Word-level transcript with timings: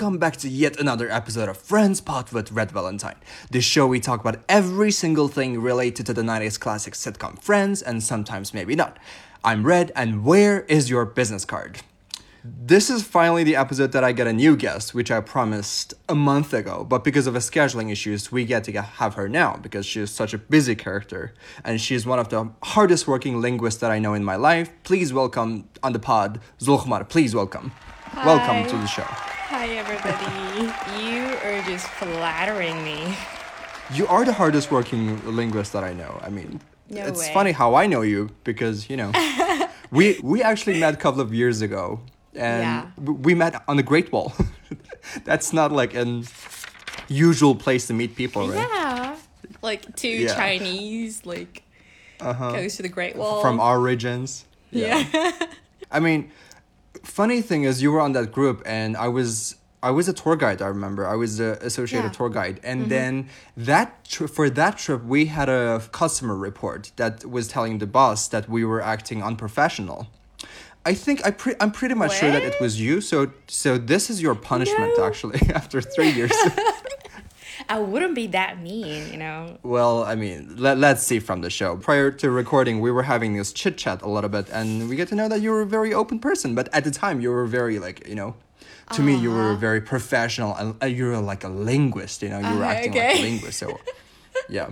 welcome 0.00 0.16
back 0.16 0.36
to 0.36 0.48
yet 0.48 0.78
another 0.78 1.10
episode 1.10 1.48
of 1.48 1.56
Friends 1.56 2.00
Pod 2.00 2.30
with 2.30 2.52
Red 2.52 2.70
Valentine. 2.70 3.16
The 3.50 3.60
show 3.60 3.84
we 3.88 3.98
talk 3.98 4.20
about 4.20 4.38
every 4.48 4.92
single 4.92 5.26
thing 5.26 5.60
related 5.60 6.06
to 6.06 6.14
the 6.14 6.22
90s 6.22 6.60
classic 6.60 6.94
sitcom 6.94 7.42
Friends 7.42 7.82
and 7.82 8.00
sometimes 8.00 8.54
maybe 8.54 8.76
not. 8.76 8.96
I'm 9.42 9.66
Red, 9.66 9.90
and 9.96 10.24
where 10.24 10.60
is 10.66 10.88
your 10.88 11.04
business 11.04 11.44
card? 11.44 11.80
This 12.44 12.90
is 12.90 13.02
finally 13.02 13.42
the 13.42 13.56
episode 13.56 13.90
that 13.90 14.04
I 14.04 14.12
get 14.12 14.28
a 14.28 14.32
new 14.32 14.56
guest, 14.56 14.94
which 14.94 15.10
I 15.10 15.18
promised 15.20 15.94
a 16.08 16.14
month 16.14 16.54
ago, 16.54 16.86
but 16.88 17.02
because 17.02 17.26
of 17.26 17.34
a 17.34 17.40
scheduling 17.40 17.90
issues, 17.90 18.30
we 18.30 18.44
get 18.44 18.62
to 18.64 18.80
have 18.80 19.14
her 19.14 19.28
now 19.28 19.56
because 19.56 19.84
she 19.84 20.00
is 20.00 20.12
such 20.12 20.32
a 20.32 20.38
busy 20.38 20.76
character 20.76 21.34
and 21.64 21.80
she's 21.80 22.06
one 22.06 22.20
of 22.20 22.28
the 22.28 22.50
hardest 22.62 23.08
working 23.08 23.40
linguists 23.40 23.80
that 23.80 23.90
I 23.90 23.98
know 23.98 24.14
in 24.14 24.22
my 24.22 24.36
life. 24.36 24.70
Please 24.84 25.12
welcome 25.12 25.68
on 25.82 25.92
the 25.92 25.98
pod, 25.98 26.40
Zulkhmar. 26.60 27.08
Please 27.08 27.34
welcome. 27.34 27.72
Welcome 28.24 28.64
to 28.70 28.76
the 28.76 28.86
show. 28.86 29.37
Hi, 29.50 29.66
everybody. 29.68 30.66
you 31.02 31.22
are 31.44 31.62
just 31.62 31.86
flattering 31.88 32.82
me. 32.84 33.16
You 33.92 34.06
are 34.06 34.24
the 34.24 34.32
hardest 34.32 34.70
working 34.70 35.24
linguist 35.36 35.72
that 35.72 35.84
I 35.84 35.92
know. 35.94 36.20
I 36.22 36.28
mean, 36.28 36.60
No 36.90 37.02
it's 37.06 37.20
way. 37.20 37.32
funny 37.34 37.52
how 37.52 37.74
I 37.74 37.86
know 37.86 38.02
you 38.02 38.30
because, 38.44 38.90
you 38.90 38.96
know, 38.96 39.10
we 39.90 40.18
we 40.22 40.42
actually 40.42 40.78
met 40.78 40.94
a 40.94 40.96
couple 40.96 41.20
of 41.20 41.32
years 41.32 41.62
ago 41.62 42.00
and 42.34 42.62
Yeah. 42.62 42.86
we 43.24 43.34
met 43.34 43.62
on 43.68 43.76
the 43.76 43.82
Great 43.82 44.12
Wall. 44.12 44.32
That's 45.24 45.52
not 45.52 45.72
like 45.72 45.94
an 45.94 46.24
usual 47.08 47.54
place 47.54 47.86
to 47.86 47.94
meet 47.94 48.16
people, 48.16 48.48
right? 48.48 48.68
Yeah. 48.70 49.16
Like 49.62 49.96
two 49.96 50.08
Yeah. 50.08 50.34
Chinese, 50.34 51.24
like, 51.24 51.62
uh-huh. 52.20 52.52
goes 52.52 52.76
to 52.76 52.82
the 52.82 52.88
Great 52.90 53.16
Wall. 53.16 53.40
From 53.40 53.60
our 53.60 53.80
regions. 53.80 54.44
yeah. 54.70 55.04
I 55.90 56.00
mean, 56.00 56.30
funny 57.08 57.40
thing 57.42 57.64
is, 57.64 57.82
you 57.82 57.90
were 57.92 58.00
on 58.00 58.12
that 58.12 58.32
group, 58.32 58.62
and 58.66 58.96
I 58.96 59.08
was 59.08 59.56
I 59.82 59.90
was 59.98 60.08
a 60.08 60.12
tour 60.12 60.36
guide. 60.36 60.60
I 60.60 60.66
remember 60.66 61.06
I 61.06 61.14
was 61.14 61.36
the 61.38 61.50
associated 61.64 62.04
Yeah. 62.06 62.10
Mm-hmm. 62.10 62.16
tour 62.24 62.30
guide, 62.30 62.60
and 62.70 62.78
then 62.90 63.28
that 63.56 63.86
tri- 64.12 64.26
for 64.36 64.50
that 64.50 64.76
trip 64.78 65.00
we 65.04 65.26
had 65.26 65.48
a 65.48 65.80
customer 65.92 66.36
report 66.48 66.82
that 66.96 67.24
was 67.24 67.44
telling 67.48 67.78
the 67.78 67.86
boss 67.86 68.28
that 68.34 68.44
we 68.48 68.64
were 68.64 68.82
acting 68.94 69.22
unprofessional. 69.22 70.00
I 70.90 70.94
think 70.94 71.16
I 71.28 71.30
pre- 71.42 71.58
I'm 71.60 71.70
pretty 71.80 71.94
much 72.02 72.12
sure 72.20 72.30
that 72.36 72.42
it 72.50 72.56
was 72.60 72.80
you. 72.80 73.00
So 73.00 73.18
so 73.46 73.70
this 73.92 74.10
is 74.10 74.16
your 74.26 74.34
punishment 74.34 74.92
No. 74.96 75.04
actually 75.08 75.40
after 75.60 75.78
three 75.94 76.10
years. 76.18 76.32
I 77.68 77.78
wouldn't 77.80 78.14
be 78.14 78.26
that 78.28 78.60
mean, 78.60 79.10
you 79.12 79.18
know? 79.18 79.58
Well, 79.62 80.02
I 80.04 80.14
mean, 80.14 80.56
let, 80.56 80.78
let's 80.78 81.02
see 81.02 81.18
from 81.18 81.42
the 81.42 81.50
show. 81.50 81.76
Prior 81.76 82.10
to 82.10 82.30
recording, 82.30 82.80
we 82.80 82.90
were 82.90 83.02
having 83.02 83.34
this 83.36 83.52
chit 83.52 83.76
chat 83.76 84.00
a 84.02 84.08
little 84.08 84.30
bit, 84.30 84.48
and 84.50 84.88
we 84.88 84.96
get 84.96 85.08
to 85.08 85.14
know 85.14 85.28
that 85.28 85.42
you 85.42 85.50
were 85.50 85.60
a 85.62 85.66
very 85.66 85.92
open 85.92 86.18
person. 86.18 86.54
But 86.54 86.72
at 86.72 86.84
the 86.84 86.90
time, 86.90 87.20
you 87.20 87.30
were 87.30 87.46
very, 87.46 87.78
like, 87.78 88.06
you 88.08 88.14
know, 88.14 88.34
to 88.92 89.02
me, 89.02 89.14
you 89.14 89.30
were 89.30 89.54
very 89.54 89.82
professional, 89.82 90.54
and 90.54 90.74
uh, 90.82 90.86
you 90.86 91.04
were 91.04 91.18
like 91.18 91.44
a 91.44 91.48
linguist, 91.48 92.22
you 92.22 92.30
know, 92.30 92.38
you 92.38 92.56
were 92.56 92.64
Uh, 92.64 92.68
acting 92.68 92.94
like 92.94 93.18
a 93.18 93.22
linguist. 93.22 93.58
So, 93.58 93.78
yeah. 94.48 94.70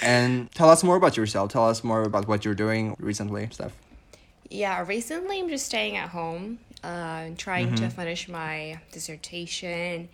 And 0.00 0.50
tell 0.52 0.68
us 0.68 0.82
more 0.82 0.96
about 0.96 1.16
yourself. 1.16 1.52
Tell 1.52 1.68
us 1.68 1.84
more 1.84 2.02
about 2.02 2.26
what 2.26 2.44
you're 2.44 2.56
doing 2.56 2.96
recently, 2.98 3.48
stuff. 3.52 3.72
Yeah, 4.50 4.84
recently 4.84 5.38
I'm 5.38 5.48
just 5.48 5.66
staying 5.66 5.96
at 5.96 6.08
home, 6.08 6.58
uh, 6.82 7.28
trying 7.38 7.74
to 7.76 7.84
Mm-hmm. 7.84 8.00
finish 8.00 8.28
my 8.28 8.80
dissertation. 8.90 10.08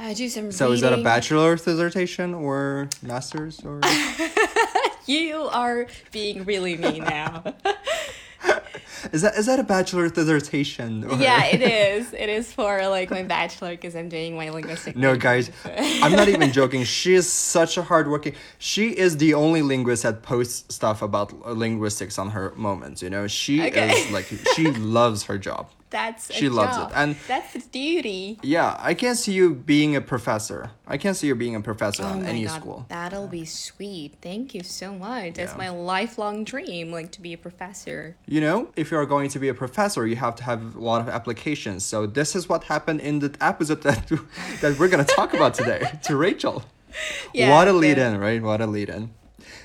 Uh, 0.00 0.14
do 0.14 0.28
some 0.30 0.50
So, 0.50 0.72
is 0.72 0.80
that 0.80 0.94
a 0.94 1.02
bachelor's 1.02 1.62
dissertation 1.62 2.32
or 2.32 2.88
master's 3.02 3.60
or? 3.64 3.80
You 5.06 5.48
are 5.50 5.88
being 6.12 6.44
really 6.44 6.76
mean 6.76 7.02
now. 7.02 7.42
is 9.12 9.22
that 9.22 9.34
is 9.34 9.46
that 9.46 9.58
a 9.58 9.64
bachelor's 9.64 10.12
dissertation? 10.12 11.04
Or... 11.04 11.16
yeah, 11.16 11.46
it 11.46 11.62
is. 12.00 12.12
It 12.12 12.28
is 12.28 12.52
for 12.52 12.86
like 12.86 13.10
my 13.10 13.24
bachelor 13.24 13.70
because 13.70 13.96
I'm 13.96 14.08
doing 14.08 14.36
my 14.36 14.50
linguistic. 14.50 14.94
No, 14.94 15.16
guys, 15.16 15.50
I'm 15.64 16.12
not 16.12 16.28
even 16.28 16.52
joking. 16.52 16.84
She 16.84 17.14
is 17.14 17.30
such 17.30 17.76
a 17.76 17.82
hardworking. 17.82 18.34
She 18.58 18.90
is 18.90 19.16
the 19.16 19.34
only 19.34 19.62
linguist 19.62 20.04
that 20.04 20.22
posts 20.22 20.72
stuff 20.72 21.02
about 21.02 21.56
linguistics 21.56 22.16
on 22.16 22.30
her 22.30 22.52
moments. 22.54 23.02
You 23.02 23.10
know, 23.10 23.26
she 23.26 23.66
Okay. 23.66 23.90
is 23.90 24.12
like 24.12 24.26
she 24.54 24.70
loves 24.70 25.24
her 25.24 25.38
job. 25.38 25.70
That's 25.90 26.30
a 26.30 26.32
She 26.34 26.48
loves 26.48 26.76
it, 26.76 26.88
and- 26.94 27.16
that's 27.26 27.54
its 27.56 27.66
duty. 27.66 28.38
Yeah, 28.42 28.76
I 28.78 28.94
can't 28.94 29.18
see 29.18 29.32
you 29.32 29.54
being 29.54 29.96
a 29.96 30.00
professor. 30.00 30.70
I 30.86 30.96
can't 30.96 31.16
see 31.16 31.26
you 31.26 31.34
being 31.34 31.56
a 31.56 31.60
professor 31.60 32.04
Oh 32.04 32.06
on 32.06 32.24
any 32.24 32.44
god, 32.44 32.60
school. 32.60 32.86
that'll 32.88 33.26
be 33.26 33.44
sweet. 33.44 34.14
Thank 34.22 34.54
you 34.54 34.62
so 34.62 34.94
much. 34.94 35.34
That's 35.34 35.52
Yeah. 35.52 35.58
my 35.58 35.68
lifelong 35.70 36.44
dream, 36.44 36.92
like 36.92 37.10
to 37.12 37.20
be 37.20 37.32
a 37.32 37.38
professor. 37.38 38.16
You 38.26 38.40
know, 38.40 38.68
if 38.76 38.90
you 38.92 38.98
are 38.98 39.06
going 39.06 39.28
to 39.30 39.38
be 39.40 39.48
a 39.48 39.54
professor, 39.54 40.06
you 40.06 40.16
have 40.16 40.36
to 40.36 40.44
have 40.44 40.76
a 40.76 40.80
lot 40.80 41.00
of 41.00 41.08
applications. 41.08 41.84
So 41.84 42.06
this 42.06 42.36
is 42.36 42.48
what 42.48 42.64
happened 42.64 43.00
in 43.00 43.18
the 43.18 43.34
episode 43.40 43.82
that 43.88 44.06
that 44.60 44.78
we're 44.78 44.88
gonna 44.88 45.04
talk 45.04 45.34
about 45.34 45.54
today 45.54 45.82
to 46.04 46.16
Rachel. 46.16 46.62
Yeah, 47.32 47.50
what 47.54 47.68
a 47.68 47.72
lead 47.72 47.98
in, 47.98 48.18
right? 48.18 48.42
What 48.42 48.60
a 48.60 48.66
lead 48.66 48.88
in. 48.88 49.10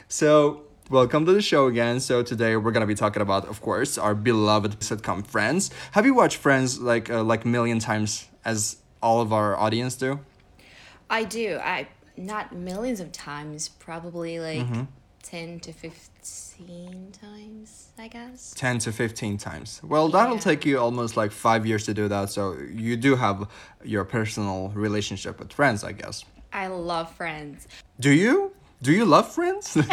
So, 0.07 0.62
welcome 0.90 1.25
to 1.25 1.34
the 1.34 1.41
show 1.41 1.68
again. 1.68 2.00
So, 2.00 2.23
today 2.23 2.56
we're 2.56 2.72
going 2.72 2.81
to 2.81 2.88
be 2.88 2.96
talking 2.96 3.22
about, 3.22 3.47
of 3.47 3.62
course, 3.62 3.97
our 3.97 4.16
beloved 4.16 4.79
sitcom 4.79 5.25
Friends. 5.25 5.72
Have 5.91 6.06
you 6.06 6.13
watched 6.13 6.38
Friends 6.38 6.79
like 6.79 7.09
uh, 7.09 7.23
like 7.23 7.46
million 7.46 7.79
times 7.79 8.28
as 8.44 8.78
all 9.01 9.22
of 9.22 9.34
our 9.34 9.56
audience 9.57 9.95
do? 9.95 10.19
I 11.09 11.24
do. 11.24 11.59
I 11.63 11.88
not 12.18 12.56
millions 12.56 13.00
of 13.00 13.12
times, 13.12 13.69
probably 13.69 14.40
like 14.40 14.66
Mm-hmm. 14.68 14.84
ten 15.22 15.59
to 15.62 15.74
fifteen 15.74 17.12
times, 17.12 17.90
I 17.97 18.07
guess. 18.07 18.53
10 18.56 18.79
to 18.79 18.91
15 18.91 19.38
times. 19.38 19.81
Well, 19.84 20.07
that'll 20.09 20.35
Yeah. 20.35 20.41
take 20.41 20.66
you 20.66 20.79
almost 20.79 21.18
like 21.18 21.31
five 21.31 21.66
years 21.66 21.84
to 21.85 21.94
do 21.94 22.07
that. 22.07 22.29
So, 22.29 22.53
you 22.72 22.95
do 22.95 23.16
have 23.18 23.47
your 23.84 24.06
personal 24.06 24.69
relationship 24.69 25.40
with 25.40 25.51
Friends, 25.51 25.84
I 25.84 25.91
guess. 25.91 26.24
I 26.53 26.68
love 26.68 27.12
Friends. 27.16 27.68
Do 28.00 28.12
you? 28.12 28.54
Do 28.81 28.91
you 28.91 29.06
love 29.06 29.34
Friends? 29.34 29.78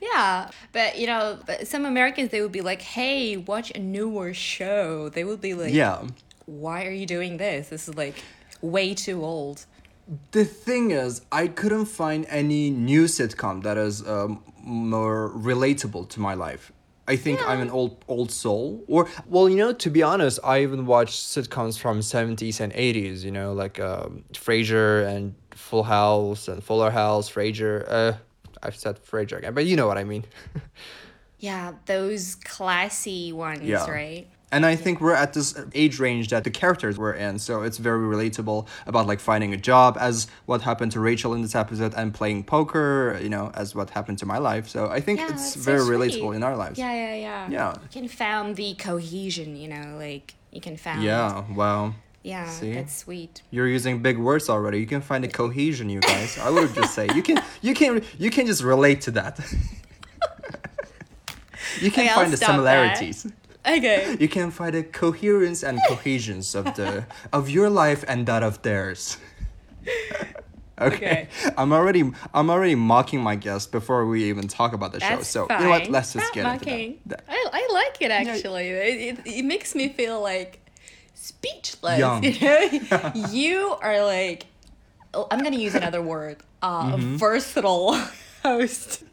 Yeah, 0.00 0.50
but 0.72 0.98
you 0.98 1.06
know, 1.06 1.38
some 1.64 1.84
Americans 1.84 2.30
they 2.30 2.40
would 2.40 2.52
be 2.52 2.60
like, 2.60 2.82
"Hey, 2.82 3.36
watch 3.36 3.70
a 3.74 3.78
newer 3.78 4.32
show." 4.34 5.08
They 5.08 5.24
would 5.24 5.40
be 5.40 5.54
like, 5.54 5.72
yeah. 5.72 6.02
why 6.46 6.86
are 6.86 6.92
you 6.92 7.06
doing 7.06 7.36
this? 7.36 7.68
This 7.68 7.88
is 7.88 7.94
like 7.94 8.22
way 8.60 8.94
too 8.94 9.24
old." 9.24 9.66
The 10.30 10.44
thing 10.44 10.90
is, 10.90 11.22
I 11.30 11.48
couldn't 11.48 11.86
find 11.86 12.26
any 12.28 12.70
new 12.70 13.04
sitcom 13.04 13.62
that 13.62 13.76
is 13.76 14.06
um, 14.06 14.42
more 14.62 15.30
relatable 15.34 16.08
to 16.10 16.20
my 16.20 16.34
life. 16.34 16.72
I 17.06 17.16
think 17.16 17.40
I'm 17.48 17.60
an 17.60 17.70
old 17.70 18.04
old 18.06 18.30
soul. 18.30 18.84
Or 18.86 19.08
well, 19.26 19.48
you 19.48 19.56
know, 19.56 19.72
to 19.72 19.90
be 19.90 20.02
honest, 20.02 20.38
I 20.44 20.62
even 20.62 20.86
watched 20.86 21.20
sitcoms 21.24 21.78
from 21.78 22.02
seventies 22.02 22.60
and 22.60 22.72
eighties. 22.74 23.24
You 23.24 23.32
know, 23.32 23.52
like 23.52 23.80
um, 23.80 24.24
Frasier 24.32 25.06
and 25.08 25.34
Full 25.58 25.82
House 25.84 26.48
and 26.48 26.62
Fuller 26.62 26.90
House, 26.90 27.30
Frasier. 27.30 27.84
Uh, 27.88 28.12
I've 28.62 28.76
said 28.76 28.98
Frasier 29.04 29.38
again, 29.38 29.54
but 29.54 29.66
you 29.66 29.76
know 29.76 29.86
what 29.86 29.98
I 29.98 30.04
mean. 30.04 30.24
Yeah, 31.40 31.74
those 31.86 32.34
classy 32.34 33.32
ones, 33.32 33.62
Yeah. 33.62 33.88
right? 33.88 34.26
And 34.50 34.66
I 34.66 34.74
think 34.76 35.00
we're 35.00 35.14
at 35.14 35.34
this 35.34 35.54
age 35.74 36.00
range 36.00 36.28
that 36.30 36.42
the 36.42 36.50
characters 36.50 36.98
were 36.98 37.12
in, 37.12 37.38
so 37.38 37.62
it's 37.62 37.76
very 37.78 38.00
relatable 38.00 38.66
about 38.86 39.06
like 39.06 39.20
finding 39.20 39.52
a 39.52 39.56
job, 39.56 39.96
as 40.00 40.26
what 40.46 40.62
happened 40.62 40.90
to 40.92 41.00
Rachel 41.00 41.34
in 41.34 41.42
this 41.42 41.54
episode, 41.54 41.92
and 41.94 42.12
playing 42.14 42.44
poker, 42.44 43.20
you 43.22 43.28
know, 43.28 43.52
as 43.54 43.74
what 43.76 43.90
happened 43.90 44.18
to 44.18 44.26
my 44.26 44.38
life. 44.38 44.66
So 44.68 44.88
I 44.88 45.00
think 45.00 45.20
Yeah, 45.20 45.26
it's 45.26 45.54
that's 45.54 45.54
so 45.54 45.60
very 45.60 45.80
relatable 45.82 46.34
in 46.34 46.42
our 46.42 46.56
lives. 46.56 46.76
Yeah, 46.78 46.92
yeah, 46.92 47.14
yeah. 47.14 47.48
Yeah. 47.50 47.74
You 47.82 47.88
can 48.00 48.08
found 48.08 48.56
the 48.56 48.74
cohesion, 48.74 49.54
you 49.54 49.68
know, 49.68 49.96
like 49.96 50.34
you 50.50 50.60
can 50.60 50.76
found. 50.76 51.02
Yeah, 51.04 51.44
wow. 51.54 51.94
Yeah, 52.28 52.46
See? 52.50 52.74
that's 52.74 52.94
sweet. 52.94 53.40
You're 53.50 53.68
using 53.68 54.02
big 54.02 54.18
words 54.18 54.50
already. 54.50 54.78
You 54.80 54.86
can 54.86 55.00
find 55.00 55.24
the 55.24 55.28
cohesion, 55.28 55.88
you 55.88 56.00
guys. 56.00 56.38
I 56.38 56.50
would 56.50 56.74
just 56.74 56.92
say 56.94 57.08
you 57.14 57.22
can, 57.22 57.42
you 57.62 57.72
can, 57.74 58.02
you 58.18 58.30
can 58.30 58.44
just 58.46 58.62
relate 58.62 59.00
to 59.02 59.10
that. 59.12 59.38
you 61.80 61.90
can 61.90 62.04
Okay, 62.04 62.08
I'll 62.10 62.16
find 62.16 62.32
the 62.32 62.36
stop 62.36 62.48
that. 62.62 62.96
similarities. 62.98 63.26
Okay. 63.66 64.16
You 64.20 64.28
can 64.28 64.50
find 64.50 64.74
the 64.74 64.82
coherence 64.82 65.62
and 65.62 65.78
cohesions 65.88 66.54
of 66.54 66.64
the 66.74 67.04
of 67.32 67.48
your 67.50 67.68
life 67.70 68.04
and 68.08 68.26
that 68.26 68.42
of 68.42 68.60
theirs. 68.62 69.18
okay. 69.86 70.28
Okay. 70.80 71.28
I'm 71.56 71.72
already 71.72 72.10
I'm 72.34 72.50
already 72.50 72.74
mocking 72.76 73.20
my 73.22 73.36
guest 73.36 73.72
before 73.72 74.06
we 74.06 74.24
even 74.24 74.48
talk 74.48 74.72
about 74.74 74.92
the 74.92 75.00
show. 75.00 75.22
So 75.22 75.46
fine. 75.46 75.58
you 75.58 75.64
know 75.64 75.70
what? 75.70 75.88
Let's 75.90 76.12
just 76.12 76.26
Not 76.26 76.34
get 76.34 76.44
mocking. 76.44 76.92
into 76.92 77.08
that. 77.08 77.24
I, 77.28 77.46
I 77.52 77.68
like 77.72 77.96
it 78.00 78.10
actually. 78.10 78.68
It, 78.68 79.18
it, 79.18 79.26
it 79.38 79.44
makes 79.44 79.74
me 79.74 79.88
feel 79.88 80.20
like 80.22 80.60
speechless. 81.32 81.98
Young. 81.98 82.24
You 82.24 82.38
know, 82.40 83.12
you 83.30 83.76
are 83.82 84.04
like. 84.04 84.46
oh, 85.14 85.26
I'm 85.30 85.40
gonna 85.42 85.56
use 85.66 85.74
another 85.74 86.02
word. 86.02 86.36
Uh, 86.60 86.96
Mm-hmm. 86.96 87.16
versatile 87.16 87.94
host. 88.42 89.04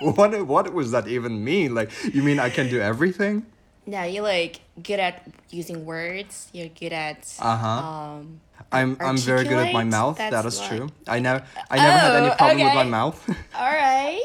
What 0.00 0.46
what 0.46 0.72
was 0.72 0.90
that 0.90 1.06
even 1.08 1.44
mean? 1.44 1.74
Like 1.74 1.90
you 2.14 2.22
mean 2.22 2.38
I 2.38 2.50
can 2.50 2.68
do 2.68 2.80
everything? 2.80 3.46
No, 3.86 4.02
you're 4.02 4.24
like 4.24 4.60
good 4.82 4.98
at 4.98 5.22
using 5.50 5.84
words. 5.84 6.48
You're 6.52 6.68
good 6.72 6.92
at. 6.92 7.20
Uh-huh. 7.38 7.68
Um, 7.68 8.40
I'm 8.72 8.96
I'm 9.00 9.16
very 9.18 9.44
good 9.44 9.58
at 9.60 9.72
my 9.72 9.84
mouth. 9.84 10.16
That's 10.18 10.32
that 10.34 10.46
is 10.46 10.60
true. 10.60 10.88
I 11.06 11.20
never 11.20 11.44
I 11.70 11.76
never 11.78 11.98
had 11.98 12.14
any 12.16 12.30
Oh, 12.30 12.36
problem 12.36 12.64
with 12.64 12.74
my 12.74 12.84
mouth. 12.84 13.16
all 13.54 13.72
right. 13.86 14.22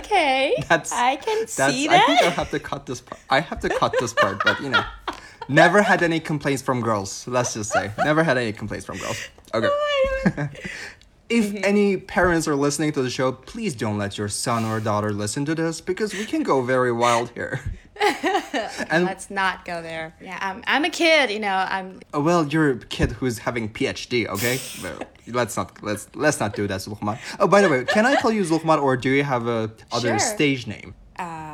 Okay. 0.00 0.54
That's 0.68 0.90
I 0.92 1.16
can 1.16 1.40
That's 1.40 1.76
see 1.76 1.88
I 1.88 1.98
think 2.00 2.22
I 2.22 2.30
have 2.30 2.50
to 2.50 2.58
cut 2.58 2.86
this 2.86 3.00
part. 3.00 3.20
I 3.30 3.40
have 3.40 3.60
to 3.60 3.68
cut 3.68 3.92
this 4.00 4.12
part, 4.12 4.42
but 4.44 4.60
you 4.60 4.70
know. 4.70 4.84
Never 5.48 5.82
had 5.82 6.02
any 6.02 6.20
complaints 6.20 6.62
from 6.62 6.80
girls. 6.80 7.26
Let's 7.26 7.54
just 7.54 7.70
say 7.72 7.90
never 7.98 8.22
had 8.22 8.38
any 8.38 8.52
complaints 8.52 8.86
from 8.86 8.98
girls. 8.98 9.28
Okay. 9.54 9.68
If 11.28 11.54
any 11.64 11.96
parents 11.96 12.46
are 12.46 12.54
listening 12.54 12.92
to 12.92 13.00
the 13.02 13.08
show, 13.08 13.32
please 13.32 13.74
don't 13.74 13.96
let 13.96 14.18
your 14.18 14.28
son 14.28 14.66
or 14.66 14.80
daughter 14.80 15.12
listen 15.14 15.46
to 15.46 15.54
this 15.54 15.80
because 15.80 16.12
we 16.12 16.26
can 16.26 16.42
go 16.42 16.60
very 16.60 16.92
wild 16.92 17.30
here. 17.30 17.60
and 18.90 19.04
Let's 19.06 19.30
not 19.30 19.64
go 19.64 19.80
there. 19.80 20.14
Yeah, 20.20 20.36
I'm, 20.42 20.62
I'm 20.66 20.84
a 20.84 20.90
kid, 20.90 21.30
you 21.30 21.40
know. 21.40 21.54
I'm 21.70 22.00
uh, 22.14 22.20
well, 22.20 22.46
you're 22.46 22.72
a 22.72 22.78
kid 22.78 23.12
who's 23.12 23.38
having 23.38 23.72
PhD, 23.72 24.26
okay? 24.26 24.58
Let's 25.26 25.56
not 25.56 25.82
let's 25.82 26.06
let's 26.14 26.38
not 26.38 26.54
do 26.54 26.66
that, 26.66 26.80
Zulkman. 26.80 27.18
Oh, 27.40 27.48
by 27.48 27.62
the 27.62 27.70
way, 27.70 27.84
can 27.86 28.04
I 28.04 28.16
call 28.16 28.30
you 28.32 28.42
Zulkman 28.42 28.82
or 28.82 28.98
do 28.98 29.08
you 29.08 29.24
have 29.24 29.46
a 29.46 29.70
other 29.90 30.08
Sure. 30.08 30.18
stage 30.18 30.66
name? 30.66 30.94
uh, 31.18 31.51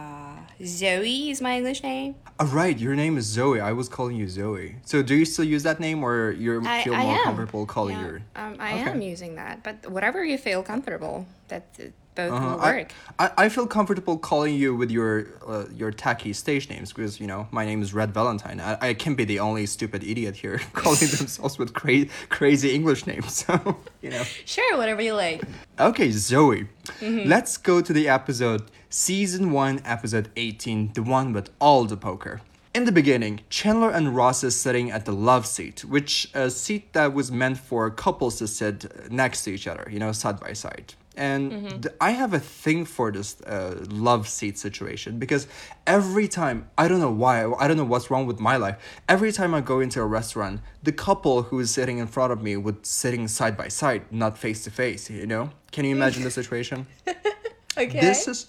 Zoe 0.64 1.31
is 1.31 1.40
my 1.40 1.56
English 1.56 1.82
name. 1.82 2.16
Oh, 2.40 2.46
right, 2.46 2.76
your 2.78 2.94
name 2.96 3.16
is 3.16 3.26
Zoe. 3.26 3.60
I 3.60 3.72
was 3.72 3.88
calling 3.88 4.16
you 4.16 4.28
Zoe. 4.28 4.76
So 4.84 5.02
do 5.02 5.14
you 5.14 5.25
still 5.25 5.44
use 5.44 5.62
that 5.62 5.78
name 5.81 6.02
or 6.02 6.32
you 6.32 6.60
feel 6.84 6.94
I 6.94 7.02
more 7.05 7.16
am. 7.19 7.25
comfortable 7.25 7.66
calling 7.66 7.96
yeah, 7.96 8.06
your 8.06 8.16
um, 8.37 8.56
I 8.58 8.72
Okay. 8.81 8.90
am 8.90 9.00
using 9.02 9.37
that, 9.37 9.62
but 9.62 9.88
whatever 9.90 10.25
you 10.25 10.37
feel 10.38 10.62
comfortable, 10.62 11.26
that 11.49 11.64
uh, 11.81 11.84
both 12.16 12.32
Uh-huh. 12.32 12.46
will 12.56 12.60
I- 12.60 12.72
work. 12.76 12.93
I, 13.20 13.31
I 13.44 13.49
feel 13.49 13.66
comfortable 13.69 14.19
calling 14.19 14.55
you 14.56 14.75
with 14.75 14.90
your 14.90 15.26
uh, 15.46 15.66
your 15.72 15.93
tacky 15.93 16.32
stage 16.32 16.69
names 16.69 16.93
because 16.93 17.20
you 17.20 17.28
know 17.28 17.46
my 17.52 17.64
name 17.64 17.81
is 17.81 17.94
Red 17.94 18.12
Valentine. 18.12 18.58
I, 18.61 18.88
I 18.88 18.94
can't 18.94 19.16
be 19.16 19.25
the 19.25 19.38
only 19.38 19.64
stupid 19.66 20.02
idiot 20.02 20.34
here 20.37 20.58
calling 20.72 20.99
themselves 21.19 21.58
with 21.58 21.72
cra- 21.75 22.06
crazy 22.31 22.75
English 22.75 23.06
names. 23.06 23.44
So 23.46 23.76
you 24.02 24.11
know. 24.11 24.25
Sure, 24.44 24.76
whatever 24.76 25.02
you 25.02 25.14
like. 25.14 25.43
Okay, 25.78 26.11
Zoe. 26.11 26.66
Mm-hmm. 27.00 27.28
Let's 27.28 27.56
go 27.56 27.81
to 27.81 27.93
the 27.93 28.08
episode, 28.08 28.62
season 28.90 29.50
one, 29.52 29.81
episode 29.85 30.31
eighteen, 30.37 30.93
the 30.94 31.02
one 31.02 31.32
with 31.32 31.50
all 31.61 31.85
the 31.85 31.96
poker. 31.96 32.40
In 32.75 32.85
the 32.85 32.93
beginning, 32.93 33.40
Chandler 33.49 33.90
and 33.90 34.14
Ross 34.14 34.44
is 34.44 34.55
sitting 34.55 34.90
at 34.90 35.05
the 35.05 35.12
love 35.12 35.46
seat, 35.46 35.85
which 35.85 36.31
a 36.35 36.50
seat 36.50 36.93
that 36.93 37.12
was 37.14 37.32
meant 37.32 37.58
for 37.58 37.90
couples 37.90 38.37
to 38.38 38.46
sit 38.46 39.11
next 39.11 39.43
to 39.44 39.50
each 39.50 39.67
other, 39.67 39.88
you 39.90 39.99
know, 39.99 40.12
side 40.12 40.38
by 40.38 40.52
side. 40.52 40.94
And 41.17 41.50
Mm-hmm. 41.50 41.81
th- 41.81 41.94
I 42.00 42.11
have 42.12 42.32
a 42.35 42.38
thing 42.38 42.85
for 42.85 43.11
this 43.11 43.40
uh, 43.40 43.85
love 43.90 44.29
seat 44.29 44.56
situation 44.58 45.19
because 45.19 45.49
every 45.87 46.29
time, 46.29 46.69
I 46.79 46.87
don't 46.87 47.00
know 47.00 47.11
why, 47.11 47.50
I 47.58 47.67
don't 47.67 47.76
know 47.76 47.85
what's 47.85 48.08
wrong 48.11 48.26
with 48.26 48.38
my 48.38 48.56
life. 48.56 48.76
Every 49.08 49.32
time 49.32 49.52
I 49.55 49.61
go 49.61 49.81
into 49.81 50.00
a 50.00 50.06
restaurant, 50.06 50.61
the 50.85 50.93
couple 50.93 51.43
who 51.44 51.58
is 51.58 51.73
sitting 51.73 51.99
in 51.99 52.06
front 52.06 52.32
of 52.32 52.40
me 52.43 52.56
would 52.56 52.87
sitting 52.87 53.26
side 53.26 53.56
by 53.56 53.67
side, 53.67 54.02
not 54.12 54.38
face 54.38 54.62
to 54.64 54.70
face, 54.70 55.11
you 55.11 55.26
know? 55.26 55.50
Can 55.73 55.85
you 55.87 55.96
imagine 55.96 56.23
the 56.23 56.31
situation? 56.43 56.87
Okay. 57.76 58.00
this 58.00 58.29
is 58.29 58.46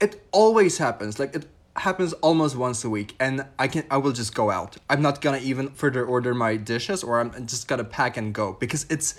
it 0.00 0.26
always 0.32 0.78
happens 0.78 1.18
like 1.18 1.34
it 1.34 1.46
happens 1.76 2.12
almost 2.14 2.56
once 2.56 2.84
a 2.84 2.90
week 2.90 3.14
and 3.18 3.44
i 3.58 3.66
can 3.66 3.84
i 3.90 3.96
will 3.96 4.12
just 4.12 4.34
go 4.34 4.50
out 4.50 4.76
i'm 4.88 5.02
not 5.02 5.20
gonna 5.20 5.38
even 5.38 5.68
further 5.70 6.04
order 6.04 6.32
my 6.34 6.56
dishes 6.56 7.02
or 7.02 7.20
i'm 7.20 7.46
just 7.46 7.66
gonna 7.66 7.84
pack 7.84 8.16
and 8.16 8.32
go 8.32 8.52
because 8.60 8.86
it's 8.90 9.16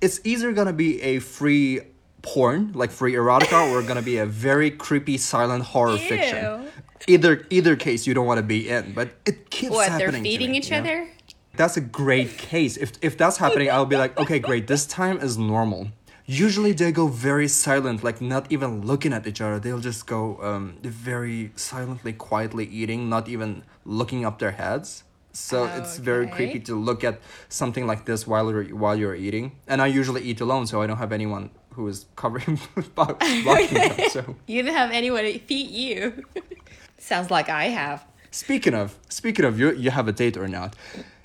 it's 0.00 0.20
either 0.24 0.52
gonna 0.52 0.72
be 0.72 1.00
a 1.00 1.18
free 1.18 1.80
porn 2.20 2.70
like 2.74 2.90
free 2.90 3.14
erotica 3.14 3.70
or 3.70 3.82
gonna 3.82 4.02
be 4.02 4.18
a 4.18 4.26
very 4.26 4.70
creepy 4.70 5.16
silent 5.16 5.64
horror 5.64 5.96
fiction 5.96 6.66
either 7.06 7.46
either 7.50 7.76
case 7.76 8.06
you 8.06 8.12
don't 8.12 8.26
want 8.26 8.38
to 8.38 8.42
be 8.42 8.68
in 8.68 8.92
but 8.92 9.10
it 9.24 9.48
keeps 9.50 9.72
what 9.72 9.88
they're 9.88 10.06
happening 10.06 10.22
to 10.22 10.28
feeding 10.28 10.50
me, 10.50 10.58
each 10.58 10.70
you 10.70 10.72
know? 10.72 10.78
other? 10.78 11.08
That's 11.56 11.76
a 11.76 11.80
great 11.80 12.36
case. 12.36 12.76
If 12.76 12.92
if 13.00 13.16
that's 13.16 13.38
happening, 13.38 13.70
I'll 13.70 13.86
be 13.86 13.96
like, 13.96 14.18
okay, 14.18 14.38
great. 14.38 14.66
This 14.66 14.86
time 14.86 15.18
is 15.18 15.38
normal. 15.38 15.88
Usually 16.26 16.72
they 16.72 16.90
go 16.90 17.06
very 17.06 17.46
silent, 17.46 18.02
like 18.02 18.20
not 18.20 18.50
even 18.50 18.84
looking 18.84 19.12
at 19.12 19.26
each 19.26 19.40
other. 19.40 19.60
They'll 19.60 19.78
just 19.78 20.06
go 20.06 20.42
um, 20.42 20.76
very 20.82 21.52
silently, 21.54 22.12
quietly 22.12 22.66
eating, 22.66 23.08
not 23.08 23.28
even 23.28 23.62
looking 23.84 24.24
up 24.24 24.40
their 24.40 24.50
heads. 24.50 25.04
So 25.32 25.66
it's 25.66 25.98
very 25.98 26.26
creepy 26.26 26.60
to 26.60 26.74
look 26.74 27.04
at 27.04 27.20
something 27.48 27.86
like 27.86 28.06
this 28.06 28.26
while 28.26 28.50
you're 28.50 28.64
while 28.74 28.96
you're 28.96 29.14
eating. 29.14 29.52
And 29.68 29.82
I 29.82 29.86
usually 29.86 30.22
eat 30.22 30.40
alone, 30.40 30.66
so 30.66 30.80
I 30.82 30.86
don't 30.86 30.96
have 30.96 31.12
anyone 31.12 31.50
who 31.74 31.86
is 31.88 32.06
covering 32.16 32.58
blocking 32.94 33.74
them. 33.74 34.10
So 34.10 34.34
You 34.46 34.62
didn't 34.62 34.76
have 34.76 34.90
anyone 34.90 35.24
to 35.24 35.38
feed 35.38 35.70
you. 35.70 36.24
Sounds 36.98 37.30
like 37.30 37.50
I 37.50 37.64
have. 37.64 38.04
Speaking 38.30 38.74
of, 38.74 38.98
speaking 39.10 39.44
of, 39.44 39.60
you 39.60 39.72
you 39.74 39.90
have 39.90 40.08
a 40.08 40.12
date 40.12 40.36
or 40.38 40.48
not? 40.48 40.74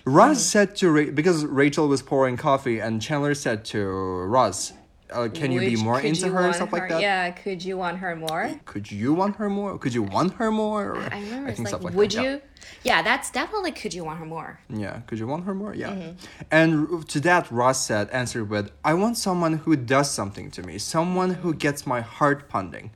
Ross 0.03 0.41
said 0.43 0.75
to 0.77 0.91
Ra- 0.91 1.11
because 1.13 1.45
Rachel 1.45 1.87
was 1.87 2.01
pouring 2.01 2.35
coffee, 2.35 2.79
and 2.79 3.01
Chandler 3.01 3.33
said 3.33 3.63
to 3.65 3.79
Ross, 3.79 4.73
uh, 5.11 5.27
"Can 5.29 5.51
you 5.51 5.59
be 5.59 5.75
more 5.75 5.99
into 5.99 6.29
her 6.29 6.45
and 6.45 6.55
stuff 6.55 6.71
like 6.71 6.89
that? 6.89 7.01
Yeah, 7.01 7.29
could 7.31 7.63
you 7.63 7.77
want 7.77 7.97
her 7.99 8.15
more? 8.15 8.59
Could 8.65 8.91
you 8.91 9.13
want 9.13 9.35
her 9.37 9.49
more? 9.49 9.77
Could 9.77 9.93
you 9.93 10.03
want 10.03 10.33
her 10.33 10.51
more? 10.51 10.91
Or- 10.91 11.13
I 11.13 11.21
remember 11.21 11.49
it's 11.49 11.57
think 11.57 11.59
like, 11.59 11.67
stuff 11.67 11.83
like 11.83 11.93
would 11.93 12.11
that, 12.11 12.23
you? 12.23 12.41
Yeah. 12.83 13.01
that's 13.01 13.29
definitely 13.31 13.71
could 13.71 13.93
you 13.93 14.03
want 14.03 14.19
her 14.19 14.25
more? 14.25 14.59
Yeah, 14.69 15.01
could 15.07 15.19
you 15.19 15.27
want 15.27 15.45
her 15.45 15.55
more? 15.55 15.73
Yeah. 15.73 15.89
Mm-hmm. 15.89 16.11
And 16.51 17.09
to 17.09 17.19
that, 17.21 17.51
Ross 17.51 17.85
said, 17.85 18.09
answered 18.09 18.49
with, 18.49 18.71
I 18.83 18.93
want 18.93 19.17
someone 19.17 19.53
who 19.53 19.75
does 19.75 20.09
something 20.11 20.51
to 20.51 20.63
me, 20.63 20.77
someone 20.77 21.35
who 21.35 21.53
gets 21.53 21.85
my 21.85 22.01
heart 22.01 22.49
pounding. 22.49 22.91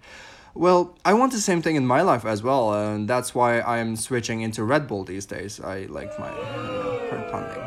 Well, 0.54 0.98
I 1.04 1.14
want 1.14 1.34
the 1.34 1.40
same 1.42 1.62
thing 1.62 1.76
in 1.76 1.86
my 1.86 2.02
life 2.02 2.24
as 2.24 2.42
well, 2.42 2.74
and 2.74 3.10
that's 3.10 3.36
why 3.36 3.60
I'm 3.60 3.98
switching 3.98 4.40
into 4.40 4.64
Red 4.64 4.88
Bull 4.88 5.04
these 5.04 5.26
days. 5.26 5.60
I 5.60 5.82
like 5.90 6.18
my 6.18 6.30
you 6.30 6.44
know, 6.44 7.08
heart 7.10 7.30
pounding. 7.30 7.64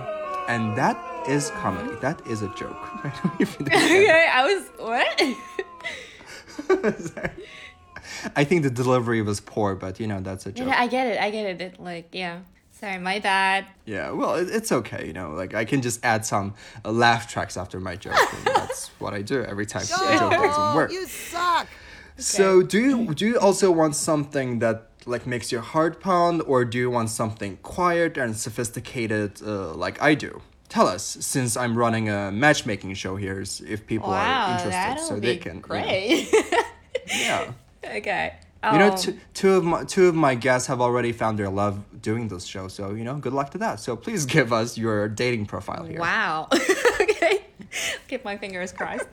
And 0.48 0.74
that 0.78 0.96
is 1.26 1.50
comedy. 1.50 1.97
That 2.00 2.26
is 2.26 2.43
a 2.43 2.49
joke. 2.55 2.76
I 3.05 3.12
don't 3.15 3.25
know 3.25 3.32
if 3.41 3.59
you 3.59 3.67
did 3.67 3.75
that. 3.75 3.85
Okay, 3.85 4.29
I 4.32 4.44
was 4.44 4.69
what? 4.79 5.23
I 8.37 8.44
think 8.44 8.62
the 8.62 8.70
delivery 8.70 9.23
was 9.23 9.41
poor, 9.41 9.75
but 9.75 10.00
you 10.00 10.06
know, 10.06 10.20
that's 10.20 10.47
a 10.47 10.53
joke. 10.53 10.69
Yeah, 10.69 10.81
I 10.81 10.87
get 10.87 11.06
it. 11.06 11.20
I 11.20 11.31
get 11.31 11.47
it. 11.47 11.61
it. 11.61 11.81
Like, 11.81 12.09
yeah. 12.12 12.41
Sorry, 12.73 12.99
my 12.99 13.19
bad. 13.19 13.67
Yeah, 13.87 14.12
well, 14.12 14.37
it, 14.37 14.49
it's 14.50 14.70
okay, 14.70 15.06
you 15.06 15.12
know. 15.12 15.31
Like 15.31 15.53
I 15.55 15.65
can 15.65 15.82
just 15.82 16.05
add 16.05 16.25
some 16.25 16.55
uh, 16.85 16.93
laugh 16.93 17.29
tracks 17.29 17.56
after 17.56 17.81
my 17.81 17.97
joke. 17.97 18.15
that's 18.44 18.88
what 19.00 19.15
I 19.15 19.23
do 19.23 19.43
every 19.43 19.67
time 19.67 19.82
a 19.82 19.87
joke 20.19 20.31
doesn't 20.31 20.75
work. 20.76 20.93
You 20.93 21.06
suck. 21.06 21.67
So, 22.19 22.62
do 22.62 22.79
you 22.79 23.15
do 23.15 23.26
you 23.26 23.38
also 23.38 23.70
want 23.73 23.97
something 23.97 24.61
that 24.61 24.91
like 25.06 25.26
makes 25.26 25.50
your 25.50 25.61
heart 25.61 26.00
pound, 26.00 26.43
or 26.43 26.65
do 26.65 26.79
you 26.79 26.91
want 26.91 27.11
something 27.11 27.56
quiet 27.62 28.17
and 28.17 28.37
sophisticated, 28.37 29.43
uh, 29.43 29.73
like 29.75 30.00
I 30.00 30.15
do? 30.15 30.41
Tell 30.69 30.87
us, 30.87 31.03
since 31.20 31.56
I'm 31.56 31.76
running 31.76 32.09
a 32.11 32.31
matchmaking 32.31 32.93
show 32.94 33.17
here, 33.17 33.41
if 33.67 33.87
people 33.87 34.10
are 34.10 34.53
interested, 34.58 35.01
so 35.06 35.19
they 35.19 35.37
can. 35.39 35.55
you 35.56 35.60
know- 35.60 35.67
great. 35.69 36.29
yeah. 37.06 37.53
okay. 37.84 38.34
You 38.72 38.79
know, 38.79 38.91
Um, 38.91 38.96
two, 38.98 39.19
two 39.34 39.53
of 39.55 39.65
my 39.65 39.84
two 39.84 40.08
of 40.08 40.15
my 40.17 40.34
guests 40.34 40.67
have 40.67 40.81
already 40.81 41.13
found 41.13 41.39
their 41.39 41.48
love 41.48 41.79
doing 42.03 42.27
this 42.29 42.44
show, 42.44 42.67
so 42.69 42.91
you 42.91 43.05
know, 43.05 43.15
good 43.15 43.32
luck 43.32 43.51
to 43.53 43.58
that. 43.58 43.79
So 43.81 43.94
please 43.96 44.27
give 44.37 44.53
us 44.53 44.77
your 44.77 45.08
dating 45.08 45.46
profile 45.46 45.84
here. 45.84 46.01
Wow. 46.01 46.48
okay. 47.01 47.44
Keep 48.08 48.25
my 48.25 48.37
fingers 48.37 48.72
crossed. 48.72 49.06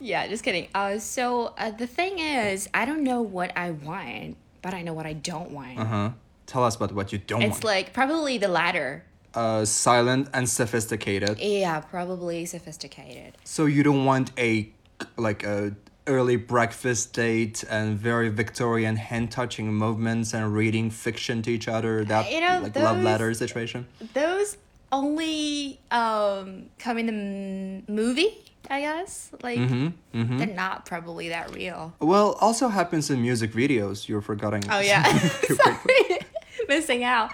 yeah, 0.00 0.26
just 0.26 0.42
kidding. 0.42 0.66
Uh, 0.74 0.98
so 0.98 1.54
uh, 1.58 1.70
the 1.70 1.86
thing 1.86 2.18
is, 2.18 2.68
I 2.74 2.84
don't 2.86 3.04
know 3.04 3.22
what 3.22 3.56
I 3.56 3.70
want, 3.70 4.36
but 4.62 4.74
I 4.74 4.82
know 4.82 4.94
what 4.94 5.06
I 5.06 5.12
don't 5.12 5.52
want. 5.52 5.78
Uh 5.78 5.84
huh. 5.84 6.10
Tell 6.46 6.64
us 6.64 6.74
about 6.76 6.92
what 6.92 7.12
you 7.12 7.18
don't 7.18 7.42
It's 7.42 7.52
want. 7.62 7.64
like 7.64 7.92
probably 7.92 8.36
the 8.36 8.48
latter. 8.48 9.04
Uh, 9.36 9.64
silent 9.64 10.28
and 10.32 10.48
sophisticated. 10.48 11.38
Yeah, 11.38 11.80
probably 11.80 12.46
sophisticated. 12.46 13.36
So 13.44 13.66
you 13.66 13.82
don't 13.82 14.04
want 14.04 14.32
a 14.38 14.70
like 15.16 15.44
a 15.44 15.74
early 16.06 16.36
breakfast 16.36 17.12
date 17.12 17.64
and 17.68 17.98
very 17.98 18.28
Victorian 18.30 18.96
hand 18.96 19.30
touching 19.30 19.72
movements 19.74 20.32
and 20.32 20.54
reading 20.54 20.88
fiction 20.90 21.42
to 21.42 21.50
each 21.50 21.68
other. 21.68 22.04
That 22.04 22.32
You 22.32 22.40
know, 22.40 22.60
like 22.62 22.76
love 22.76 23.02
letter 23.02 23.34
situation. 23.34 23.86
Those 24.14 24.56
only 24.92 25.78
um 25.90 26.66
come 26.78 26.96
in 26.98 27.06
the 27.06 27.12
m- 27.12 27.94
movie, 27.94 28.32
I 28.70 28.80
guess. 28.80 29.30
Like 29.42 29.58
Mm-hmm, 29.58 30.38
they're 30.38 30.46
not 30.46 30.86
probably 30.86 31.28
that 31.28 31.54
real. 31.54 31.92
Well, 32.00 32.32
also 32.40 32.68
happens 32.68 33.10
in 33.10 33.20
music 33.20 33.52
videos. 33.52 34.08
You're 34.08 34.22
forgetting. 34.22 34.62
Oh 34.70 34.80
yeah, 34.80 35.02
sorry, 35.62 36.18
missing 36.68 37.04
out. 37.04 37.32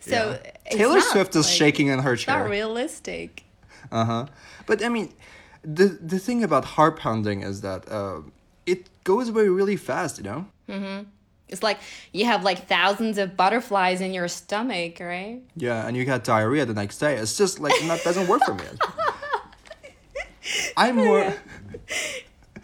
So 0.00 0.38
Yeah. 0.70 0.76
Taylor 0.76 0.94
not, 0.96 1.04
Swift 1.12 1.36
is 1.36 1.46
like, 1.46 1.54
shaking 1.54 1.88
in 1.88 1.98
her 2.00 2.14
It's 2.14 2.26
not 2.26 2.38
chair. 2.40 2.48
realistic. 2.48 3.44
Uh 3.92 4.04
huh. 4.04 4.26
But 4.66 4.82
I 4.84 4.88
mean, 4.88 5.12
the 5.62 5.86
the 6.12 6.18
thing 6.18 6.42
about 6.44 6.64
heart 6.64 6.98
pounding 6.98 7.42
is 7.42 7.60
that 7.60 7.88
uh, 7.90 8.20
it 8.66 8.88
goes 9.04 9.28
away 9.28 9.48
really 9.48 9.76
fast. 9.76 10.18
You 10.18 10.24
know. 10.24 10.46
It's 11.48 11.62
like 11.62 11.78
you 12.12 12.24
have 12.24 12.42
like 12.42 12.66
thousands 12.66 13.18
of 13.18 13.36
butterflies 13.36 14.00
in 14.00 14.14
your 14.14 14.28
stomach, 14.28 14.98
right? 15.00 15.42
Yeah, 15.56 15.86
and 15.86 15.96
you 15.96 16.04
got 16.06 16.24
diarrhea 16.24 16.64
the 16.64 16.72
next 16.74 16.98
day. 16.98 17.16
It's 17.16 17.36
just 17.36 17.60
like 17.60 17.74
that 17.86 18.02
doesn't 18.02 18.26
work 18.28 18.42
for 18.44 18.54
me. 18.54 18.64
I'm 20.76 20.96
more. 20.96 21.34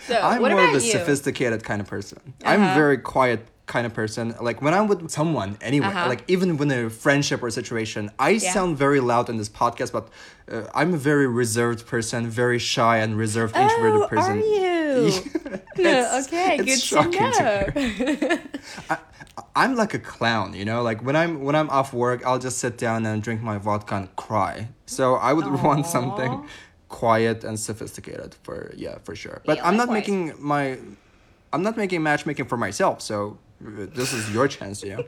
So 0.06 0.20
I'm 0.20 0.40
more 0.40 0.50
of 0.52 0.70
a 0.70 0.72
you? 0.74 0.80
sophisticated 0.80 1.64
kind 1.64 1.80
of 1.80 1.86
person. 1.86 2.18
I'm 2.44 2.62
Uh-huh. 2.62 2.74
very 2.74 2.98
quiet 2.98 3.46
kind 3.74 3.84
of 3.88 3.92
person. 4.02 4.24
Like 4.48 4.58
when 4.64 4.72
I'm 4.76 4.86
with 4.90 5.00
someone, 5.18 5.50
anyway, 5.70 5.86
Uh-huh. 5.90 6.12
like 6.12 6.22
even 6.34 6.48
when 6.58 6.70
a 6.78 6.90
friendship 7.04 7.38
or 7.44 7.50
situation, 7.60 8.02
I 8.28 8.30
Yeah. 8.30 8.52
sound 8.56 8.70
very 8.84 9.00
loud 9.12 9.26
in 9.32 9.36
this 9.42 9.48
podcast, 9.62 9.90
but 9.98 10.04
uh, 10.52 10.80
I'm 10.80 10.90
a 10.94 11.00
very 11.10 11.28
reserved 11.42 11.80
person, 11.94 12.20
very 12.42 12.58
shy 12.74 12.94
and 13.04 13.10
reserved, 13.24 13.54
introverted 13.64 14.02
oh, 14.02 14.08
person. 14.14 14.36
are 14.38 14.46
you? 14.58 14.94
It's- 15.80 16.26
okay, 16.26 16.52
it's 16.60 16.66
good 16.70 16.82
shocking 16.90 17.32
to 17.38 17.42
know. 17.42 18.38
I, 18.92 18.96
I'm 19.62 19.72
like 19.82 19.92
a 20.00 20.02
clown, 20.12 20.48
you 20.60 20.64
know. 20.70 20.80
Like 20.90 20.98
when 21.06 21.16
I'm 21.22 21.32
when 21.46 21.54
I'm 21.60 21.70
off 21.78 21.90
work, 22.04 22.18
I'll 22.26 22.42
just 22.48 22.58
sit 22.64 22.74
down 22.86 23.06
and 23.08 23.16
drink 23.26 23.40
my 23.52 23.58
vodka 23.66 23.94
and 24.00 24.06
cry. 24.26 24.54
So 24.96 25.04
I 25.28 25.30
would 25.36 25.48
want 25.66 25.86
something 25.96 26.32
quiet 26.88 27.38
and 27.48 27.56
sophisticated 27.58 28.30
for 28.44 28.56
yeah 28.84 28.96
for 29.06 29.14
sure. 29.22 29.38
But 29.48 29.56
Yeah, 29.56 29.66
I'm 29.68 29.76
not 29.82 29.88
likewise. 29.88 30.08
making 30.08 30.20
my 30.54 30.64
I'm 31.52 31.62
not 31.68 31.76
making 31.82 32.00
matchmaking 32.02 32.46
for 32.52 32.58
myself. 32.66 32.96
So 33.10 33.16
this 33.60 34.12
is 34.12 34.32
your 34.32 34.48
chance, 34.48 34.82
know. 34.84 35.04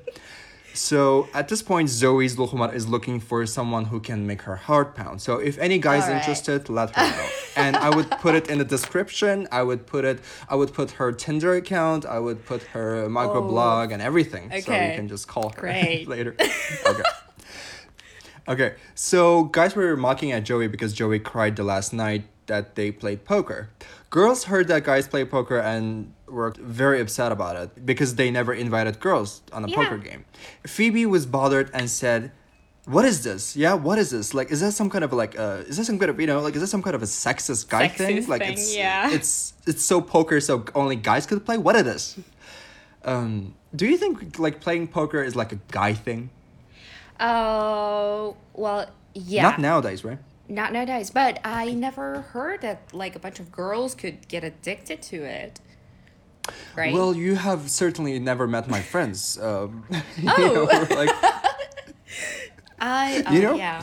So 0.75 1.29
at 1.35 1.49
this 1.49 1.63
point, 1.63 1.91
Zoe's 1.91 2.37
Lukhumar 2.37 2.73
is 2.75 2.89
looking 2.89 3.21
for 3.21 3.45
someone 3.45 3.85
who 3.87 4.01
can 4.01 4.27
make 4.27 4.43
her 4.43 4.57
heart 4.57 4.95
pound. 4.95 5.21
So 5.21 5.37
if 5.37 5.59
any 5.59 5.79
guy's 5.79 6.05
Alright. 6.05 6.17
interested, 6.17 6.71
let 6.71 6.97
her 6.97 7.03
know. 7.11 7.29
and 7.57 7.77
I 7.77 7.95
would 7.95 8.11
put 8.11 8.35
it 8.35 8.49
in 8.49 8.57
the 8.57 8.65
description. 8.65 9.47
I 9.53 9.63
would 9.63 9.87
put 9.87 10.07
it. 10.07 10.21
I 10.49 10.55
would 10.55 10.73
put 10.73 10.93
her 10.93 11.13
Tinder 11.13 11.55
account. 11.57 12.07
I 12.07 12.19
would 12.19 12.47
put 12.47 12.63
her 12.75 13.07
microblog 13.09 13.89
oh. 13.89 13.93
and 13.93 14.01
everything. 14.01 14.49
So 14.51 14.57
you 14.57 14.63
Oh. 14.63 14.73
Okay. 14.73 14.97
can 14.97 15.09
just 15.09 15.29
call 15.29 15.51
her 15.51 15.61
Great. 15.61 16.09
later. 16.15 16.35
Okay. 16.87 17.03
Okay, 18.49 18.75
so 18.97 19.45
guys 19.45 19.77
were 19.77 19.97
mocking 19.97 20.33
at 20.33 20.43
Joey 20.43 20.67
because 20.67 20.93
Joey 20.93 21.21
cried 21.21 21.55
the 21.55 21.63
last 21.63 21.93
night 21.93 22.25
that 22.47 22.75
they 22.75 22.91
played 22.91 23.25
poker. 23.25 23.71
Girls 24.11 24.45
heard 24.45 24.69
that 24.69 24.85
guys 24.85 25.09
play 25.09 25.25
poker 25.25 25.59
and 25.59 26.13
were 26.27 26.53
very 26.59 27.01
upset 27.01 27.33
about 27.33 27.57
it 27.57 27.87
because 27.87 28.17
they 28.17 28.31
never 28.31 28.53
invited 28.53 29.01
girls 29.01 29.43
on 29.53 29.65
a 29.65 29.69
Yeah. 29.69 29.77
poker 29.77 29.99
game. 29.99 30.25
Phoebe 30.67 31.07
was 31.07 31.25
bothered 31.27 31.71
and 31.73 31.89
said, 31.91 32.33
"What 32.85 33.05
is 33.05 33.23
this? 33.23 33.57
Yeah, 33.57 33.75
what 33.75 33.99
is 33.99 34.11
this? 34.11 34.35
Like, 34.35 34.51
is 34.51 34.61
that 34.61 34.73
some 34.73 34.91
kind 34.91 35.05
of 35.05 35.13
like, 35.13 35.39
uh, 35.39 35.63
is 35.69 35.77
that 35.77 35.85
some 35.85 35.99
kind 35.99 36.11
of 36.11 36.21
you 36.21 36.27
know, 36.27 36.41
like, 36.41 36.55
is 36.55 36.61
that 36.61 36.69
some 36.69 36.83
kind 36.83 36.97
of 36.97 37.03
a 37.03 37.07
sexist 37.07 37.69
guy 37.69 37.89
thing? 37.89 38.27
Like, 38.27 38.43
thing, 38.43 38.53
it's 38.55 38.75
yeah. 38.77 39.11
it's 39.11 39.55
it's 39.67 39.85
so 39.85 40.01
poker, 40.01 40.41
so 40.41 40.65
only 40.75 40.97
guys 40.97 41.27
could 41.27 41.45
play. 41.45 41.59
What 41.59 41.77
is 41.77 41.85
this? 41.85 42.19
Um, 43.05 43.55
do 43.75 43.87
you 43.87 43.97
think 43.97 44.39
like 44.39 44.61
playing 44.61 44.89
poker 44.89 45.23
is 45.23 45.35
like 45.37 45.53
a 45.53 45.59
guy 45.71 45.93
thing? 45.95 46.31
Oh, 47.21 48.37
well, 48.55 48.87
yeah. 49.15 49.43
Not 49.43 49.59
nowadays, 49.61 50.05
right? 50.05 50.19
Not 50.49 50.73
nowadays, 50.73 51.11
but 51.11 51.41
I 51.45 51.73
never 51.73 52.23
heard 52.23 52.61
that 52.63 52.93
like 52.93 53.17
a 53.17 53.19
bunch 53.19 53.41
of 53.41 53.51
girls 53.53 53.95
could 53.95 54.29
get 54.29 54.45
addicted 54.45 55.01
to 55.03 55.17
it. 55.23 55.61
Right? 56.77 56.93
Well, 56.93 57.15
you 57.15 57.37
have 57.37 57.71
certainly 57.71 58.19
never 58.19 58.47
met 58.49 58.69
my 58.69 58.83
friends. 58.83 59.39
Um, 59.41 59.85
you 60.17 60.31
Oh. 60.37 60.65
know, 60.65 60.97
like 60.97 61.11
I, 62.81 63.23
oh, 63.27 63.33
you 63.33 63.43
know? 63.43 63.55
yeah. 63.55 63.83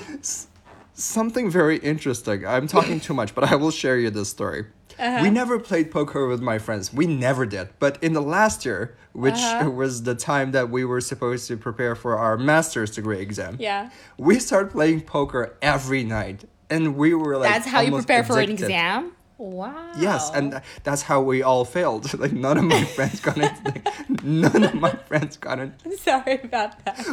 something 0.93 1.49
very 1.49 1.77
interesting. 1.77 2.45
I'm 2.45 2.67
talking 2.67 2.99
too 2.99 3.13
much, 3.13 3.33
but 3.33 3.45
I 3.45 3.55
will 3.55 3.71
share 3.71 3.97
you 3.97 4.09
this 4.09 4.29
story. 4.29 4.65
Uh-huh. 4.99 5.19
We 5.23 5.29
never 5.29 5.59
played 5.59 5.91
poker 5.91 6.27
with 6.27 6.41
my 6.41 6.59
friends. 6.59 6.93
We 6.93 7.07
never 7.07 7.45
did. 7.45 7.69
But 7.79 7.97
in 8.03 8.13
the 8.13 8.21
last 8.21 8.65
year, 8.65 8.95
which 9.13 9.33
Uh-huh. 9.35 9.69
was 9.81 10.03
the 10.03 10.15
time 10.15 10.51
that 10.51 10.69
we 10.69 10.83
were 10.85 11.01
supposed 11.01 11.47
to 11.47 11.57
prepare 11.57 11.95
for 11.95 12.17
our 12.17 12.37
master's 12.37 12.91
degree 12.91 13.19
exam, 13.21 13.55
Yeah. 13.59 13.89
we 14.17 14.39
started 14.39 14.71
playing 14.71 15.01
poker 15.01 15.55
every 15.61 16.03
night, 16.03 16.45
and 16.69 16.95
we 16.95 17.13
were 17.13 17.37
like 17.37 17.51
That's 17.51 17.67
how 17.67 17.79
you 17.81 17.87
almost 17.87 18.07
prepare 18.07 18.23
for 18.23 18.39
an 18.39 18.49
exam? 18.51 19.13
Wow. 19.39 19.93
Yes, 19.97 20.29
and 20.35 20.61
that's 20.83 21.01
how 21.01 21.21
we 21.21 21.41
all 21.41 21.65
failed. 21.65 22.07
Like 22.19 22.33
none 22.33 22.57
of 22.57 22.65
my 22.65 22.83
friends 22.95 23.21
got 23.21 23.37
it. 23.37 23.53
Like, 23.63 24.23
none 24.23 24.63
of 24.63 24.73
my 24.75 24.91
friends 24.91 25.37
got 25.37 25.59
it. 25.59 25.71
I'm 25.85 25.97
sorry 25.97 26.41
about 26.43 26.83
that. 26.83 27.05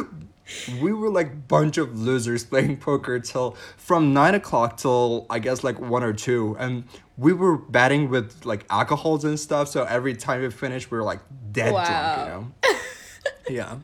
We 0.81 0.91
were 0.91 1.09
like 1.09 1.47
bunch 1.47 1.77
of 1.77 1.97
losers 1.97 2.43
playing 2.43 2.77
poker 2.77 3.19
till 3.19 3.51
from 3.77 4.13
nine 4.13 4.35
o'clock 4.35 4.77
till 4.77 5.25
I 5.29 5.39
guess 5.39 5.63
like 5.63 5.79
one 5.79 6.03
or 6.03 6.11
two, 6.11 6.57
and 6.59 6.83
we 7.17 7.31
were 7.31 7.57
batting 7.57 8.09
with 8.09 8.45
like 8.45 8.65
alcohols 8.69 9.23
and 9.23 9.39
stuff. 9.39 9.69
So 9.69 9.85
every 9.85 10.15
time 10.15 10.41
we 10.41 10.49
finished, 10.49 10.91
we 10.91 10.97
were 10.97 11.05
like 11.05 11.19
dead 11.53 11.71
drunk. 11.71 12.19
You 12.19 12.25
know. 12.25 12.77
yeah. 13.49 13.77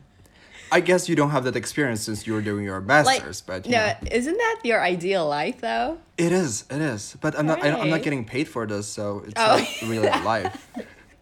I 0.72 0.80
guess 0.80 1.08
you 1.08 1.14
don't 1.16 1.30
have 1.30 1.44
that 1.44 1.56
experience 1.56 2.02
since 2.02 2.26
you 2.26 2.32
were 2.32 2.40
doing 2.42 2.64
your 2.64 2.80
Like, 2.80 2.86
masters, 3.06 3.40
but 3.42 3.64
you 3.66 3.72
no, 3.72 3.86
know. 3.86 3.94
isn't 4.10 4.36
that 4.36 4.60
your 4.64 4.80
ideal 4.82 5.28
life 5.28 5.60
though? 5.60 5.98
It 6.18 6.32
is, 6.32 6.64
it 6.70 6.80
is. 6.80 7.16
But 7.20 7.38
I'm 7.38 7.46
not. 7.46 7.62
I, 7.62 7.70
I'm 7.78 7.90
not 7.90 8.02
getting 8.02 8.24
paid 8.24 8.48
for 8.48 8.66
this, 8.66 8.86
so 8.88 9.22
it's 9.26 9.34
Oh. 9.36 9.58
not 9.58 9.88
really 9.90 10.08
life. 10.24 10.68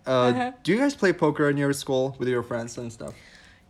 Uh, 0.06 0.52
Do 0.62 0.72
you 0.72 0.78
guys 0.78 0.94
play 0.94 1.12
poker 1.12 1.48
in 1.48 1.56
your 1.56 1.72
school 1.72 2.16
with 2.18 2.28
your 2.28 2.42
friends 2.42 2.76
and 2.78 2.92
stuff? 2.92 3.14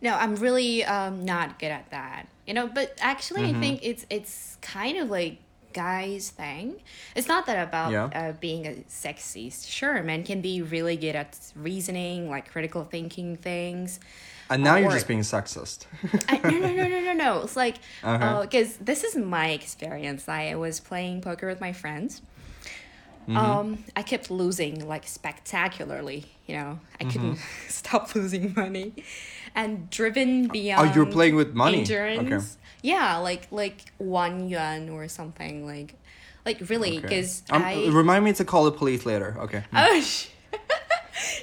No, 0.01 0.15
I'm 0.15 0.35
really 0.37 0.85
um, 0.85 1.25
not 1.25 1.59
good 1.59 1.71
at 1.71 1.91
that. 1.91 2.27
You 2.47 2.55
know, 2.55 2.67
but 2.67 2.97
actually, 3.01 3.43
Mm-hmm. 3.43 3.57
I 3.57 3.61
think 3.61 3.81
it's 3.83 4.07
it's 4.11 4.59
kind 4.63 4.99
of 4.99 5.11
like 5.11 5.39
guys 5.73 6.31
thing. 6.31 6.83
It's 7.17 7.29
not 7.29 7.47
that 7.47 7.67
about 7.67 7.93
Yeah. 7.93 8.05
uh, 8.15 8.33
being 8.41 8.67
a 8.67 8.85
sexy. 8.89 9.51
Sure, 9.51 10.03
men 10.03 10.23
can 10.25 10.41
be 10.41 10.61
really 10.63 10.97
good 10.97 11.17
at 11.17 11.39
reasoning, 11.57 12.29
like 12.29 12.51
critical 12.51 12.85
thinking 12.85 13.37
things. 13.37 14.01
And 14.51 14.63
now 14.63 14.77
you're 14.77 14.91
just 14.91 15.09
being 15.09 15.21
sexist. 15.21 15.87
I, 16.29 16.39
no, 16.39 16.59
no, 16.59 16.73
no, 16.73 16.89
no, 16.89 17.01
no, 17.01 17.13
no. 17.13 17.43
It's 17.43 17.57
like 17.57 17.77
Uh-huh. 18.03 18.43
because 18.43 18.77
this 18.77 19.05
is 19.05 19.17
my 19.17 19.49
experience. 19.51 20.29
I 20.29 20.55
was 20.57 20.81
playing 20.81 21.21
poker 21.23 21.47
with 21.47 21.61
my 21.61 21.73
friends. 21.73 22.21
Mm-hmm. 23.23 23.37
Um, 23.37 23.85
I 23.97 24.03
kept 24.03 24.31
losing 24.31 24.87
like 24.87 25.07
spectacularly. 25.07 26.27
You 26.47 26.57
know, 26.57 26.81
I 27.01 27.05
couldn't 27.05 27.35
Mm-hmm. 27.37 27.69
stop 27.69 28.15
losing 28.15 28.53
money, 28.55 28.93
and 29.55 29.89
driven 29.91 30.49
beyond. 30.49 30.91
Oh, 30.91 30.93
you're 30.95 31.07
playing 31.07 31.37
with 31.37 31.55
money. 31.55 31.79
Endurance. 31.79 32.33
Okay. 32.33 32.45
Yeah, 32.83 33.19
like 33.19 33.47
like 33.53 33.93
one 33.99 34.49
yuan 34.49 34.89
or 34.89 35.07
something 35.07 35.65
like, 35.65 35.95
like 36.45 36.59
really 36.69 36.99
Okay. 36.99 37.01
because 37.03 37.43
Um, 37.51 37.63
I. 37.63 37.87
Remind 37.91 38.25
me 38.25 38.33
to 38.35 38.45
call 38.45 38.65
the 38.65 38.73
police 38.73 39.07
later. 39.07 39.37
Okay. 39.39 39.63
Oh, 39.73 40.03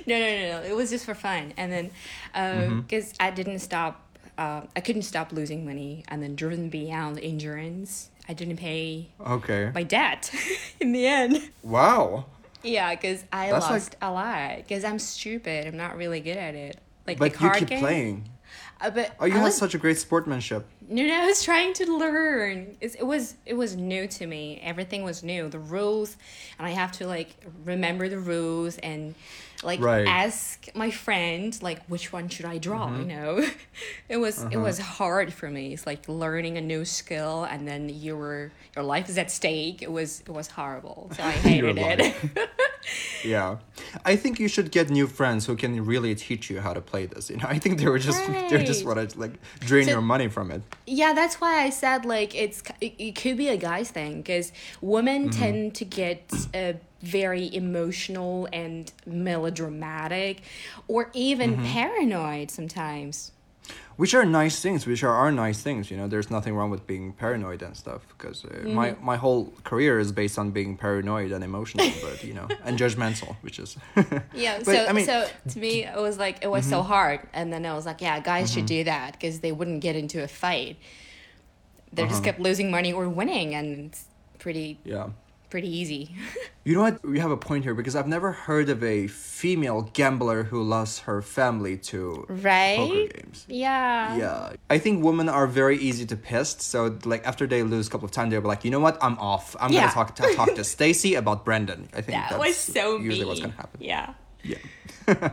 no, 0.06 0.18
no, 0.20 0.26
no, 0.38 0.62
no. 0.62 0.68
It 0.68 0.76
was 0.76 0.90
just 0.90 1.06
for 1.06 1.14
fun. 1.16 1.54
And 1.58 1.72
then, 1.72 1.92
Mm-hmm. 2.36 2.82
because 2.82 3.14
I 3.20 3.32
didn't 3.32 3.60
stop, 3.60 4.06
uh, 4.38 4.62
I 4.76 4.80
couldn't 4.82 5.02
stop 5.04 5.32
losing 5.32 5.66
money. 5.66 6.04
And 6.08 6.22
then, 6.24 6.36
driven 6.36 6.70
beyond 6.70 7.20
endurance, 7.20 8.10
I 8.28 8.34
didn't 8.34 8.58
pay 8.58 9.10
Okay. 9.26 9.72
my 9.74 9.84
debt 9.84 10.32
in 10.80 10.92
the 10.92 11.06
end. 11.08 11.50
Wow. 11.64 12.26
Yeah, 12.64 12.94
because 12.94 13.24
I 13.32 13.50
That's 13.52 13.64
like- 13.66 13.72
lost 13.72 13.96
a 14.02 14.12
lot. 14.12 14.58
Because 14.58 14.84
I'm 14.84 15.00
stupid. 15.00 15.66
I'm 15.68 15.78
not 15.78 15.96
really 15.98 16.20
good 16.20 16.38
at 16.38 16.56
it. 16.56 16.78
Like 17.08 17.18
But 17.18 17.34
the 17.34 17.46
you 17.46 17.52
keep 17.52 17.68
game. 17.70 17.80
playing. 17.80 18.30
Uh, 18.82 18.90
but 18.90 19.14
Oh, 19.20 19.26
you 19.26 19.34
I 19.34 19.38
have 19.38 19.44
was, 19.46 19.58
such 19.58 19.74
a 19.76 19.78
great 19.78 19.98
sportsmanship. 19.98 20.66
no, 20.88 21.04
no, 21.06 21.22
I 21.24 21.26
was 21.26 21.44
trying 21.44 21.74
to 21.74 21.98
learn. 21.98 22.78
It's, 22.82 22.96
it 22.96 23.04
was 23.06 23.36
it 23.46 23.56
was 23.56 23.76
new 23.76 24.08
to 24.08 24.26
me. 24.26 24.60
Everything 24.64 25.04
was 25.04 25.22
new. 25.24 25.50
The 25.50 25.60
rules, 25.60 26.16
and 26.58 26.66
I 26.68 26.72
have 26.72 26.92
to 26.94 27.06
like 27.08 27.30
remember 27.66 28.08
the 28.10 28.20
rules 28.20 28.78
and 28.78 29.16
like 29.62 29.82
Right. 29.82 30.08
ask 30.08 30.70
my 30.74 30.90
friend 30.90 31.58
like 31.62 31.86
which 31.88 32.14
one 32.14 32.30
should 32.30 32.46
I 32.46 32.58
draw. 32.58 32.88
Mm-hmm. 32.88 33.02
You 33.02 33.08
know, 33.16 33.46
it 34.10 34.18
was 34.18 34.40
Uh-huh. 34.40 34.50
it 34.54 34.58
was 34.58 34.80
hard 34.80 35.34
for 35.34 35.50
me. 35.50 35.74
It's 35.74 35.86
like 35.86 36.08
learning 36.08 36.58
a 36.58 36.62
new 36.62 36.86
skill, 36.86 37.44
and 37.44 37.68
then 37.68 37.90
your 37.90 38.52
your 38.76 38.86
life 38.86 39.10
is 39.10 39.18
at 39.18 39.30
stake. 39.30 39.82
It 39.82 39.92
was 39.92 40.22
it 40.22 40.32
was 40.32 40.48
horrible. 40.48 41.12
So 41.18 41.24
I 41.24 41.32
hated 41.50 41.78
it. 41.78 42.16
Yeah. 43.24 43.58
I 44.06 44.16
think 44.16 44.40
you 44.40 44.48
should 44.48 44.72
get 44.72 44.90
new 44.90 45.08
friends 45.08 45.46
who 45.46 45.56
can 45.56 45.86
really 45.86 46.16
teach 46.16 46.50
you 46.50 46.62
how 46.62 46.74
to 46.74 46.82
play 46.82 47.06
this. 47.06 47.30
You 47.30 47.38
know, 47.38 47.46
I 47.48 47.60
think 47.60 47.80
they 47.80 47.88
were 47.88 48.00
just 48.00 48.20
they 48.50 48.64
just 48.64 48.84
Right. 48.86 48.96
want 48.96 49.10
to 49.12 49.20
like 49.20 49.34
drain 49.60 49.86
So- 49.86 49.92
your 49.92 50.02
money 50.02 50.28
from 50.30 50.52
it. 50.52 50.62
Yeah, 50.88 51.14
that's 51.14 51.42
why 51.42 51.64
I 51.64 51.70
said 51.70 52.06
like 52.06 52.34
it's 52.36 52.64
it, 52.82 52.94
it 52.98 53.16
could 53.16 53.38
be 53.38 53.50
a 53.50 53.58
guy's 53.58 53.92
thing 53.92 54.18
because 54.22 54.52
women 54.82 55.30
Mm-hmm. 55.30 55.40
tend 55.42 55.76
to 55.76 55.86
get 55.86 56.22
uh, 56.54 56.74
very 57.02 57.54
emotional 57.54 58.48
and 58.54 58.92
melodramatic, 59.06 60.42
or 60.88 61.10
even 61.14 61.50
Mm-hmm. 61.58 61.66
paranoid 61.74 62.52
sometimes. 62.52 63.32
Which 63.98 64.14
are 64.16 64.24
nice 64.24 64.62
things, 64.62 64.88
which 64.88 65.04
are, 65.04 65.14
are 65.14 65.30
nice 65.32 65.62
things, 65.62 65.92
you 65.92 65.98
know. 65.98 66.08
There's 66.08 66.32
nothing 66.32 66.56
wrong 66.56 66.70
with 66.70 66.88
being 66.88 67.12
paranoid 67.12 67.62
and 67.62 67.76
stuff 67.76 68.02
because 68.08 68.46
uh, 68.46 68.50
my 68.70 68.92
Mm-hmm. 68.92 69.06
my 69.06 69.18
whole 69.18 69.52
career 69.66 70.00
is 70.00 70.12
based 70.14 70.40
on 70.40 70.52
being 70.52 70.78
paranoid 70.78 71.32
and 71.34 71.44
emotional, 71.44 71.86
but 72.02 72.24
you 72.24 72.34
know, 72.34 72.48
and 72.64 72.80
judgmental, 72.80 73.36
which 73.42 73.60
is 73.60 73.76
Yeah, 74.34 74.60
But, 74.64 74.66
so 74.76 74.86
I 74.88 74.94
mean- 74.94 75.06
Mm-hmm. 75.06 75.50
so 75.50 75.52
to 75.54 75.60
me 75.60 75.84
it 75.84 76.00
was 76.08 76.18
like 76.18 76.38
it 76.46 76.50
was 76.50 76.66
so 76.66 76.82
hard, 76.82 77.20
and 77.34 77.52
then 77.52 77.66
I 77.66 77.74
was 77.74 77.86
like, 77.86 78.00
yeah, 78.02 78.20
guys 78.22 78.52
should 78.54 78.66
do 78.68 78.86
that 78.86 79.14
because 79.14 79.42
they 79.42 79.52
wouldn't 79.52 79.82
get 79.82 79.96
into 79.98 80.24
a 80.24 80.28
fight. 80.30 80.78
They 81.92 82.04
Uh-huh. 82.04 82.12
just 82.12 82.24
kept 82.24 82.40
losing 82.40 82.72
money 82.72 82.94
or 82.94 83.10
winning, 83.10 83.54
and 83.56 83.68
it's 83.88 84.06
pretty 84.38 84.80
yeah. 84.86 85.08
Pretty 85.50 85.70
easy. 85.70 86.16
You 86.66 86.76
know 86.76 86.82
what? 86.82 87.04
We 87.04 87.18
have 87.18 87.32
a 87.32 87.38
point 87.38 87.64
here 87.64 87.74
because 87.74 87.96
I've 87.96 88.08
never 88.08 88.32
heard 88.32 88.70
of 88.70 88.84
a 88.84 89.08
female 89.08 89.90
gambler 89.94 90.44
who 90.44 90.62
lost 90.62 91.00
her 91.10 91.20
family 91.24 91.78
to 91.90 92.26
right? 92.30 92.78
poker 92.78 93.08
games. 93.08 93.46
yeah. 93.48 94.16
Yeah, 94.18 94.54
I 94.70 94.78
think 94.78 95.04
women 95.04 95.30
are 95.30 95.48
very 95.48 95.78
easy 95.80 96.06
to 96.06 96.16
piss. 96.16 96.58
So 96.60 97.00
like 97.06 97.26
after 97.26 97.48
they 97.48 97.64
lose 97.64 97.88
a 97.88 97.90
couple 97.90 98.06
of 98.06 98.12
times, 98.12 98.30
they'll 98.30 98.42
be 98.42 98.48
like, 98.48 98.64
you 98.66 98.70
know 98.70 98.80
what? 98.82 99.00
I'm 99.02 99.18
off. 99.18 99.56
I'm 99.60 99.72
Yeah. 99.72 99.80
gonna 99.82 99.94
talk 99.94 100.16
to, 100.18 100.36
talk 100.36 100.54
to 100.60 100.64
Stacy 100.64 101.16
about 101.16 101.44
Brendan. 101.44 101.90
I 101.94 102.02
think 102.02 102.18
That 102.20 102.30
that's 102.32 102.40
was 102.40 102.56
so 102.58 102.98
usually 103.00 103.20
mean. 103.22 103.28
what's 103.30 103.40
gonna 103.40 103.54
happen. 103.54 103.80
Yeah. 103.82 104.14
Yeah. 104.44 104.58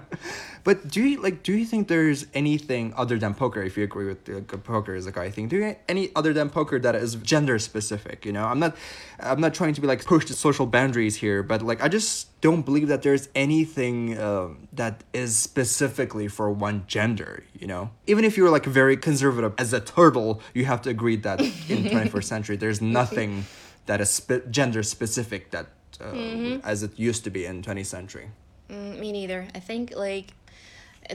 but 0.65 0.89
do 0.89 1.03
you 1.03 1.21
like? 1.21 1.43
Do 1.43 1.53
you 1.53 1.65
think 1.67 1.89
there's 1.89 2.27
anything 2.35 2.95
other 2.97 3.19
than 3.19 3.35
poker? 3.35 3.63
If 3.63 3.77
you 3.77 3.85
agree 3.85 4.07
with 4.07 4.29
uh, 4.29 4.41
poker 4.59 4.95
is 4.95 5.07
a 5.07 5.13
guy 5.13 5.31
thing, 5.31 5.49
do 5.49 5.57
you 5.57 5.77
any 5.89 6.11
other 6.17 6.33
than 6.33 6.49
poker 6.51 6.79
that 6.79 6.95
is 6.95 7.15
gender 7.17 7.59
specific? 7.59 8.25
You 8.25 8.33
know, 8.33 8.45
I'm 8.47 8.59
not, 8.59 8.75
I'm 9.21 9.41
not 9.41 9.53
trying 9.55 9.75
to 9.75 9.81
be 9.81 9.87
like 9.87 10.05
push 10.05 10.25
the 10.27 10.33
social 10.35 10.67
boundaries 10.67 11.17
here, 11.17 11.43
but 11.43 11.61
like 11.63 11.83
I 11.83 11.89
just 11.89 12.41
don't 12.41 12.63
believe 12.65 12.89
that 12.89 13.03
there's 13.03 13.29
anything 13.35 14.19
um, 14.19 14.69
that 14.73 15.05
is 15.13 15.37
specifically 15.37 16.27
for 16.29 16.51
one 16.51 16.85
gender. 16.87 17.45
You 17.59 17.67
know, 17.67 17.91
even 18.07 18.25
if 18.25 18.37
you're 18.37 18.51
like 18.51 18.65
very 18.65 18.97
conservative 18.97 19.53
as 19.59 19.73
a 19.73 19.81
turtle, 19.81 20.41
you 20.55 20.65
have 20.65 20.81
to 20.83 20.91
agree 20.91 21.17
that 21.17 21.41
in 21.41 21.85
21st 21.93 22.25
century 22.25 22.57
there's 22.57 22.81
nothing 22.81 23.45
that 23.87 24.01
is 24.01 24.11
spe- 24.11 24.49
gender 24.51 24.83
specific 24.83 25.51
that 25.51 25.67
uh, 26.01 26.13
Mm-hmm. 26.13 26.61
as 26.67 26.83
it 26.83 26.99
used 26.99 27.25
to 27.25 27.31
be 27.31 27.47
in 27.47 27.63
20th 27.63 27.87
century. 27.87 28.29
Mm, 28.71 28.99
me 28.99 29.13
neither. 29.13 29.47
I 29.55 29.61
think 29.61 29.95
like 29.97 30.33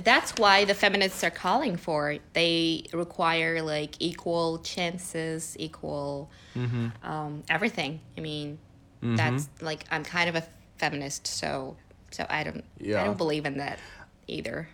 that's 0.03 0.34
why 0.38 0.65
the 0.65 0.74
feminists 0.74 1.24
are 1.24 1.29
calling 1.31 1.75
for 1.75 2.12
it. 2.12 2.22
They 2.34 2.86
require 2.93 3.62
like 3.62 3.96
equal 4.00 4.60
chances, 4.60 5.55
equal 5.60 6.29
Mm-hmm. 6.55 6.88
um, 7.10 7.43
everything. 7.50 8.01
I 8.17 8.22
mean, 8.22 8.58
that's 9.01 9.48
like 9.62 9.86
I'm 9.89 10.03
kind 10.03 10.27
of 10.29 10.36
a 10.36 10.43
feminist, 10.77 11.27
so 11.27 11.77
so 12.12 12.25
I 12.29 12.43
don't 12.43 12.63
yeah. 12.77 13.01
I 13.01 13.05
don't 13.05 13.17
believe 13.17 13.46
in 13.46 13.58
that 13.58 13.79
either. 14.27 14.67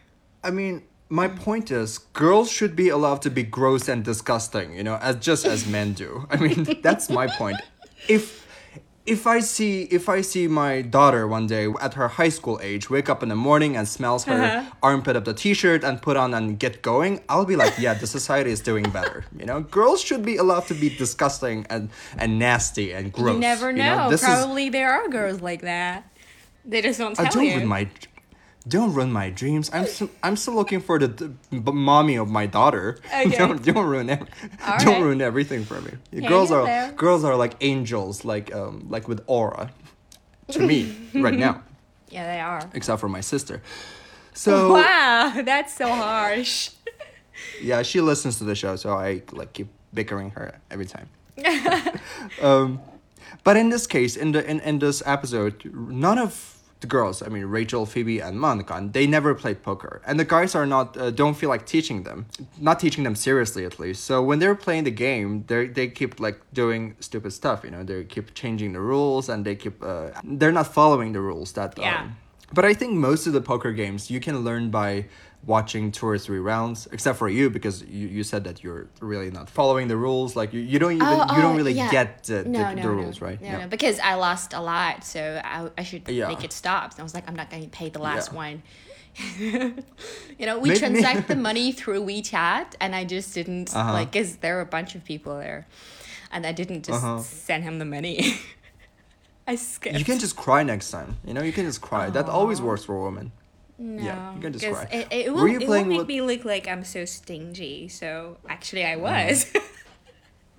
I 0.43 0.49
mean, 0.51 0.83
my 1.09 1.27
point 1.27 1.71
is, 1.71 1.99
girls 1.99 2.51
should 2.51 2.75
be 2.75 2.89
allowed 2.89 3.21
to 3.23 3.29
be 3.29 3.43
gross 3.43 3.87
and 3.87 4.03
disgusting, 4.03 4.73
you 4.75 4.83
know, 4.83 4.95
as 5.01 5.17
just 5.17 5.45
as 5.45 5.67
men 5.67 5.93
do. 5.93 6.25
I 6.29 6.37
mean, 6.37 6.79
that's 6.81 7.09
my 7.09 7.27
point. 7.27 7.57
If 8.07 8.46
if 9.07 9.25
I 9.25 9.39
see 9.39 9.83
if 9.97 10.09
I 10.09 10.21
see 10.21 10.47
my 10.47 10.81
daughter 10.81 11.27
one 11.27 11.47
day 11.47 11.65
at 11.81 11.93
her 11.95 12.07
high 12.19 12.29
school 12.37 12.59
age 12.61 12.89
wake 12.89 13.09
up 13.09 13.23
in 13.23 13.29
the 13.29 13.35
morning 13.49 13.75
and 13.77 13.87
smells 13.87 14.25
her 14.25 14.33
Uh-huh. 14.43 14.63
armpit 14.83 15.15
of 15.15 15.23
the 15.23 15.33
t-shirt 15.33 15.81
and 15.83 16.01
put 16.01 16.15
on 16.17 16.33
and 16.33 16.59
get 16.59 16.81
going, 16.81 17.21
I'll 17.29 17.45
be 17.45 17.55
like, 17.55 17.73
yeah, 17.79 17.93
the 18.03 18.07
society 18.07 18.51
is 18.51 18.59
doing 18.61 18.83
better. 18.99 19.23
You 19.39 19.45
know, 19.49 19.61
girls 19.61 19.99
should 20.07 20.23
be 20.31 20.35
allowed 20.37 20.65
to 20.67 20.73
be 20.83 20.89
disgusting 21.03 21.65
and 21.69 21.89
and 22.21 22.37
nasty 22.37 22.87
and 22.97 23.05
gross. 23.13 23.33
you 23.35 23.39
never 23.39 23.71
you 23.71 23.77
know. 23.83 24.09
This 24.09 24.21
is- 24.21 24.27
Probably 24.27 24.69
there 24.69 24.91
are 24.91 25.07
girls 25.07 25.39
like 25.41 25.61
that. 25.61 26.03
They 26.65 26.81
just 26.81 26.99
don't 26.99 27.15
tell 27.15 27.25
uh, 27.25 27.29
don't 27.29 27.45
you. 27.45 27.55
ruin 27.55 27.67
my 27.67 27.87
don't 28.67 28.93
ruin 28.93 29.11
my 29.11 29.29
dreams. 29.29 29.69
I'm 29.73 29.85
still, 29.85 30.09
I'm 30.23 30.35
still 30.35 30.55
looking 30.55 30.81
for 30.81 30.99
the, 30.99 31.07
the 31.51 31.71
mommy 31.71 32.15
of 32.17 32.29
my 32.29 32.45
daughter. 32.45 32.97
Okay. 33.13 33.37
don't 33.37 33.63
don't 33.63 33.85
ruin 33.85 34.09
ev- 34.09 34.27
don't 34.79 35.01
ruin 35.01 35.21
everything 35.21 35.63
for 35.65 35.79
me. 35.81 35.91
Hang 36.13 36.27
girls 36.29 36.51
are 36.51 36.65
there. 36.65 36.91
girls 36.93 37.23
are 37.23 37.35
like 37.35 37.53
angels, 37.61 38.23
like 38.25 38.53
um 38.53 38.85
like 38.89 39.07
with 39.07 39.21
aura, 39.27 39.71
to 40.51 40.59
me 40.59 40.95
right 41.15 41.33
now, 41.37 41.63
yeah, 42.09 42.25
they 42.33 42.39
are. 42.39 42.61
except 42.73 42.99
for 42.99 43.09
my 43.09 43.21
sister. 43.21 43.61
So 44.33 44.73
Wow, 44.77 45.41
that's 45.43 45.73
so 45.75 45.87
harsh. 45.87 46.71
yeah, 47.61 47.81
she 47.83 48.01
listens 48.01 48.37
to 48.37 48.43
the 48.43 48.55
show, 48.55 48.75
so 48.75 48.93
I 48.93 49.21
like 49.31 49.53
keep 49.53 49.67
bickering 49.93 50.31
her 50.31 50.59
every 50.69 50.85
time. 50.85 51.07
um, 52.41 52.79
but 53.43 53.57
in 53.57 53.69
this 53.69 53.87
case, 53.87 54.15
in 54.15 54.31
the 54.31 54.43
in, 54.49 54.59
in 54.61 54.79
this 54.79 55.01
episode, 55.05 55.63
none 55.73 56.17
of 56.17 56.56
the 56.79 56.87
girls, 56.87 57.23
I 57.23 57.27
mean 57.29 57.45
Rachel, 57.45 57.85
Phoebe, 57.85 58.19
and 58.19 58.39
Monica, 58.39 58.87
they 58.91 59.07
never 59.07 59.33
played 59.33 59.63
poker, 59.63 60.01
and 60.05 60.19
the 60.19 60.25
guys 60.25 60.55
are 60.55 60.65
not 60.65 60.95
uh, 60.97 61.11
don't 61.11 61.35
feel 61.35 61.49
like 61.49 61.65
teaching 61.65 62.03
them, 62.03 62.27
not 62.59 62.79
teaching 62.79 63.03
them 63.03 63.15
seriously 63.15 63.65
at 63.65 63.79
least. 63.79 64.03
So 64.03 64.21
when 64.23 64.39
they're 64.39 64.55
playing 64.55 64.83
the 64.83 64.91
game, 64.91 65.43
they 65.47 65.67
they 65.67 65.87
keep 65.87 66.19
like 66.19 66.39
doing 66.53 66.95
stupid 66.99 67.31
stuff, 67.31 67.63
you 67.63 67.71
know, 67.71 67.83
they 67.83 68.03
keep 68.03 68.33
changing 68.33 68.73
the 68.73 68.81
rules 68.81 69.29
and 69.29 69.45
they 69.45 69.55
keep 69.55 69.81
uh, 69.83 70.09
they're 70.23 70.51
not 70.51 70.73
following 70.73 71.13
the 71.13 71.21
rules 71.21 71.53
that. 71.53 71.77
Yeah. 71.77 72.01
Um, 72.01 72.17
but 72.53 72.63
I 72.63 72.73
think 72.73 72.93
most 72.93 73.27
of 73.27 73.33
the 73.33 73.41
poker 73.41 73.73
games 73.73 74.09
you 74.09 74.19
can 74.19 74.39
learn 74.39 74.69
by 74.69 75.05
watching 75.45 75.91
two 75.91 76.05
or 76.07 76.17
three 76.17 76.39
rounds, 76.39 76.87
except 76.91 77.17
for 77.17 77.29
you 77.29 77.49
because 77.49 77.81
you, 77.83 78.07
you 78.07 78.23
said 78.23 78.43
that 78.43 78.63
you're 78.63 78.87
really 78.99 79.31
not 79.31 79.49
following 79.49 79.87
the 79.87 79.95
rules. 79.95 80.35
Like 80.35 80.51
you, 80.53 80.59
you 80.59 80.77
don't 80.79 80.93
even 80.93 81.07
Oh, 81.07 81.35
you 81.35 81.41
don't 81.41 81.53
oh, 81.53 81.57
really 81.57 81.73
yeah. 81.73 81.89
get 81.89 82.23
the, 82.23 82.43
no, 82.43 82.59
the, 82.69 82.75
no, 82.75 82.81
the 82.81 82.81
no. 82.81 82.93
rules, 82.93 83.21
right? 83.21 83.41
No, 83.41 83.59
no, 83.59 83.67
because 83.67 83.99
I 83.99 84.15
lost 84.15 84.53
a 84.53 84.59
lot, 84.61 85.03
so 85.05 85.39
I, 85.43 85.69
I 85.77 85.83
should 85.83 86.09
Yeah. 86.09 86.27
make 86.27 86.43
it 86.43 86.51
stop. 86.51 86.91
And 86.91 86.99
I 86.99 87.03
was 87.03 87.13
like, 87.13 87.27
I'm 87.29 87.35
not 87.35 87.49
going 87.49 87.63
to 87.63 87.69
pay 87.69 87.89
the 87.89 87.99
last 87.99 88.31
Yeah. 88.31 88.37
one. 88.37 88.63
you 90.37 90.45
know, 90.45 90.59
we 90.59 90.75
transact 90.75 91.27
the 91.27 91.35
money 91.49 91.71
through 91.71 92.03
WeChat, 92.05 92.73
and 92.79 92.93
I 92.95 93.03
just 93.03 93.33
didn't 93.33 93.75
Uh-huh. 93.75 93.93
like, 93.93 94.11
cause 94.11 94.37
there 94.37 94.55
were 94.55 94.61
a 94.61 94.65
bunch 94.65 94.95
of 94.95 95.03
people 95.05 95.37
there, 95.37 95.65
and 96.31 96.45
I 96.45 96.51
didn't 96.51 96.83
just 96.83 97.03
Uh-huh. 97.03 97.19
send 97.19 97.63
him 97.63 97.79
the 97.79 97.85
money. 97.85 98.35
I 99.47 99.55
skipped. 99.55 99.97
You 99.97 100.03
can 100.03 100.19
just 100.19 100.35
cry 100.35 100.61
next 100.63 100.91
time. 100.91 101.17
You 101.25 101.33
know, 101.33 101.41
you 101.41 101.53
can 101.53 101.65
just 101.65 101.81
cry. 101.81 102.09
That 102.09 102.27
always 102.27 102.61
works 102.61 102.83
for 102.83 102.95
a 102.97 102.99
woman. 103.01 103.31
No, 103.79 104.03
yeah, 104.03 104.33
you 104.35 104.41
can 104.41 104.53
just 104.53 104.65
cry. 104.65 104.87
It, 104.91 105.07
it, 105.11 105.25
you 105.27 105.45
it 105.59 105.67
won't 105.67 105.87
make 105.87 105.97
with- 105.99 106.07
me 106.07 106.21
look 106.21 106.43
like 106.45 106.67
I'm 106.67 106.83
so 106.83 107.05
stingy. 107.05 107.87
So 107.89 108.37
actually, 108.49 108.85
I 108.85 108.95
Uh-huh. 108.95 109.03
was. 109.33 109.53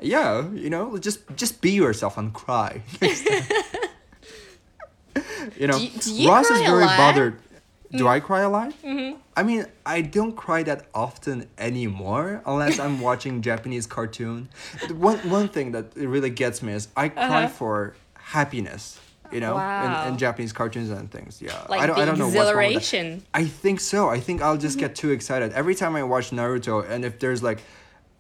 Yeah, 0.01 0.49
you 0.55 0.71
know, 0.71 0.97
just 0.97 1.27
just 1.35 1.61
be 1.61 1.73
yourself 1.73 2.17
and 2.19 2.33
cry. 2.33 2.83
you 5.59 5.67
know, 5.67 5.79
Do 5.79 5.89
do 5.89 6.15
you 6.15 6.29
Ross 6.29 6.49
is 6.51 6.61
very 6.61 6.85
bothered. 6.87 7.41
Do 7.91 8.07
I 8.07 8.21
cry 8.21 8.41
a 8.43 8.49
lot? 8.51 8.71
Mm-hmm. 8.85 9.17
I 9.35 9.43
mean, 9.43 9.65
I 9.87 10.03
don't 10.03 10.37
cry 10.37 10.63
that 10.65 10.87
often 10.95 11.47
anymore, 11.59 12.43
unless 12.47 12.79
I'm 12.79 13.01
watching 13.09 13.41
Japanese 13.43 13.87
cartoon. 13.87 14.49
One 14.91 15.19
one 15.29 15.49
thing 15.49 15.73
that 15.73 15.97
really 15.97 16.31
gets 16.31 16.63
me 16.63 16.75
is 16.75 16.89
I 16.97 17.09
cry 17.09 17.45
Uh-huh. 17.45 17.49
for 17.49 17.97
happiness. 18.15 19.01
You 19.33 19.41
know, 19.41 19.55
Wow. 19.55 20.17
Japanese 20.17 20.53
cartoons 20.53 20.91
and 20.91 21.11
things. 21.11 21.41
Yeah, 21.43 21.53
like 21.69 21.81
I 21.81 21.87
don't, 21.87 21.97
the 21.97 22.03
I 22.03 22.05
don't 22.07 22.19
know 22.19 22.25
what's 22.27 22.37
wrong 22.37 22.47
with 22.47 22.57
that. 22.57 22.77
exhilaration. 22.77 23.23
I 23.35 23.45
think 23.45 23.81
so. 23.81 24.09
I 24.09 24.21
think 24.21 24.41
I'll 24.43 24.55
Mm-hmm. 24.55 24.63
just 24.63 24.79
get 24.79 24.95
too 24.97 25.11
excited 25.11 25.53
every 25.53 25.75
time 25.75 25.95
I 25.97 26.03
watch 26.03 26.31
Naruto, 26.31 26.89
and 26.89 27.05
if 27.05 27.19
there's 27.19 27.43
like, 27.43 27.61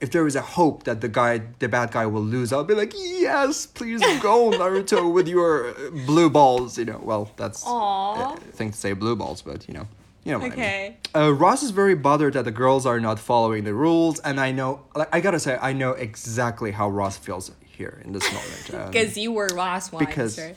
if 0.00 0.10
there 0.12 0.26
is 0.26 0.36
a 0.36 0.40
hope 0.42 0.84
that 0.84 1.00
the 1.00 1.08
guy, 1.08 1.40
the 1.58 1.68
bad 1.68 1.90
guy, 1.90 2.06
will 2.06 2.22
lose, 2.22 2.52
I'll 2.52 2.62
be 2.62 2.74
like, 2.74 2.92
yes, 2.94 3.66
please 3.66 4.00
go 4.22 4.50
Naruto 4.50 5.12
with 5.12 5.26
your 5.28 5.70
uh, 5.70 5.90
blue 6.06 6.30
balls. 6.30 6.78
You 6.78 6.84
know, 6.84 7.00
well, 7.02 7.30
that's 7.36 7.64
Aw. 7.66 8.34
a 8.34 8.36
thing 8.38 8.70
to 8.72 8.76
say 8.76 8.92
blue 8.92 9.16
balls, 9.16 9.42
but 9.42 9.66
you 9.66 9.74
know, 9.74 9.86
you 10.24 10.32
know 10.32 10.38
what 10.40 10.52
Okay. 10.52 10.96
I 11.14 11.18
mean. 11.20 11.28
Uh, 11.28 11.32
Ross 11.34 11.62
is 11.62 11.70
very 11.70 11.94
bothered 11.94 12.34
that 12.34 12.44
the 12.44 12.52
girls 12.52 12.84
are 12.86 13.00
not 13.00 13.18
following 13.18 13.64
the 13.64 13.74
rules, 13.74 14.20
and 14.20 14.38
I 14.38 14.52
know, 14.52 14.82
like, 14.94 15.08
I 15.12 15.20
gotta 15.20 15.40
say, 15.40 15.58
I 15.60 15.72
know 15.72 15.92
exactly 15.92 16.70
how 16.70 16.88
Ross 16.90 17.16
feels 17.16 17.50
here 17.64 18.00
in 18.04 18.12
this 18.12 18.24
moment. 18.32 18.70
Um, 18.74 18.90
Because 18.90 19.16
you 19.16 19.32
were 19.32 19.48
Ross 19.54 19.90
once, 19.90 20.06
because- 20.06 20.38
right? 20.38 20.56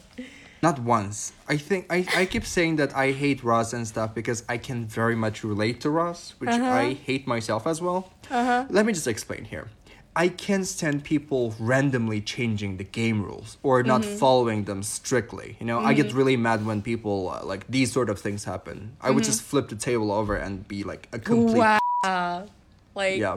Not 0.62 0.80
once. 0.80 1.34
I 1.48 1.58
think 1.58 1.88
I, 1.90 2.06
I 2.16 2.26
keep 2.26 2.46
saying 2.46 2.76
that 2.78 2.96
I 2.96 3.12
hate 3.12 3.44
Ross 3.44 3.74
and 3.74 3.88
stuff 3.88 4.14
because 4.14 4.44
I 4.48 4.58
can 4.58 4.86
very 4.86 5.16
much 5.16 5.44
relate 5.44 5.82
to 5.82 5.90
Ross, 5.90 6.36
which 6.40 6.50
I 6.50 6.94
hate 6.94 7.28
myself 7.28 7.66
as 7.68 7.82
well. 7.82 8.12
Let 8.30 8.86
me 8.86 8.94
just 8.94 9.08
explain 9.08 9.46
here. 9.46 9.70
I 10.14 10.28
can't 10.28 10.68
stand 10.68 11.06
people 11.06 11.56
randomly 11.58 12.20
changing 12.20 12.76
the 12.76 12.84
game 12.84 13.24
rules 13.24 13.58
or 13.64 13.82
not 13.82 14.04
following 14.04 14.66
them 14.66 14.84
strictly. 14.84 15.56
You 15.60 15.66
know, 15.66 15.80
I 15.80 15.94
get 15.94 16.14
really 16.14 16.36
mad 16.36 16.66
when 16.66 16.82
people 16.82 17.30
uh, 17.30 17.46
like 17.46 17.66
these 17.68 17.92
sort 17.94 18.10
of 18.10 18.20
things 18.20 18.44
happen. 18.44 18.98
I 19.02 19.10
would 19.12 19.24
just 19.24 19.42
flip 19.42 19.70
the 19.70 19.76
table 19.78 20.12
over 20.12 20.36
and 20.36 20.68
be 20.68 20.84
like 20.84 21.08
a 21.14 21.20
complete 21.20 21.60
Wow. 21.60 21.80
Like 22.94 23.20
yeah. 23.20 23.36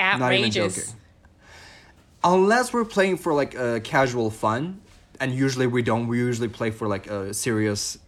Not 0.00 0.32
even 0.32 0.50
joking. 0.50 0.82
Unless 2.24 2.72
we're 2.72 2.84
playing 2.84 3.18
for 3.18 3.32
like 3.32 3.56
uh, 3.56 3.78
casual 3.84 4.30
fun, 4.30 4.80
and 5.20 5.32
usually 5.32 5.66
we 5.66 5.82
don't. 5.82 6.06
We 6.08 6.18
usually 6.18 6.48
play 6.48 6.70
for 6.70 6.86
like 6.88 7.06
a 7.08 7.32
serious 7.34 7.98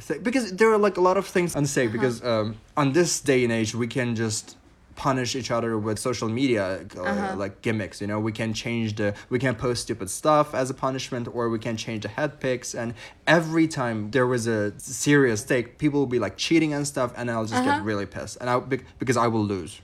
thing 0.00 0.22
because 0.22 0.52
there 0.52 0.70
are 0.72 0.78
like 0.78 0.96
a 0.96 1.00
lot 1.00 1.16
of 1.16 1.26
things 1.26 1.54
unsafe. 1.56 1.92
Because 1.92 2.22
um, 2.24 2.56
on 2.76 2.92
this 2.92 3.20
day 3.20 3.44
and 3.44 3.52
age, 3.52 3.74
we 3.74 3.86
can 3.86 4.14
just 4.14 4.56
punish 4.96 5.36
each 5.36 5.52
other 5.52 5.78
with 5.78 5.96
social 5.96 6.28
media 6.28 6.84
uh, 6.96 7.32
like 7.36 7.62
gimmicks 7.62 8.00
you 8.00 8.06
know 8.08 8.18
we 8.18 8.32
can 8.32 8.52
change 8.52 8.96
the 8.96 9.14
we 9.30 9.38
can 9.38 9.54
post 9.54 9.82
stupid 9.82 10.10
stuff 10.10 10.56
as 10.56 10.70
a 10.70 10.74
punishment 10.74 11.28
or 11.32 11.48
we 11.50 11.56
can 11.56 11.76
change 11.76 12.02
the 12.02 12.08
head 12.08 12.40
pics 12.40 12.74
and 12.74 12.92
every 13.24 13.68
time 13.68 14.10
there 14.10 14.26
was 14.26 14.48
a 14.48 14.72
serious 14.80 15.40
stake 15.42 15.78
people 15.78 16.00
will 16.00 16.06
be 16.08 16.18
like 16.18 16.36
cheating 16.36 16.72
and 16.74 16.84
stuff 16.84 17.12
and 17.16 17.30
i'll 17.30 17.44
just 17.46 17.62
get 17.62 17.80
really 17.84 18.06
pissed 18.06 18.38
and 18.40 18.50
i 18.50 18.58
bec- 18.58 18.82
because 18.98 19.16
i 19.16 19.28
will 19.28 19.44
lose 19.44 19.80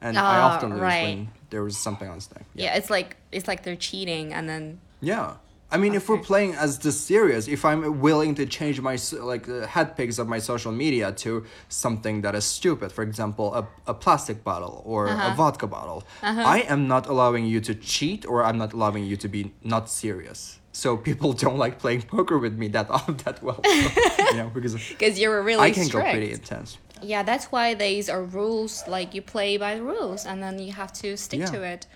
and 0.00 0.18
I 0.18 0.38
Ah, 0.38 0.46
often 0.48 0.70
lose 0.70 0.80
right. 0.80 1.02
when 1.04 1.28
there 1.50 1.62
was 1.62 1.76
something 1.76 2.08
on 2.08 2.20
stake. 2.20 2.42
Yeah, 2.54 2.74
it's 2.74 2.90
like 2.90 3.16
it's 3.30 3.46
like 3.46 3.62
they're 3.64 3.76
cheating, 3.76 4.32
and 4.32 4.48
then 4.48 4.80
Yeah. 5.00 5.34
I 5.72 5.76
mean, 5.78 5.94
if 5.94 6.08
we're 6.08 6.18
playing 6.18 6.54
as 6.54 6.78
this 6.80 6.98
serious, 7.00 7.46
if 7.46 7.64
I'm 7.64 8.00
willing 8.00 8.34
to 8.36 8.44
change 8.46 8.80
my 8.80 8.96
like 9.32 9.48
uh, 9.48 9.66
head 9.66 9.96
pics 9.96 10.18
of 10.18 10.26
my 10.26 10.40
social 10.40 10.72
media 10.72 11.12
to 11.24 11.44
something 11.68 12.22
that 12.22 12.34
is 12.34 12.44
stupid, 12.44 12.90
for 12.92 13.02
example, 13.02 13.54
a, 13.54 13.66
a 13.86 13.94
plastic 13.94 14.42
bottle 14.42 14.82
or 14.84 15.08
Uh-huh. 15.08 15.28
a 15.32 15.34
vodka 15.36 15.66
bottle, 15.66 16.02
I 16.22 16.58
am 16.74 16.88
not 16.88 17.06
allowing 17.06 17.44
you 17.46 17.60
to 17.68 17.74
cheat 17.74 18.26
or 18.26 18.36
I'm 18.44 18.58
not 18.58 18.72
allowing 18.72 19.04
you 19.10 19.16
to 19.24 19.28
be 19.28 19.52
not 19.62 19.88
serious. 19.88 20.58
So 20.72 20.96
people 20.96 21.32
don't 21.44 21.58
like 21.64 21.78
playing 21.78 22.02
poker 22.02 22.36
with 22.38 22.54
me 22.58 22.68
that 22.76 22.88
that 23.24 23.36
well, 23.42 23.60
you 24.30 24.36
know, 24.40 24.50
because 24.54 24.74
because 24.94 25.18
you're 25.20 25.42
really 25.42 25.68
I 25.68 25.70
can 25.70 25.84
strict. 25.84 26.06
go 26.06 26.10
pretty 26.12 26.32
intense. 26.32 26.78
Yeah, 27.02 27.22
that's 27.30 27.46
why 27.54 27.74
these 27.74 28.06
are 28.14 28.22
rules. 28.22 28.72
Like 28.96 29.14
you 29.16 29.22
play 29.22 29.56
by 29.58 29.72
the 29.76 29.82
rules, 29.82 30.26
and 30.26 30.42
then 30.42 30.58
you 30.58 30.72
have 30.72 30.92
to 31.02 31.16
stick 31.16 31.40
Yeah. 31.40 31.52
to 31.54 31.62
it. 31.62 31.86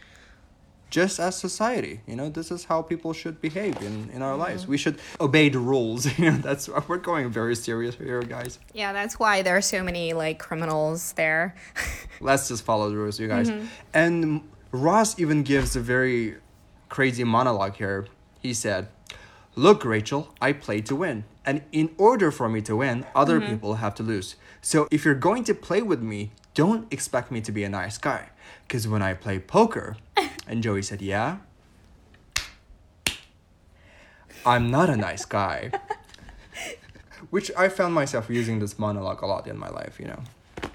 Just 0.94 1.18
as 1.18 1.35
society. 1.35 2.00
You 2.07 2.14
know, 2.14 2.28
this 2.28 2.52
is 2.52 2.66
how 2.66 2.80
people 2.80 3.12
should 3.12 3.40
behave 3.40 3.76
in, 3.83 4.11
in 4.11 4.22
our 4.22 4.37
lives. 4.37 4.68
We 4.68 4.78
should 4.78 5.00
obey 5.20 5.48
the 5.48 5.59
rules. 5.59 6.07
You 6.18 6.30
know, 6.30 6.37
that's 6.37 6.68
we're 6.88 6.98
going 6.98 7.30
very 7.30 7.57
serious 7.57 7.96
here, 7.96 8.22
guys. 8.22 8.61
Yeah, 8.72 8.92
that's 8.92 9.18
why 9.18 9.42
there 9.42 9.57
are 9.57 9.68
so 9.76 9.83
many 9.83 10.12
like 10.12 10.38
criminals 10.38 11.12
there. 11.14 11.57
Let's 12.20 12.46
just 12.46 12.64
follow 12.64 12.88
the 12.90 12.96
rules, 12.96 13.18
you 13.18 13.26
guys. 13.26 13.50
Mm-hmm. 13.50 13.66
And 13.92 14.48
Ross 14.70 15.18
even 15.18 15.42
gives 15.42 15.74
a 15.74 15.80
very 15.80 16.37
crazy 16.88 17.24
monologue 17.24 17.74
here. 17.74 18.07
He 18.40 18.54
said, 18.54 18.87
Look, 19.57 19.85
Rachel, 19.85 20.33
I 20.40 20.52
play 20.52 20.80
to 20.83 20.94
win. 20.94 21.24
And 21.44 21.62
in 21.72 21.90
order 21.98 22.30
for 22.30 22.48
me 22.48 22.62
to 22.62 22.76
win, 22.76 23.04
other 23.16 23.40
mm-hmm. 23.40 23.50
people 23.50 23.74
have 23.74 23.96
to 23.96 24.04
lose. 24.04 24.37
So 24.62 24.87
if 24.92 25.04
you're 25.04 25.22
going 25.28 25.42
to 25.44 25.54
play 25.54 25.83
with 25.83 26.02
me, 26.02 26.30
don't 26.54 26.87
expect 26.92 27.33
me 27.33 27.40
to 27.40 27.50
be 27.50 27.64
a 27.64 27.68
nice 27.68 27.98
guy. 27.98 28.30
Because 28.62 28.87
when 28.87 29.02
I 29.02 29.14
play 29.14 29.40
poker, 29.40 29.96
and 30.46 30.62
Joey 30.62 30.83
said, 30.83 31.00
Yeah, 31.02 31.38
I'm 34.46 34.70
not 34.70 34.90
a 34.90 34.96
nice 34.96 35.24
guy. 35.24 35.70
Which 37.30 37.50
I 37.57 37.68
found 37.68 37.94
myself 37.94 38.28
using 38.28 38.59
this 38.59 38.78
monologue 38.78 39.22
a 39.22 39.26
lot 39.26 39.46
in 39.46 39.59
my 39.59 39.68
life, 39.70 39.98
you 39.98 40.07
know. 40.07 40.20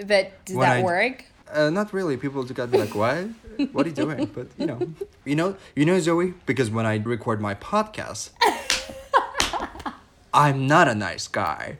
but 0.05 0.43
did 0.45 0.57
When 0.57 0.67
that 0.69 0.77
I- 0.79 0.83
work? 0.83 1.25
Uh, 1.51 1.69
not 1.71 1.91
really. 1.93 2.15
People 2.15 2.43
just 2.43 2.53
gotta 2.53 2.69
be 2.71 2.77
like, 2.77 2.93
"What? 2.93 3.25
What 3.71 3.87
are 3.87 3.89
you 3.89 3.95
doing?" 3.95 4.25
But 4.27 4.49
you 4.59 4.67
know, 4.67 4.79
you 5.25 5.35
know, 5.35 5.55
you 5.75 5.83
know, 5.83 5.99
Zoe. 5.99 6.35
Because 6.45 6.69
when 6.69 6.85
I 6.85 6.97
record 6.97 7.41
my 7.41 7.55
podcast, 7.55 8.29
I'm 10.33 10.67
not 10.67 10.87
a 10.87 10.93
nice 10.93 11.27
guy. 11.27 11.77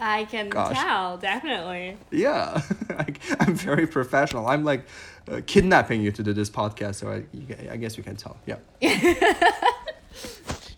I 0.00 0.24
can 0.24 0.48
Gosh. 0.48 0.78
tell, 0.78 1.18
definitely. 1.18 1.98
Yeah, 2.10 2.62
like, 2.88 3.20
I'm 3.38 3.54
very 3.54 3.86
professional. 3.86 4.46
I'm 4.46 4.64
like 4.64 4.86
uh, 5.30 5.40
kidnapping 5.46 6.00
you 6.00 6.12
to 6.12 6.22
do 6.22 6.32
this 6.32 6.50
podcast, 6.50 6.96
so 6.96 7.10
I, 7.10 7.24
I 7.70 7.76
guess 7.76 7.96
you 7.96 8.02
can 8.02 8.16
tell. 8.16 8.36
Yeah. 8.46 8.56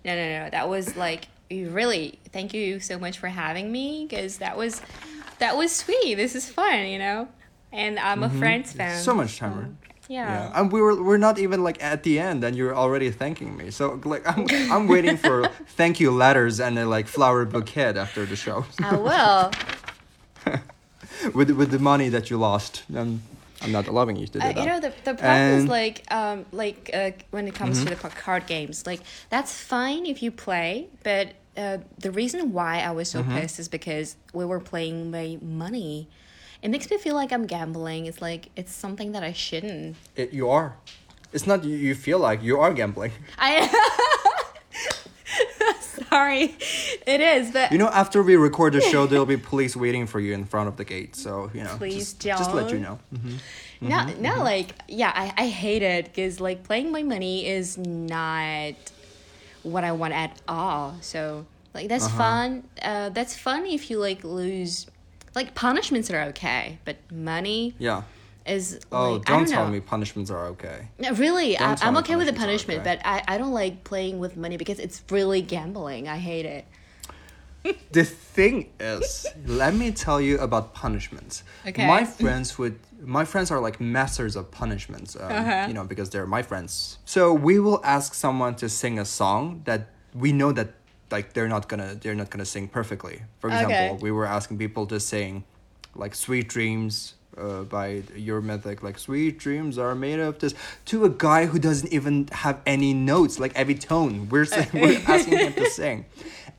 No, 0.04 0.14
no, 0.14 0.44
no. 0.44 0.50
That 0.50 0.68
was 0.68 0.96
like 0.96 1.28
really. 1.50 2.18
Thank 2.32 2.54
you 2.54 2.80
so 2.80 2.98
much 2.98 3.18
for 3.18 3.28
having 3.28 3.70
me 3.70 4.06
because 4.08 4.38
that 4.38 4.56
was 4.56 4.80
that 5.38 5.56
was 5.56 5.74
sweet. 5.74 6.14
This 6.14 6.34
is 6.34 6.48
fun, 6.48 6.86
you 6.86 6.98
know. 6.98 7.28
And 7.72 7.98
I'm 7.98 8.22
a 8.22 8.30
Friends 8.30 8.72
fan. 8.72 8.92
Mm-hmm. 8.92 9.02
So 9.02 9.14
much 9.14 9.38
time. 9.38 9.78
Yeah. 10.08 10.50
and 10.56 10.72
we 10.72 10.80
were 10.80 11.00
we're 11.00 11.18
not 11.18 11.38
even 11.38 11.62
like 11.62 11.80
at 11.82 12.02
the 12.02 12.18
end, 12.18 12.42
and 12.42 12.56
you're 12.56 12.74
already 12.74 13.10
thanking 13.10 13.56
me. 13.56 13.70
So 13.70 14.00
like 14.04 14.26
I'm 14.26 14.46
I'm 14.72 14.88
waiting 14.88 15.16
for 15.16 15.48
thank 15.76 16.00
you 16.00 16.10
letters 16.10 16.60
and 16.60 16.78
a 16.78 16.86
like 16.86 17.06
flower 17.06 17.44
bouquet 17.44 17.96
after 17.96 18.26
the 18.26 18.36
show. 18.36 18.64
I 18.82 18.96
will. 18.96 19.52
with 21.34 21.50
with 21.50 21.70
the 21.70 21.78
money 21.78 22.08
that 22.08 22.30
you 22.30 22.38
lost. 22.38 22.82
Um, 22.96 23.22
I'm 23.62 23.72
not 23.72 23.86
allowing 23.88 24.16
you 24.16 24.26
to 24.26 24.32
do 24.32 24.38
Uh, 24.40 24.52
that. 24.52 24.56
you 24.58 24.66
know 24.66 24.80
the 24.80 24.92
the 25.04 25.14
problem 25.14 25.50
is 25.58 25.66
like 25.68 25.96
um 26.10 26.46
like 26.52 26.90
uh, 26.94 27.10
when 27.30 27.46
it 27.48 27.54
comes 27.54 27.76
Mm-hmm. 27.78 27.88
to 27.88 27.94
the 27.94 28.00
ca- 28.02 28.16
card 28.24 28.46
games 28.46 28.86
like 28.86 29.00
that's 29.28 29.52
fine 29.74 30.06
if 30.06 30.22
you 30.22 30.30
play 30.30 30.88
but 31.02 31.26
uh, 31.56 31.78
the 31.98 32.10
reason 32.10 32.52
why 32.52 32.74
I 32.80 32.92
was 32.92 33.08
so 33.10 33.20
Mm-hmm. 33.22 33.36
pissed 33.36 33.58
is 33.58 33.68
because 33.68 34.16
we 34.32 34.44
were 34.44 34.60
playing 34.60 35.10
my 35.10 35.36
money. 35.42 36.08
It 36.62 36.68
makes 36.70 36.88
me 36.90 36.96
feel 36.96 37.14
like 37.20 37.32
I'm 37.32 37.46
gambling. 37.46 38.06
It's 38.06 38.22
like 38.22 38.42
it's 38.60 38.72
something 38.72 39.12
that 39.12 39.22
I 39.30 39.32
shouldn't. 39.32 39.96
It, 40.16 40.32
you 40.32 40.48
are. 40.48 40.76
It's 41.32 41.46
not 41.46 41.64
you, 41.64 41.76
you 41.76 41.94
feel 41.94 42.18
like 42.28 42.42
you 42.42 42.58
are 42.64 42.72
gambling. 42.72 43.12
I 43.38 43.50
sorry, 46.10 46.54
it 47.06 47.20
is, 47.20 47.50
but 47.52 47.72
You 47.72 47.78
know, 47.78 47.88
after 47.88 48.22
we 48.22 48.36
record 48.36 48.72
the 48.74 48.80
show, 48.80 49.06
there'll 49.06 49.26
be 49.26 49.36
police 49.36 49.76
waiting 49.76 50.06
for 50.06 50.20
you 50.20 50.34
in 50.34 50.44
front 50.44 50.68
of 50.68 50.76
the 50.76 50.84
gate. 50.84 51.16
So 51.16 51.50
you 51.54 51.62
know, 51.64 51.76
Please 51.78 52.12
just, 52.14 52.20
just 52.20 52.52
let 52.54 52.70
you 52.72 52.78
don't. 52.80 52.82
know. 52.82 52.98
Mhm. 53.14 53.38
no, 53.80 53.96
Mm-hmm, 53.96 54.22
no, 54.22 54.42
like 54.42 54.74
yeah, 54.88 55.12
I 55.14 55.32
I 55.44 55.46
hate 55.48 55.82
it 55.82 56.04
because 56.06 56.40
like 56.40 56.64
playing 56.64 56.92
my 56.92 57.02
money 57.02 57.46
is 57.46 57.78
not 57.78 58.74
what 59.62 59.84
I 59.84 59.92
want 59.92 60.14
at 60.14 60.40
all. 60.48 60.96
So 61.00 61.46
like 61.74 61.88
that's 61.88 62.06
Uh-huh. 62.06 62.18
fun. 62.18 62.64
Uh, 62.82 63.08
that's 63.10 63.36
fun 63.36 63.66
if 63.66 63.90
you 63.90 63.98
like 63.98 64.24
lose. 64.24 64.86
Like 65.34 65.54
punishments 65.54 66.10
are 66.10 66.22
okay, 66.32 66.78
but 66.84 66.96
money 67.12 67.74
Yeah. 67.78 68.02
Is. 68.50 68.80
Oh, 68.90 69.12
like, 69.14 69.24
don't 69.24 69.38
don't 69.38 69.48
tell 69.48 69.68
me 69.68 69.80
punishments 69.80 70.30
are 70.30 70.46
okay. 70.48 70.88
No, 70.98 71.12
really, 71.12 71.58
I, 71.58 71.76
i'm 71.82 71.96
okay 71.98 72.16
with 72.16 72.26
the 72.26 72.32
punishment, 72.32 72.80
okay. 72.80 72.96
but 72.96 73.06
I, 73.06 73.22
I 73.34 73.38
don't 73.38 73.52
like 73.52 73.84
playing 73.84 74.18
with 74.18 74.36
money 74.36 74.56
because 74.56 74.78
it's 74.78 75.02
really 75.10 75.42
gambling. 75.42 76.08
I 76.08 76.18
hate 76.18 76.46
it. 76.46 76.64
The 77.92 78.04
thing 78.04 78.70
is, 78.80 79.26
let 79.44 79.74
me 79.74 79.90
tell 79.92 80.18
you 80.18 80.38
about 80.38 80.72
punishments. 80.72 81.42
Okay. 81.66 81.86
My 81.86 82.04
friends 82.22 82.58
would. 82.58 82.78
My 83.18 83.24
friends 83.24 83.50
are 83.50 83.60
like 83.60 83.80
masters 83.80 84.34
of 84.36 84.50
punishments. 84.50 85.16
Um, 85.16 85.30
Uh-huh. 85.32 85.64
You 85.68 85.74
know, 85.74 85.84
because 85.84 86.08
they're 86.12 86.26
my 86.38 86.42
friends. 86.42 86.98
So 87.04 87.22
we 87.48 87.58
will 87.58 87.80
ask 87.84 88.14
someone 88.14 88.54
to 88.62 88.68
sing 88.68 88.98
a 88.98 89.04
song 89.04 89.62
that 89.64 89.80
we 90.14 90.32
know 90.32 90.52
that 90.52 90.68
like 91.10 91.32
they're 91.34 91.48
not 91.48 91.68
gonna 91.68 91.94
they're 92.00 92.14
not 92.22 92.30
gonna 92.30 92.44
sing 92.56 92.68
perfectly. 92.68 93.16
For 93.40 93.48
example, 93.50 93.94
Okay. 93.94 93.98
we 94.06 94.10
were 94.10 94.26
asking 94.26 94.58
people 94.58 94.86
to 94.86 94.98
sing 95.00 95.44
like 95.94 96.14
"Sweet 96.14 96.48
Dreams." 96.48 97.14
Uh, 97.40 97.62
by 97.62 98.02
Eurythmics 98.28 98.82
like 98.82 98.98
sweet 98.98 99.38
dreams 99.38 99.78
are 99.78 99.94
made 99.94 100.20
of 100.20 100.38
this 100.40 100.52
to 100.84 101.04
a 101.06 101.08
guy 101.08 101.46
who 101.46 101.58
doesn't 101.58 101.90
even 101.90 102.28
have 102.44 102.60
any 102.66 102.92
notes 102.92 103.38
like 103.40 103.52
every 103.56 103.74
tone 103.74 104.28
we're 104.28 104.44
saying, 104.44 104.68
we're 104.74 105.00
asking 105.08 105.38
him 105.38 105.54
to 105.54 105.66
sing 105.70 106.04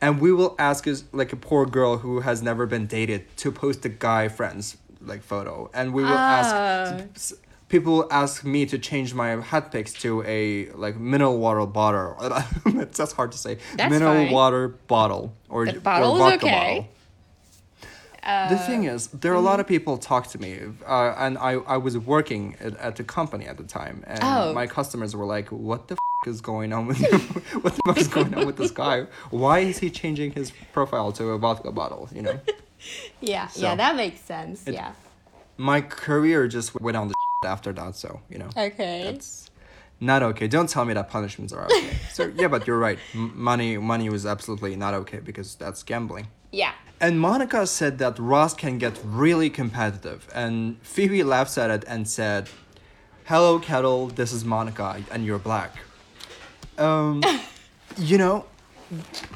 and 0.01 0.19
we 0.19 0.31
will 0.33 0.55
ask 0.57 0.87
us 0.87 1.03
like 1.11 1.31
a 1.33 1.35
poor 1.35 1.67
girl 1.67 1.97
who 1.97 2.21
has 2.21 2.41
never 2.41 2.65
been 2.65 2.87
dated 2.87 3.21
to 3.37 3.51
post 3.51 3.85
a 3.85 3.89
guy 3.89 4.27
friend's 4.27 4.75
like 5.11 5.21
photo 5.21 5.69
and 5.73 5.93
we 5.93 6.01
will 6.03 6.09
Oh. 6.09 6.39
ask 6.41 7.35
people 7.69 8.07
ask 8.11 8.43
me 8.43 8.65
to 8.65 8.77
change 8.79 9.13
my 9.13 9.29
hat 9.51 9.71
pics 9.71 9.93
to 9.93 10.23
a 10.25 10.69
like 10.71 10.95
mineral 10.99 11.37
water 11.37 11.65
bottle 11.65 12.15
that's 12.97 13.13
hard 13.13 13.31
to 13.31 13.37
say 13.37 13.57
That's 13.77 13.91
mineral 13.91 14.15
fine. 14.25 14.31
water 14.31 14.67
bottle 14.87 15.33
or, 15.47 15.65
The 15.65 15.75
or 15.77 15.79
vodka 15.81 16.45
okay. 16.45 16.51
bottle 16.51 16.87
the 18.23 18.57
thing 18.67 18.83
is, 18.85 19.07
there 19.07 19.31
are 19.31 19.35
a 19.35 19.41
lot 19.51 19.59
of 19.59 19.67
people 19.67 19.97
talk 19.97 20.27
to 20.27 20.39
me, 20.39 20.59
uh, 20.87 21.15
and 21.17 21.37
I, 21.37 21.53
I 21.53 21.77
was 21.77 21.97
working 21.97 22.55
at, 22.59 22.77
at 22.77 22.95
the 22.95 23.03
company 23.03 23.45
at 23.47 23.57
the 23.57 23.63
time, 23.63 24.03
and 24.07 24.19
Oh. 24.21 24.53
my 24.53 24.67
customers 24.67 25.15
were 25.15 25.25
like, 25.25 25.47
"What 25.51 25.87
the 25.87 25.95
f- 25.95 26.27
is 26.27 26.41
going 26.41 26.71
on 26.73 26.85
with 26.87 26.99
what 27.63 27.73
the 27.75 27.81
fuck 27.85 27.97
is 27.97 28.07
going 28.07 28.33
on 28.35 28.45
with 28.45 28.57
this 28.57 28.71
guy? 28.71 29.05
Why 29.31 29.59
is 29.59 29.79
he 29.79 29.89
changing 29.89 30.31
his 30.33 30.51
profile 30.73 31.11
to 31.13 31.29
a 31.31 31.37
vodka 31.37 31.71
bottle?" 31.71 32.09
You 32.13 32.21
know, 32.23 32.39
Yeah, 33.21 33.47
So- 33.47 33.61
yeah, 33.61 33.75
that 33.75 33.95
makes 33.95 34.21
sense. 34.21 34.67
It- 34.67 34.73
yeah. 34.75 34.91
my 35.57 35.81
career 35.81 36.47
just 36.47 36.79
went 36.79 36.97
on 36.97 37.07
the 37.09 37.15
after 37.45 37.73
that, 37.73 37.95
so 37.95 38.21
you 38.29 38.37
know, 38.37 38.49
Okay. 38.55 39.03
that's 39.05 39.49
not 39.99 40.21
okay. 40.23 40.47
Don't 40.47 40.69
tell 40.69 40.85
me 40.85 40.93
that 40.93 41.09
punishments 41.09 41.53
are 41.53 41.65
okay. 41.65 41.89
so 42.11 42.31
yeah, 42.35 42.47
but 42.47 42.67
you're 42.67 42.77
right. 42.77 42.99
M- 43.15 43.33
money, 43.35 43.77
money 43.79 44.09
was 44.09 44.25
absolutely 44.27 44.75
not 44.75 44.93
okay 44.93 45.19
because 45.19 45.55
that's 45.55 45.81
gambling. 45.83 46.27
Yeah. 46.51 46.73
And 47.01 47.19
Monica 47.19 47.65
said 47.65 47.97
that 47.97 48.19
Ross 48.19 48.53
can 48.53 48.77
get 48.77 48.99
really 49.03 49.49
competitive, 49.49 50.27
and 50.35 50.77
Phoebe 50.83 51.23
laughs 51.23 51.57
at 51.57 51.71
it 51.71 51.83
and 51.87 52.07
said, 52.07 52.47
"Hello, 53.25 53.57
Kettle. 53.57 54.07
This 54.09 54.31
is 54.31 54.45
Monica, 54.45 55.03
and 55.09 55.25
you're 55.25 55.39
black." 55.39 55.71
Um, 56.77 57.23
you 57.97 58.19
know, 58.19 58.45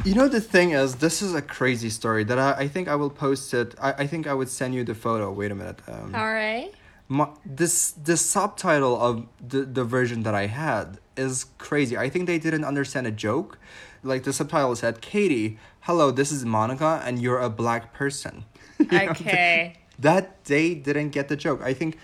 you 0.04 0.14
know 0.14 0.28
the 0.28 0.42
thing 0.42 0.72
is, 0.72 0.98
this 0.98 1.24
is 1.24 1.34
a 1.34 1.42
crazy 1.42 1.90
story 1.90 2.24
that 2.26 2.38
I, 2.38 2.52
I 2.52 2.68
think 2.68 2.88
I 2.88 2.96
will 2.96 3.10
post 3.10 3.52
it. 3.56 3.74
I, 3.82 3.94
I 4.04 4.08
think 4.08 4.28
I 4.28 4.36
would 4.36 4.50
send 4.50 4.76
you 4.76 4.84
the 4.84 4.94
photo. 4.94 5.32
Wait 5.32 5.52
a 5.52 5.56
minute. 5.56 5.80
Um, 5.88 6.14
All 6.14 6.32
right. 6.32 6.72
my, 7.08 7.30
this 7.48 7.92
the 7.92 8.16
subtitle 8.16 9.02
of 9.02 9.26
the, 9.42 9.62
the 9.62 9.84
version 9.84 10.22
that 10.22 10.36
I 10.36 10.46
had 10.46 11.00
is 11.18 11.48
crazy. 11.58 11.98
I 11.98 12.10
think 12.10 12.28
they 12.28 12.38
didn't 12.38 12.64
understand 12.64 13.08
a 13.08 13.12
joke. 13.12 13.58
Like 14.06 14.24
the 14.24 14.34
subtitle 14.34 14.76
said, 14.76 15.02
Katie, 15.02 15.58
hello, 15.82 16.12
this 16.12 16.32
is 16.32 16.46
Monica, 16.46 17.02
and 17.04 17.20
you're 17.20 17.40
a 17.40 17.50
black 17.50 17.92
person. 17.94 18.46
Okay. 18.92 19.78
that 20.00 20.44
they 20.46 20.76
didn't 20.76 21.10
get 21.10 21.28
the 21.30 21.36
joke. 21.38 21.62
I 21.64 21.74
think 21.74 21.98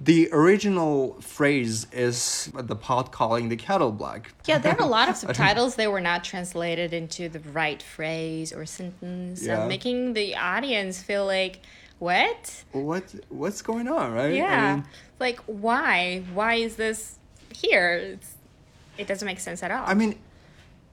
the 0.00 0.28
original 0.32 1.20
phrase 1.20 1.86
is 1.92 2.50
the 2.54 2.74
pot 2.74 3.12
calling 3.12 3.50
the 3.50 3.56
kettle 3.56 3.92
black. 3.92 4.32
Yeah, 4.46 4.58
there 4.58 4.72
are 4.72 4.80
a 4.82 4.86
lot 4.86 5.08
of 5.10 5.16
subtitles 5.22 5.76
that 5.76 5.92
were 5.92 6.00
not 6.00 6.24
translated 6.24 6.92
into 6.94 7.28
the 7.28 7.40
right 7.40 7.80
phrase 7.82 8.52
or 8.52 8.64
sentence, 8.66 9.44
Yeah. 9.44 9.60
and 9.60 9.68
making 9.68 10.14
the 10.14 10.34
audience 10.34 11.02
feel 11.02 11.26
like, 11.26 11.60
what? 11.98 12.64
What 12.72 13.04
what's 13.28 13.62
going 13.62 13.86
on, 13.86 14.12
right? 14.12 14.32
I 14.32 14.36
Yeah. 14.36 14.74
mean, 14.76 14.84
like, 15.20 15.38
why? 15.46 16.24
Why 16.32 16.54
is 16.54 16.76
this 16.76 17.18
here? 17.54 17.92
It's, 18.14 18.32
it 18.98 19.06
doesn't 19.06 19.26
make 19.26 19.38
sense 19.40 19.62
at 19.62 19.70
all. 19.70 19.84
I 19.86 19.92
mean, 19.94 20.16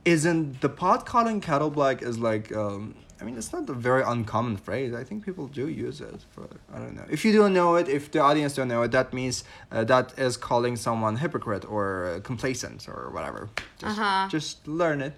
isn't 0.05 0.61
the 0.61 0.69
pot 0.69 1.05
calling 1.05 1.41
kettle 1.41 1.69
black 1.69 2.01
is 2.01 2.17
like 2.19 2.51
um 2.55 2.95
I 3.19 3.23
mean 3.23 3.37
it's 3.37 3.53
not 3.53 3.69
a 3.69 3.73
very 3.73 4.01
uncommon 4.03 4.57
phrase. 4.57 4.93
I 4.95 5.03
think 5.03 5.23
people 5.23 5.45
do 5.47 5.67
use 5.67 6.01
it 6.01 6.21
for 6.31 6.47
I 6.73 6.79
don't 6.79 6.95
know. 6.95 7.05
If 7.09 7.23
you 7.23 7.31
don't 7.33 7.53
know 7.53 7.75
it, 7.75 7.87
if 7.87 8.09
the 8.11 8.19
audience 8.19 8.55
don't 8.55 8.67
know 8.67 8.81
it, 8.81 8.91
that 8.91 9.13
means 9.13 9.43
uh, 9.71 9.83
that 9.83 10.17
is 10.17 10.37
calling 10.37 10.75
someone 10.75 11.17
hypocrite 11.17 11.63
or 11.69 11.85
uh, 12.15 12.19
complacent 12.21 12.87
or 12.89 13.11
whatever. 13.13 13.49
Just, 13.77 13.99
Uh-huh. 13.99 14.27
just 14.27 14.67
learn 14.67 15.01
it. 15.01 15.13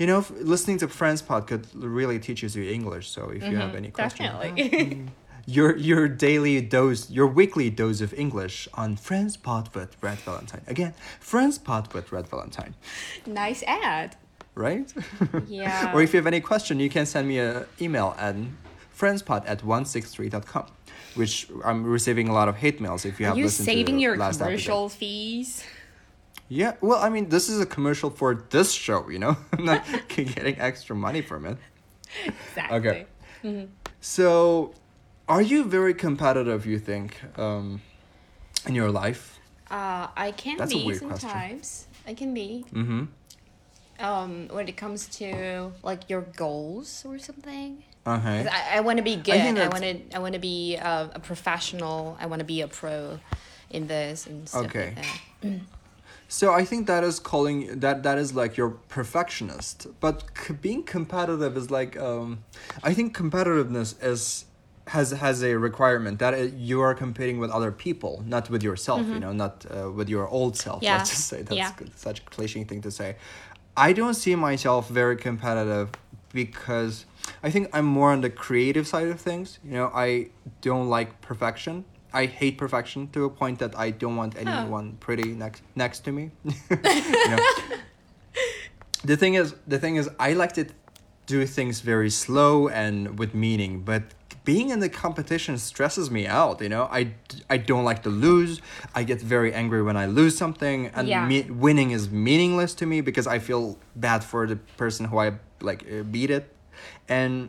You 0.00 0.08
know, 0.08 0.24
listening 0.40 0.78
to 0.78 0.88
Friends 0.88 1.22
podcast 1.22 1.66
really 1.74 2.18
teaches 2.18 2.56
you 2.56 2.64
English. 2.78 3.06
So 3.10 3.30
if 3.30 3.44
you 3.44 3.56
have 3.56 3.76
any 3.76 3.90
questions, 3.92 4.30
Mm-hmm. 4.30 4.56
Definitely. 4.56 5.06
your 5.46 5.76
your 5.76 6.08
daily 6.08 6.60
dose, 6.60 7.08
your 7.10 7.28
weekly 7.28 7.70
dose 7.70 8.00
of 8.00 8.12
English 8.14 8.66
on 8.74 8.96
Friends 8.96 9.36
Pod 9.36 9.68
with 9.76 9.90
Red 10.02 10.18
Valentine. 10.26 10.62
Again, 10.66 10.92
Friends 11.20 11.58
Pod 11.58 11.94
with 11.94 12.10
Red 12.10 12.26
Valentine, 12.26 12.74
Nice 13.26 13.62
ad. 13.66 14.16
Right? 14.54 14.92
Yeah. 15.46 15.92
or 15.94 16.02
if 16.02 16.12
you 16.12 16.18
have 16.18 16.26
any 16.26 16.40
question, 16.40 16.80
you 16.80 16.88
can 16.90 17.06
send 17.06 17.28
me 17.28 17.38
an 17.38 17.64
email 17.80 18.14
at 18.18 18.36
friendspod 18.96 19.44
at 19.46 19.60
163.com, 19.62 20.66
which 21.14 21.48
I'm 21.64 21.84
receiving 21.84 22.28
a 22.28 22.32
lot 22.32 22.48
of 22.48 22.56
hate 22.56 22.80
mails 22.80 23.04
if 23.04 23.18
you 23.18 23.26
have 23.26 23.34
Are 23.34 23.38
you 23.38 23.44
listened 23.44 23.66
saving 23.66 23.96
to 23.96 24.00
your 24.02 24.16
last 24.16 24.38
commercial 24.38 24.84
episode. 24.86 24.98
fees? 24.98 25.64
Yeah, 26.48 26.74
well, 26.80 26.98
I 27.02 27.08
mean, 27.08 27.30
this 27.30 27.48
is 27.48 27.60
a 27.60 27.66
commercial 27.66 28.10
for 28.10 28.44
this 28.50 28.70
show, 28.72 29.08
you 29.08 29.18
know? 29.18 29.36
I'm 29.52 29.64
not 29.64 29.84
getting 30.08 30.58
extra 30.58 30.94
money 30.94 31.22
from 31.22 31.46
it. 31.46 31.58
Exactly. 32.26 33.06
Okay. 33.42 33.68
So, 34.00 34.74
are 35.28 35.42
you 35.42 35.64
very 35.64 35.94
competitive, 35.94 36.66
you 36.66 36.78
think, 36.78 37.16
um, 37.38 37.80
in 38.66 38.74
your 38.74 38.90
life? 38.90 39.40
Uh, 39.70 40.08
I 40.16 40.32
can 40.36 40.58
That's 40.58 40.72
be 40.72 40.84
weird 40.84 41.00
question. 41.00 41.28
sometimes. 41.28 41.86
I 42.06 42.12
can 42.14 42.34
be. 42.34 42.66
Mm-hmm. 42.72 43.04
Um, 44.00 44.48
when 44.50 44.66
it 44.68 44.76
comes 44.76 45.06
to 45.18 45.72
like 45.82 46.10
your 46.10 46.22
goals 46.22 47.04
or 47.06 47.18
something. 47.18 47.82
Okay. 48.06 48.46
I, 48.50 48.78
I 48.78 48.80
want 48.80 48.98
to 48.98 49.02
be 49.04 49.16
good. 49.16 49.34
I 49.34 49.68
want 49.68 49.82
to. 49.84 50.00
I 50.14 50.18
want 50.18 50.34
to 50.34 50.40
be 50.40 50.76
uh, 50.76 51.08
a 51.14 51.20
professional. 51.20 52.16
I 52.20 52.26
want 52.26 52.40
to 52.40 52.44
be 52.44 52.60
a 52.60 52.68
pro 52.68 53.20
in 53.70 53.86
this 53.86 54.26
and 54.26 54.48
stuff 54.48 54.66
Okay. 54.66 54.94
like 54.96 55.20
that. 55.42 55.60
So 56.26 56.52
I 56.52 56.64
think 56.64 56.86
that 56.88 57.04
is 57.04 57.20
calling 57.20 57.80
that 57.80 58.02
that 58.02 58.18
is 58.18 58.34
like 58.34 58.56
you're 58.56 58.76
perfectionist, 58.88 59.86
but 60.00 60.24
c- 60.36 60.54
being 60.54 60.82
competitive 60.82 61.56
is 61.56 61.70
like 61.70 61.96
um, 62.00 62.42
I 62.82 62.92
think 62.94 63.16
competitiveness 63.16 63.94
is 64.02 64.46
has 64.88 65.10
has 65.12 65.42
a 65.44 65.54
requirement 65.56 66.18
that 66.18 66.34
it, 66.34 66.54
you 66.54 66.80
are 66.80 66.94
competing 66.94 67.38
with 67.38 67.50
other 67.50 67.70
people, 67.70 68.24
not 68.26 68.50
with 68.50 68.62
yourself. 68.64 69.06
You 69.06 69.20
know, 69.20 69.32
not 69.32 69.64
uh, 69.70 69.90
with 69.92 70.08
your 70.08 70.26
old 70.28 70.56
self. 70.56 70.78
Mm-hmm. 70.78 70.84
Yeah. 70.86 70.96
Let's 70.96 71.10
just 71.10 71.26
say 71.28 71.42
that's 71.42 71.56
Yeah. 71.56 71.72
good, 71.76 71.96
such 71.96 72.18
a 72.20 72.22
cliche 72.24 72.64
thing 72.64 72.80
to 72.82 72.90
say. 72.90 73.16
I 73.76 73.92
don't 73.92 74.14
see 74.14 74.34
myself 74.34 74.88
very 74.88 75.16
competitive 75.16 75.90
because 76.32 77.06
I 77.42 77.50
think 77.50 77.68
I'm 77.72 77.84
more 77.84 78.12
on 78.12 78.20
the 78.20 78.30
creative 78.30 78.86
side 78.86 79.08
of 79.08 79.20
things. 79.20 79.58
You 79.64 79.72
know, 79.72 79.90
I 79.94 80.28
don't 80.60 80.88
like 80.88 81.20
perfection. 81.20 81.84
I 82.12 82.26
hate 82.26 82.58
perfection 82.58 83.08
to 83.08 83.24
a 83.24 83.30
point 83.30 83.58
that 83.58 83.76
I 83.76 83.90
don't 83.90 84.16
want 84.16 84.36
anyone 84.36 84.96
pretty 85.00 85.34
next 85.34 85.62
next 85.74 86.00
to 86.04 86.12
me. 86.12 86.30
you 86.44 86.52
know? 87.28 87.38
the 89.04 89.16
thing 89.16 89.34
is, 89.34 89.54
the 89.66 89.78
thing 89.78 89.96
is, 89.96 90.08
I 90.20 90.34
like 90.34 90.52
to 90.52 90.66
do 91.26 91.46
things 91.46 91.80
very 91.80 92.10
slow 92.10 92.68
and 92.68 93.18
with 93.18 93.34
meaning, 93.34 93.80
but 93.80 94.02
being 94.44 94.68
in 94.68 94.80
the 94.80 94.88
competition 94.90 95.56
stresses 95.58 96.10
me 96.10 96.26
out. 96.26 96.60
You 96.60 96.68
know, 96.68 96.84
I 96.92 97.14
I 97.48 97.56
don't 97.56 97.84
like 97.84 98.02
to 98.02 98.10
lose. 98.10 98.60
I 98.94 99.02
get 99.04 99.20
very 99.20 99.52
angry 99.54 99.82
when 99.82 99.96
I 99.96 100.06
lose 100.06 100.36
something, 100.36 100.88
and 100.94 101.08
Yeah. 101.08 101.26
me, 101.26 101.42
winning 101.50 101.90
is 101.92 102.10
meaningless 102.10 102.74
to 102.74 102.86
me 102.86 103.00
because 103.00 103.26
I 103.26 103.38
feel 103.38 103.78
bad 103.96 104.22
for 104.22 104.46
the 104.46 104.56
person 104.76 105.06
who 105.06 105.18
I 105.18 105.32
like 105.60 105.84
uh, 105.90 106.02
beat 106.02 106.30
it, 106.30 106.44
and 107.08 107.48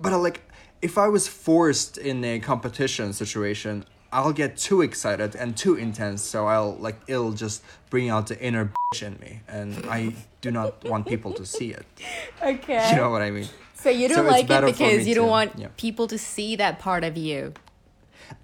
but 0.00 0.12
I 0.12 0.16
like 0.16 0.40
if 0.80 0.96
I 0.98 1.08
was 1.08 1.28
forced 1.28 1.98
in 1.98 2.24
a 2.24 2.38
competition 2.40 3.12
situation, 3.12 3.84
I'll 4.14 4.32
get 4.32 4.56
too 4.56 4.80
excited 4.80 5.34
and 5.34 5.56
too 5.56 5.74
intense. 5.74 6.22
So 6.22 6.46
I'll 6.46 6.76
like 6.76 7.00
it'll 7.08 7.32
just 7.32 7.64
bring 7.90 8.08
out 8.08 8.28
the 8.28 8.40
inner 8.40 8.70
bitch 8.72 9.02
in 9.02 9.18
me, 9.18 9.40
and 9.48 9.84
I 9.90 10.14
do 10.40 10.52
not 10.52 10.84
want 10.84 11.06
people 11.06 11.32
to 11.34 11.44
see 11.44 11.70
it. 11.72 11.84
Okay. 12.42 12.90
You 12.90 12.96
know 12.96 13.10
what 13.10 13.22
I 13.22 13.30
mean? 13.30 13.48
so 13.74 13.90
you 13.90 14.08
don't 14.08 14.26
it's 14.26 14.30
like 14.30 14.50
it 14.50 14.64
because 14.66 15.06
you 15.06 15.14
don't 15.14 15.26
to- 15.26 15.30
want 15.30 15.58
yeah. 15.58 15.68
people 15.76 16.06
to 16.06 16.18
see 16.18 16.56
that 16.56 16.78
part 16.78 17.02
of 17.04 17.16
you. 17.16 17.54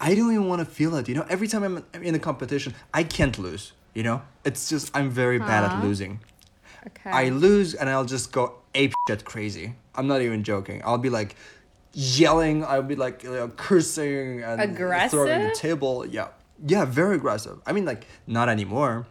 I 0.01 0.15
don't 0.15 0.33
even 0.33 0.49
want 0.49 0.61
to 0.61 0.67
feel 0.67 0.95
it. 0.97 1.09
You 1.09 1.15
know, 1.15 1.27
every 1.29 1.49
time 1.49 1.63
I'm 1.63 1.85
I'm 1.95 2.03
in 2.03 2.15
a 2.15 2.19
competition, 2.19 2.75
I 2.93 3.05
can't 3.05 3.39
lose. 3.39 3.73
You 3.95 4.03
know, 4.03 4.23
it's 4.45 4.69
just 4.69 4.91
I'm 4.97 5.11
very 5.11 5.39
bad 5.39 5.63
at 5.65 5.85
losing. 5.85 6.21
Okay. 6.87 7.11
I 7.11 7.29
lose 7.29 7.75
and 7.75 7.89
I'll 7.89 8.05
just 8.17 8.33
go 8.33 8.55
ape 8.75 8.93
shit 9.09 9.25
crazy. 9.25 9.75
I'm 9.95 10.07
not 10.07 10.21
even 10.23 10.43
joking. 10.43 10.83
I'll 10.85 10.99
be 10.99 11.11
like 11.11 11.37
yelling. 11.93 12.65
I 12.65 12.79
would 12.79 12.89
be 12.89 12.97
like 12.97 13.23
you 13.23 13.31
know, 13.33 13.49
cursing 13.49 14.43
and 14.43 14.77
throwing 15.11 15.43
the 15.43 15.55
table. 15.55 16.07
Yeah, 16.07 16.29
yeah, 16.67 16.85
very 16.85 17.17
aggressive. 17.17 17.61
I 17.67 17.73
mean, 17.73 17.85
like 17.85 18.07
not 18.27 18.49
anymore. 18.49 19.07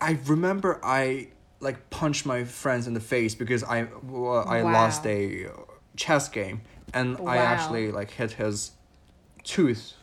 I 0.00 0.18
remember 0.26 0.78
I 0.82 1.28
like 1.60 1.88
punched 1.90 2.26
my 2.26 2.44
friends 2.44 2.86
in 2.86 2.94
the 2.94 3.00
face 3.00 3.34
because 3.34 3.64
I 3.64 3.88
well, 4.02 4.46
I 4.46 4.62
Wow. 4.62 4.72
lost 4.72 5.06
a 5.06 5.46
chess 5.96 6.28
game 6.28 6.60
and 6.92 7.16
I 7.26 7.38
actually 7.38 7.90
like 7.92 8.10
hit 8.10 8.32
his 8.32 8.72
tooth. 9.42 9.94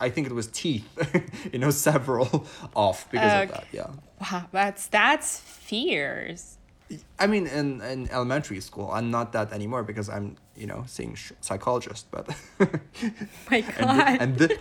I 0.00 0.10
think 0.10 0.26
it 0.26 0.32
was 0.32 0.48
teeth, 0.48 0.86
you 1.52 1.58
know, 1.60 1.70
several 1.70 2.46
off 2.76 3.08
because 3.10 3.32
of 3.50 3.54
that. 3.54 3.66
Yeah. 3.72 3.86
Wow, 4.20 4.46
that's 4.52 4.86
that's 4.88 5.38
fierce. 5.38 6.58
I 7.18 7.26
mean, 7.26 7.46
in, 7.46 7.80
in 7.82 8.10
elementary 8.10 8.60
school, 8.60 8.90
I'm 8.92 9.10
not 9.10 9.32
that 9.32 9.52
anymore 9.52 9.82
because 9.82 10.08
I'm, 10.08 10.36
you 10.56 10.66
know, 10.66 10.84
seeing 10.86 11.14
sh- 11.14 11.32
psychologist. 11.40 12.06
But 12.10 12.28
My 13.50 13.58
and 13.78 13.78
God. 13.78 14.16
and, 14.20 14.38
thi- 14.38 14.56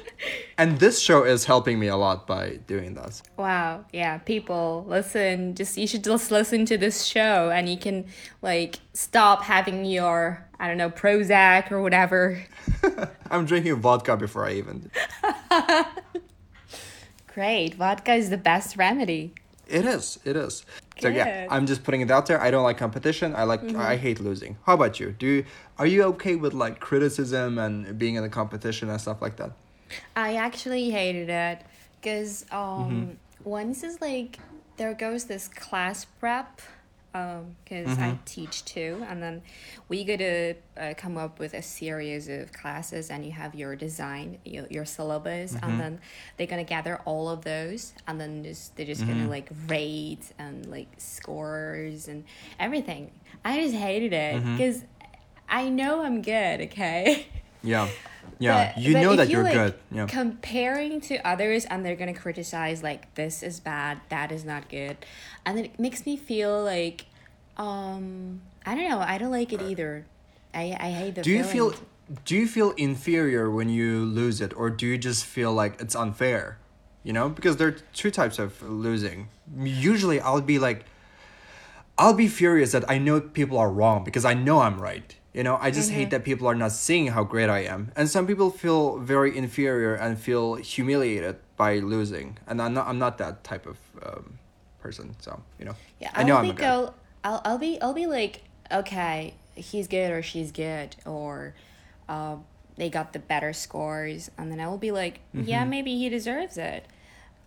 and 0.58 0.80
this 0.80 1.00
show 1.00 1.24
is 1.24 1.46
helping 1.46 1.80
me 1.80 1.88
a 1.88 1.96
lot 1.98 2.28
by 2.28 2.60
doing 2.67 2.94
that. 2.96 3.22
Wow. 3.38 3.86
Yeah, 3.91 4.17
people, 4.20 4.86
listen. 4.88 5.56
Just 5.56 5.78
you 5.78 5.88
should 5.88 6.04
just 6.04 6.32
listen 6.32 6.65
to 6.65 6.78
this 6.78 7.04
show, 7.06 7.50
and 7.50 7.67
you 7.67 7.78
can 7.78 8.06
like 8.41 8.80
stop 8.94 9.44
having 9.44 9.86
your 9.86 10.48
I 10.60 10.67
don't 10.67 10.78
know 10.78 10.89
Prozac 10.91 11.72
or 11.72 11.82
whatever. 11.82 12.46
I'm 13.32 13.46
drinking 13.46 13.76
vodka 13.82 14.15
before 14.17 14.46
I 14.46 14.54
even. 14.54 14.91
Great, 17.34 17.76
vodka 17.76 18.13
is 18.13 18.30
the 18.30 18.38
best 18.38 18.76
remedy. 18.78 19.34
It 19.72 19.86
is. 19.86 20.20
It 20.26 20.36
is. 20.36 20.66
So 21.00 21.08
yeah, 21.08 21.26
Mm-hmm. 21.46 21.54
I'm 21.54 21.66
just 21.66 21.84
putting 21.84 22.02
it 22.02 22.12
out 22.12 22.26
there. 22.28 22.40
I 22.42 22.52
don't 22.52 22.64
like 22.64 22.78
competition. 22.78 23.36
I 23.36 23.44
like. 23.44 23.64
I 23.76 23.96
hate 23.96 24.20
losing. 24.20 24.58
How 24.66 24.74
about 24.76 25.00
you? 25.00 25.12
Do 25.18 25.26
you, 25.26 25.46
are 25.80 25.88
you 25.88 26.04
okay 26.14 26.36
with 26.36 26.54
like 26.54 26.80
criticism 26.80 27.58
and 27.58 27.98
being 27.98 28.16
in 28.16 28.24
a 28.24 28.30
competition 28.30 28.90
and 28.90 29.00
stuff 29.02 29.22
like 29.22 29.38
that? 29.38 29.52
I 30.16 30.36
actually 30.36 30.90
hated 30.92 31.30
it 31.30 31.60
because 32.00 32.46
um 32.52 32.60
Mm-hmm. 32.60 33.50
once 33.50 33.84
is 33.84 34.00
like 34.02 34.40
there 34.78 34.94
goes 34.94 35.26
this 35.26 35.48
class 35.48 36.06
prep 36.06 36.62
um 37.13 37.56
because 37.63 37.97
I 37.97 38.12
Mm-hmm. 38.12 38.24
teach 38.26 38.63
too 38.65 39.04
and 39.08 39.21
then 39.21 39.41
we 39.89 40.04
got 40.04 40.19
to 40.19 40.54
uh, 40.78 40.93
come 40.97 41.17
up 41.17 41.39
with 41.39 41.54
a 41.54 41.62
series 41.62 42.30
of 42.30 42.54
classes 42.54 43.10
and 43.10 43.26
you 43.26 43.32
have 43.32 43.54
your 43.56 43.76
design 43.76 44.38
your, 44.45 44.65
your 44.69 44.86
syllabus 44.86 45.56
Mm-hmm. 45.56 45.69
and 45.69 45.80
then 45.80 46.00
they're 46.38 46.47
gonna 46.47 46.63
gather 46.63 46.97
all 47.06 47.30
of 47.30 47.43
those 47.43 47.93
and 48.08 48.19
then 48.19 48.43
just 48.43 48.76
they're 48.78 48.86
just 48.86 49.02
Mm-hmm. 49.02 49.08
gonna 49.08 49.28
like 49.28 49.50
rate 49.67 50.32
and 50.39 50.65
like 50.67 50.88
scores 50.97 52.08
and 52.08 52.24
everything 52.60 53.12
I 53.43 53.62
just 53.62 53.76
hated 53.76 54.13
it 54.13 54.43
Mm-hmm. 54.43 54.56
because 54.56 54.84
I 55.50 55.69
know 55.69 56.02
I'm 56.04 56.21
good 56.21 56.62
okay 56.62 57.28
Yeah. 57.63 57.88
Yeah. 58.39 58.74
But- 58.74 58.82
you 58.82 58.93
but 58.93 59.02
know 59.02 59.15
that 59.15 59.30
you're 59.30 59.43
like, 59.43 59.54
good. 59.54 59.74
Yeah. 59.91 60.06
Comparing 60.08 61.02
to 61.02 61.17
others, 61.28 61.65
and 61.65 61.86
they're 61.86 61.95
gonna 61.95 62.13
criticize 62.13 62.82
like 62.84 63.13
this 63.15 63.43
is 63.43 63.60
bad, 63.60 64.02
that 64.10 64.32
is 64.32 64.43
not 64.45 64.69
good, 64.69 64.97
and 65.45 65.58
then 65.58 65.65
it 65.65 65.80
makes 65.80 66.06
me 66.06 66.17
feel 66.17 66.63
like, 66.63 67.06
um, 67.58 68.41
I 68.65 68.76
don't 68.76 68.89
know, 68.89 69.00
I 69.00 69.17
don't 69.17 69.32
like 69.32 69.54
it 69.54 69.62
either. 69.62 70.06
I 70.54 70.76
I 70.80 70.89
hate 70.91 71.15
the. 71.15 71.21
do 71.21 71.32
you 71.32 71.43
feel 71.43 71.74
do 72.26 72.36
you 72.36 72.47
feel 72.47 72.71
inferior 72.71 73.50
when 73.50 73.69
you 73.69 74.04
lose 74.04 74.41
it 74.41 74.54
or 74.58 74.69
do 74.69 74.86
you 74.86 74.97
just 74.97 75.24
feel 75.26 75.54
like 75.54 75.80
it's 75.80 75.95
unfair 75.95 76.58
you 77.04 77.13
know 77.13 77.30
because 77.30 77.56
there 77.56 77.69
are 77.69 77.78
two 77.93 78.12
types 78.12 78.38
of 78.38 78.62
losing 78.62 79.30
usually 79.63 80.19
i'll 80.19 80.41
be 80.41 80.60
like 80.60 80.84
i'll 81.97 82.13
be 82.13 82.28
furious 82.28 82.74
that 82.74 82.84
i 82.89 82.97
know 82.97 83.21
people 83.21 83.58
are 83.58 83.71
wrong 83.71 84.04
because 84.04 84.26
i 84.26 84.34
know 84.34 84.60
i'm 84.60 84.78
right 84.82 85.15
you 85.34 85.44
know 85.44 85.58
i 85.62 85.72
just 85.72 85.91
hate 85.91 86.10
that 86.10 86.24
people 86.24 86.48
are 86.48 86.56
not 86.56 86.72
seeing 86.72 87.08
how 87.08 87.24
great 87.24 87.50
i 87.50 87.60
am 87.60 87.91
and 87.96 88.10
some 88.10 88.28
people 88.28 88.50
feel 88.50 88.98
very 89.00 89.36
inferior 89.38 89.96
and 89.96 90.20
feel 90.20 90.56
humiliated 90.56 91.38
by 91.58 91.78
losing 91.80 92.38
and 92.48 92.62
i'm 92.62 92.74
not 92.74 92.88
i'm 92.88 93.00
not 93.00 93.17
that 93.17 93.44
type 93.44 93.65
of 93.65 93.78
um, 94.04 94.39
person 94.80 95.15
so 95.20 95.41
you 95.60 95.65
know 95.65 95.76
Yeah, 96.00 96.12
i 96.13 96.24
know 96.24 96.36
I'll 96.36 96.39
i'm 96.39 96.50
be 96.50 96.52
a 96.52 96.54
good 96.54 96.76
go. 96.80 96.94
I'll 97.24 97.41
I'll 97.46 97.58
be 97.58 97.80
I'll 97.82 97.94
be 97.94 98.08
like 98.08 98.44
okay, 98.72 99.34
he's 99.54 99.88
good 99.88 100.12
or 100.12 100.22
she's 100.24 100.50
good 100.54 100.96
or, 101.06 101.54
um, 102.08 102.46
they 102.78 102.89
got 102.89 103.12
the 103.12 103.20
better 103.20 103.52
scores, 103.52 104.32
and 104.38 104.50
then 104.50 104.62
I 104.62 104.67
will 104.70 104.78
be 104.78 104.91
like, 104.91 105.20
yeah, 105.36 105.65
maybe 105.65 105.98
he 105.98 106.08
deserves 106.10 106.58
it, 106.58 106.86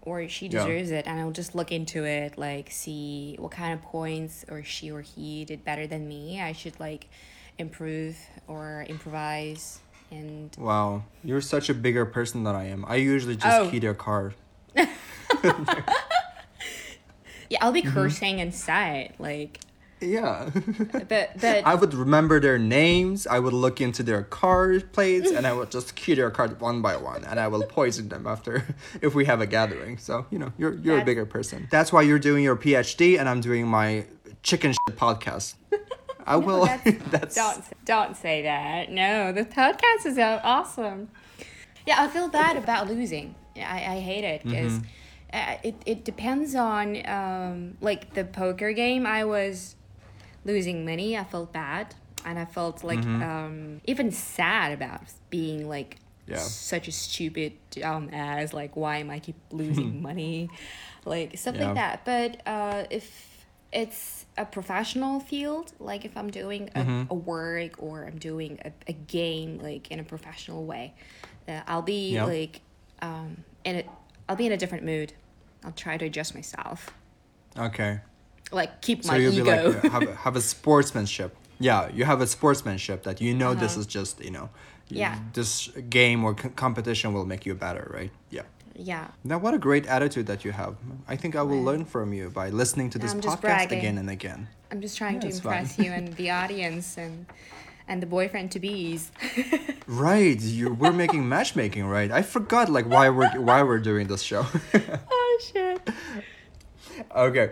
or 0.03 0.29
she 0.29 0.49
Mm-hmm. 0.49 0.55
Yeah. 0.57 0.73
deserves 0.73 0.91
it, 0.91 1.07
and 1.07 1.19
I'll 1.19 1.31
just 1.33 1.55
look 1.55 1.73
into 1.73 2.05
it, 2.05 2.37
like 2.39 2.71
see 2.71 3.37
what 3.39 3.53
kind 3.53 3.73
of 3.73 3.83
points 3.83 4.45
or 4.51 4.63
she 4.63 4.91
or 4.93 5.01
he 5.01 5.45
did 5.47 5.65
better 5.65 5.87
than 5.87 6.07
me. 6.09 6.41
I 6.43 6.53
should 6.53 6.79
like 6.79 7.09
improve 7.59 8.17
or 8.49 8.85
improvise 8.89 9.81
and 10.11 10.55
wow 10.59 11.03
you're 11.23 11.41
such 11.41 11.69
a 11.69 11.75
bigger 11.75 12.05
person 12.05 12.45
than 12.45 12.55
i 12.55 12.65
am 12.69 12.85
i 12.89 12.97
usually 12.97 13.37
just 13.37 13.61
Oh. 13.61 13.69
key 13.71 13.79
their 13.79 13.95
car 13.95 14.35
yeah, 17.51 17.59
I'll 17.61 17.73
be 17.73 17.83
Mm-hmm. 17.83 17.93
cursing 17.95 18.39
inside 18.39 19.15
like. 19.19 19.61
Yeah. 20.01 20.51
But 21.09 21.41
but 21.41 21.65
I 21.65 21.75
would 21.75 21.95
remember 21.95 22.41
their 22.41 22.59
names. 22.59 23.27
I 23.27 23.39
would 23.39 23.53
look 23.53 23.81
into 23.81 24.03
their 24.03 24.23
car 24.23 24.81
plates, 24.81 25.31
and 25.31 25.47
I 25.47 25.53
would 25.53 25.71
just 25.71 25.95
key 25.95 26.15
their 26.15 26.31
card 26.31 26.61
one 26.61 26.83
by 26.83 26.97
one, 26.97 27.25
and 27.25 27.39
I 27.39 27.49
will 27.49 27.63
poison 27.63 28.09
them 28.09 28.27
after 28.27 28.67
if 29.01 29.15
we 29.15 29.25
have 29.27 29.41
a 29.41 29.47
gathering. 29.47 29.97
So 29.99 30.27
you 30.31 30.39
know, 30.39 30.53
you're 30.59 30.75
you're 30.75 30.99
a 31.01 31.05
bigger 31.05 31.25
person. 31.27 31.69
That's 31.71 31.93
why 31.93 32.03
you're 32.03 32.19
doing 32.19 32.43
your 32.45 32.57
PhD, 32.57 33.19
and 33.19 33.29
I'm 33.29 33.41
doing 33.41 33.67
my 33.67 34.07
chicken 34.43 34.73
shit 34.73 34.97
podcast. 34.99 35.55
I 36.27 36.37
will. 36.37 36.65
that's, 36.67 36.91
That's, 37.11 37.35
don't 37.35 37.65
don't 37.85 38.17
say 38.17 38.43
that. 38.43 38.91
No, 38.91 39.33
the 39.33 39.45
podcast 39.45 40.07
is 40.07 40.19
awesome. 40.19 41.09
Yeah, 41.87 41.97
I 42.03 42.09
feel 42.09 42.29
bad 42.29 42.57
about 42.57 42.89
losing. 42.89 43.35
Yeah, 43.55 43.71
I, 43.71 43.97
I 43.97 44.01
hate 44.01 44.25
it 44.25 44.43
because 44.43 44.73
Mm-hmm. 44.73 44.87
uh, 45.33 45.57
it 45.63 45.75
it 45.87 46.05
depends 46.05 46.55
on 46.55 47.07
um 47.09 47.77
like 47.81 48.15
the 48.15 48.25
poker 48.25 48.73
game. 48.73 49.07
I 49.07 49.25
was 49.25 49.77
losing 50.45 50.85
money. 50.85 51.17
I 51.17 51.25
felt 51.25 51.53
bad, 51.53 51.95
and 52.25 52.39
I 52.39 52.45
felt 52.47 52.83
like 52.85 53.05
um 53.05 53.81
even 53.85 54.11
sad 54.11 54.73
about 54.73 55.03
being 55.31 55.69
like 55.69 55.99
Yeah. 56.27 56.39
such 56.39 56.89
a 56.89 56.93
stupid 56.93 57.53
dumb 57.71 58.09
ass. 58.13 58.53
Like, 58.55 58.77
why 58.77 58.97
am 58.99 59.11
I 59.11 59.19
keep 59.21 59.37
losing 59.51 60.01
money? 60.09 60.49
Like 61.05 61.37
stuff 61.37 61.57
Yeah. 61.57 61.67
like 61.67 61.75
that. 61.75 62.05
But 62.07 62.41
uh, 62.51 62.85
if 62.91 63.05
it's 63.75 64.25
a 64.39 64.45
professional 64.47 65.21
field, 65.21 65.73
like 65.79 66.05
if 66.05 66.17
I'm 66.17 66.31
doing 66.31 66.71
a, 66.75 66.81
Mm-hmm. 66.81 67.11
a 67.11 67.15
work 67.15 67.73
or 67.83 68.05
I'm 68.07 68.19
doing 68.19 68.59
a, 68.65 68.71
a 68.89 68.93
game 68.93 69.59
like 69.59 69.91
in 69.91 69.99
a 70.01 70.05
professional 70.05 70.65
way, 70.65 70.95
uh, 71.49 71.61
I'll 71.67 71.83
be 71.83 72.15
Yeah. 72.15 72.25
like 72.25 72.61
um 73.03 73.45
in 73.65 73.77
a 73.81 73.85
I'll 74.29 74.37
be 74.37 74.47
in 74.47 74.53
a 74.53 74.57
different 74.57 74.85
mood. 74.85 75.13
I'll 75.65 75.73
try 75.73 75.97
to 75.99 76.05
adjust 76.07 76.35
myself. 76.35 76.91
Okay. 77.59 78.01
Like 78.53 78.81
keep 78.81 79.05
So 79.05 79.13
my 79.13 79.19
you'll 79.19 79.33
be 79.33 79.39
ego. 79.41 79.51
like 79.51 79.85
uh, 79.85 79.89
have 79.91 80.03
a, 80.09 80.15
have 80.15 80.37
a 80.37 80.41
sportsmanship. 80.55 81.37
Yeah, 81.59 81.89
you 81.93 82.05
have 82.05 82.21
a 82.21 82.27
sportsmanship 82.27 83.03
that 83.05 83.21
you 83.21 83.35
know 83.35 83.55
this 83.55 83.73
Uh-huh. 83.73 83.81
is 83.81 83.87
just 83.87 84.25
you 84.25 84.31
know. 84.31 84.49
Yeah. 84.89 85.19
This 85.33 85.69
game 85.91 86.25
or 86.25 86.37
c- 86.41 86.51
competition 86.51 87.13
will 87.15 87.27
make 87.27 87.47
you 87.47 87.55
better, 87.55 87.91
right? 87.99 88.13
Yeah. 88.31 88.43
Yeah. 88.75 89.09
Now, 89.23 89.39
what 89.39 89.55
a 89.55 89.59
great 89.59 89.87
attitude 89.87 90.27
that 90.27 90.45
you 90.45 90.53
have. 90.53 90.77
I 91.07 91.17
think 91.17 91.37
I 91.37 91.43
will 91.43 91.63
learn 91.63 91.85
from 91.85 92.13
you 92.13 92.31
by 92.31 92.51
listening 92.51 92.91
to 92.91 92.99
this 92.99 93.15
podcast 93.15 93.41
bragging. 93.41 93.79
again 93.79 93.99
and 93.99 94.11
again. 94.11 94.49
I'm 94.71 94.81
just 94.81 94.99
trying 94.99 95.21
to 95.21 95.29
Yeah, 95.29 95.41
fine. 95.41 95.53
impress 95.59 95.79
you 95.79 95.93
and 95.93 96.13
the 96.15 96.31
audience 96.31 96.99
and 96.99 97.27
and 97.87 98.03
the 98.03 98.07
boyfriend 98.07 98.51
to 98.53 98.61
be's. 98.61 99.13
Right, 99.87 100.41
you 100.41 100.73
we're 100.73 100.93
making 100.93 101.29
matchmaking, 101.29 101.85
right? 101.85 102.11
I 102.11 102.23
forgot 102.23 102.71
like 102.71 102.87
why 102.87 103.11
we're 103.11 103.39
why 103.39 103.63
we're 103.63 103.79
doing 103.79 104.07
this 104.07 104.23
show. 104.23 104.47
oh 105.11 105.41
shit. 105.53 105.91
okay. 107.15 107.51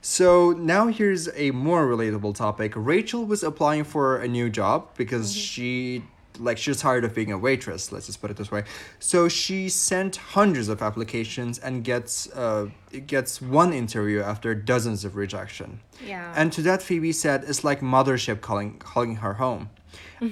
So 0.00 0.52
now 0.52 0.86
here's 0.86 1.28
a 1.34 1.50
more 1.50 1.86
relatable 1.86 2.34
topic. 2.34 2.72
Rachel 2.74 3.26
was 3.26 3.42
applying 3.42 3.84
for 3.84 4.16
a 4.16 4.26
new 4.26 4.48
job 4.48 4.88
because 4.96 5.30
mm-hmm. 5.32 5.40
she 5.40 6.04
like 6.38 6.58
she's 6.58 6.80
tired 6.80 7.04
of 7.04 7.14
being 7.14 7.32
a 7.32 7.38
waitress, 7.38 7.92
let's 7.92 8.06
just 8.06 8.20
put 8.20 8.30
it 8.30 8.36
this 8.36 8.50
way. 8.50 8.64
So 8.98 9.28
she 9.28 9.68
sent 9.68 10.16
hundreds 10.16 10.68
of 10.68 10.82
applications 10.82 11.58
and 11.58 11.84
gets 11.84 12.30
uh 12.32 12.68
gets 13.06 13.42
one 13.42 13.72
interview 13.72 14.20
after 14.20 14.54
dozens 14.54 15.04
of 15.04 15.16
rejection. 15.16 15.80
Yeah. 16.04 16.32
And 16.36 16.52
to 16.52 16.62
that 16.62 16.82
Phoebe 16.82 17.12
said 17.12 17.44
it's 17.46 17.64
like 17.64 17.80
mothership 17.80 18.40
calling 18.40 18.78
calling 18.78 19.16
her 19.16 19.34
home. 19.34 19.70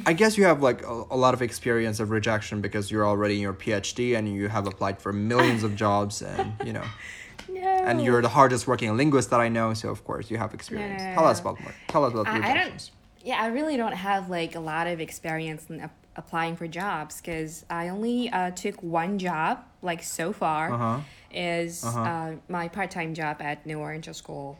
I 0.06 0.12
guess 0.12 0.38
you 0.38 0.44
have 0.44 0.62
like 0.62 0.82
a, 0.82 1.04
a 1.10 1.16
lot 1.16 1.34
of 1.34 1.42
experience 1.42 2.00
of 2.00 2.10
rejection 2.10 2.60
because 2.60 2.90
you're 2.90 3.06
already 3.06 3.36
in 3.36 3.40
your 3.40 3.52
PhD 3.52 4.16
and 4.16 4.32
you 4.32 4.48
have 4.48 4.66
applied 4.66 5.00
for 5.00 5.12
millions 5.12 5.62
of 5.62 5.76
jobs 5.76 6.22
and 6.22 6.52
you 6.64 6.72
know 6.72 6.84
no. 7.48 7.60
and 7.60 8.02
you're 8.02 8.22
the 8.22 8.28
hardest 8.28 8.66
working 8.66 8.96
linguist 8.96 9.30
that 9.30 9.40
I 9.40 9.48
know, 9.48 9.74
so 9.74 9.90
of 9.90 10.04
course 10.04 10.30
you 10.30 10.38
have 10.38 10.54
experience. 10.54 11.02
No, 11.02 11.08
no, 11.08 11.14
Tell 11.14 11.26
us 11.26 11.40
about 11.40 11.60
more. 11.60 11.74
Tell 11.88 12.04
us 12.04 12.12
about 12.12 12.26
I, 12.26 12.50
I 12.50 12.54
don't. 12.54 12.90
Yeah, 13.24 13.40
I 13.40 13.46
really 13.48 13.76
don't 13.76 13.92
have 13.94 14.28
like 14.28 14.54
a 14.54 14.60
lot 14.60 14.86
of 14.86 15.00
experience 15.00 15.66
in 15.70 15.80
ap- 15.80 15.94
applying 16.16 16.56
for 16.56 16.66
jobs 16.66 17.20
because 17.20 17.64
I 17.70 17.88
only 17.88 18.28
uh, 18.30 18.50
took 18.50 18.82
one 18.82 19.18
job 19.18 19.60
like 19.80 20.02
so 20.02 20.32
far 20.32 20.72
Uh-huh. 20.72 21.00
is 21.32 21.84
Uh-huh. 21.84 22.00
uh, 22.00 22.32
my 22.48 22.68
part 22.68 22.90
time 22.90 23.14
job 23.14 23.36
at 23.40 23.64
New 23.64 23.78
Oriental 23.78 24.14
School, 24.14 24.58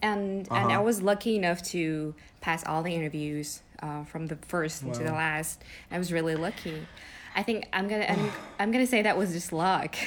and 0.00 0.48
and 0.52 0.70
I 0.70 0.74
Uh-huh. 0.76 0.82
was 0.82 1.02
lucky 1.02 1.36
enough 1.36 1.60
to 1.74 2.14
pass 2.40 2.64
all 2.64 2.82
the 2.82 2.94
interviews 2.94 3.62
uh, 3.82 4.04
from 4.04 4.26
the 4.28 4.36
first 4.36 4.80
to 4.94 5.02
the 5.02 5.12
last. 5.12 5.62
I 5.90 5.98
was 5.98 6.12
really 6.12 6.36
lucky. 6.36 6.86
I 7.34 7.42
think 7.42 7.66
I'm 7.72 7.88
gonna 7.88 8.06
I'm, 8.08 8.32
I'm 8.60 8.70
gonna 8.70 8.86
say 8.86 9.02
that 9.02 9.18
was 9.18 9.32
just 9.32 9.52
luck. 9.52 9.96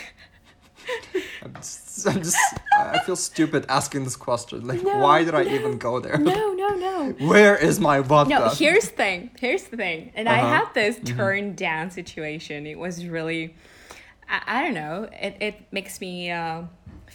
I'm 1.43 1.53
just, 1.55 2.07
I'm 2.07 2.21
just 2.23 2.37
I 2.73 2.99
feel 2.99 3.15
stupid 3.15 3.65
asking 3.69 4.03
this 4.03 4.15
question. 4.15 4.67
Like, 4.67 4.81
No, 4.83 4.97
why 4.99 5.23
did 5.23 5.35
I 5.35 5.43
even 5.43 5.77
go 5.77 5.99
there? 5.99 6.17
no, 6.17 6.53
no, 6.53 6.75
no. 6.75 7.15
Where 7.27 7.55
is 7.55 7.79
my 7.79 7.99
vodka? 7.99 8.29
No, 8.29 8.49
here's 8.49 8.85
the 8.89 8.95
thing. 8.95 9.31
Here's 9.39 9.63
the 9.63 9.77
thing. 9.77 10.11
And 10.15 10.27
I 10.27 10.39
Uh-huh. 10.41 10.49
had 10.65 10.73
this 10.73 10.99
turned 11.15 11.55
down 11.57 11.91
situation. 11.91 12.65
It 12.67 12.77
was 12.79 13.05
really, 13.05 13.55
I, 14.29 14.41
I 14.47 14.61
don't 14.63 14.73
know. 14.73 15.09
It, 15.13 15.37
it 15.39 15.55
makes 15.71 15.99
me 16.01 16.31
uh, 16.31 16.63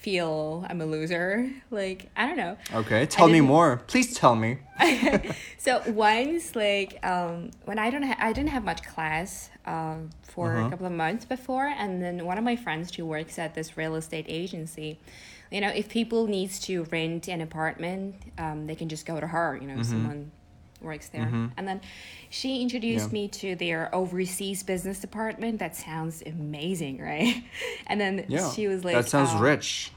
feel 0.02 0.66
I'm 0.68 0.80
a 0.80 0.86
loser. 0.86 1.50
Like, 1.70 2.10
I 2.16 2.26
don't 2.26 2.36
know. 2.36 2.56
okay, 2.74 3.06
tell 3.06 3.28
me 3.28 3.40
more. 3.40 3.76
Please 3.86 4.14
tell 4.14 4.34
me. 4.34 4.58
So 5.58 5.80
once, 5.86 6.56
like, 6.56 6.98
um, 7.06 7.50
when 7.66 7.78
I 7.78 7.88
don't, 7.90 8.02
ha- 8.02 8.16
I 8.18 8.32
didn't 8.32 8.50
have 8.50 8.64
much 8.64 8.82
class 8.82 9.48
um, 9.64 10.10
for 10.24 10.56
Uh-huh. 10.56 10.66
a 10.66 10.70
couple 10.70 10.86
of 10.86 10.92
months 10.92 11.24
before, 11.24 11.66
and 11.66 12.02
then 12.02 12.24
one 12.26 12.36
of 12.36 12.42
my 12.42 12.56
friends 12.56 12.92
who 12.96 13.06
works 13.06 13.38
at 13.38 13.54
this 13.54 13.76
real 13.76 13.94
estate 13.94 14.26
agency, 14.28 14.98
you 15.52 15.60
know, 15.60 15.68
if 15.68 15.88
people 15.88 16.26
needs 16.26 16.58
to 16.66 16.82
rent 16.90 17.28
an 17.28 17.40
apartment, 17.40 18.16
um, 18.38 18.66
they 18.66 18.74
can 18.74 18.88
just 18.88 19.06
go 19.06 19.20
to 19.20 19.26
her. 19.28 19.56
You 19.60 19.68
know, 19.68 19.74
Mm-hmm. 19.74 19.82
someone 19.94 20.30
works 20.82 21.08
there, 21.08 21.50
and 21.56 21.66
then 21.68 21.80
she 22.30 22.60
introduced 22.62 23.08
Yeah. 23.08 23.12
me 23.12 23.28
to 23.28 23.54
their 23.56 23.94
overseas 23.94 24.62
business 24.62 24.98
department. 25.00 25.58
That 25.58 25.76
sounds 25.76 26.22
amazing, 26.24 27.00
right? 27.00 27.42
And 27.86 28.00
then 28.00 28.24
Yeah, 28.28 28.50
she 28.50 28.68
was 28.68 28.84
like, 28.84 28.94
that 28.94 29.08
sounds 29.08 29.30
um, 29.30 29.40
rich. 29.40 29.90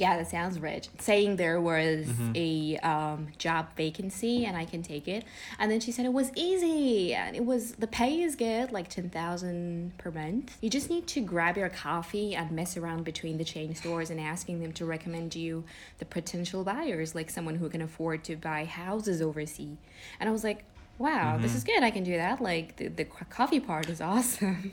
Yeah, 0.00 0.16
that 0.16 0.28
sounds 0.30 0.58
rich. 0.58 0.88
Saying 0.98 1.36
there 1.36 1.60
was 1.60 2.06
Mm-hmm. 2.06 2.32
a 2.34 2.78
um, 2.78 3.28
job 3.38 3.64
vacancy 3.76 4.44
and 4.46 4.56
I 4.56 4.64
can 4.64 4.82
take 4.82 5.06
it, 5.06 5.24
and 5.58 5.70
then 5.70 5.80
she 5.80 5.92
said 5.92 6.04
it 6.06 6.12
was 6.12 6.30
easy 6.34 7.14
and 7.14 7.36
it 7.36 7.44
was 7.44 7.72
the 7.72 7.86
pay 7.86 8.22
is 8.22 8.34
good, 8.34 8.72
like 8.72 8.88
ten 8.88 9.10
thousand 9.10 9.96
per 9.98 10.10
month. 10.10 10.56
You 10.62 10.70
just 10.70 10.88
need 10.90 11.06
to 11.08 11.20
grab 11.20 11.56
your 11.56 11.68
coffee 11.68 12.34
and 12.34 12.50
mess 12.50 12.76
around 12.76 13.04
between 13.04 13.36
the 13.38 13.44
chain 13.44 13.74
stores 13.74 14.08
and 14.10 14.18
asking 14.18 14.60
them 14.62 14.72
to 14.72 14.84
recommend 14.84 15.34
you 15.36 15.64
the 15.98 16.04
potential 16.06 16.64
buyers, 16.64 17.14
like 17.14 17.28
someone 17.30 17.56
who 17.56 17.68
can 17.68 17.82
afford 17.82 18.24
to 18.24 18.36
buy 18.36 18.64
houses 18.64 19.20
overseas. 19.20 19.76
And 20.18 20.28
I 20.28 20.32
was 20.32 20.42
like, 20.44 20.64
wow, 20.98 21.36
this 21.36 21.50
Mm-hmm. 21.50 21.56
is 21.58 21.64
good. 21.64 21.82
I 21.82 21.90
can 21.90 22.04
do 22.04 22.16
that. 22.16 22.40
Like 22.40 22.76
the 22.76 22.88
the 22.88 23.04
coffee 23.04 23.60
part 23.60 23.88
is 23.90 24.00
awesome. 24.12 24.72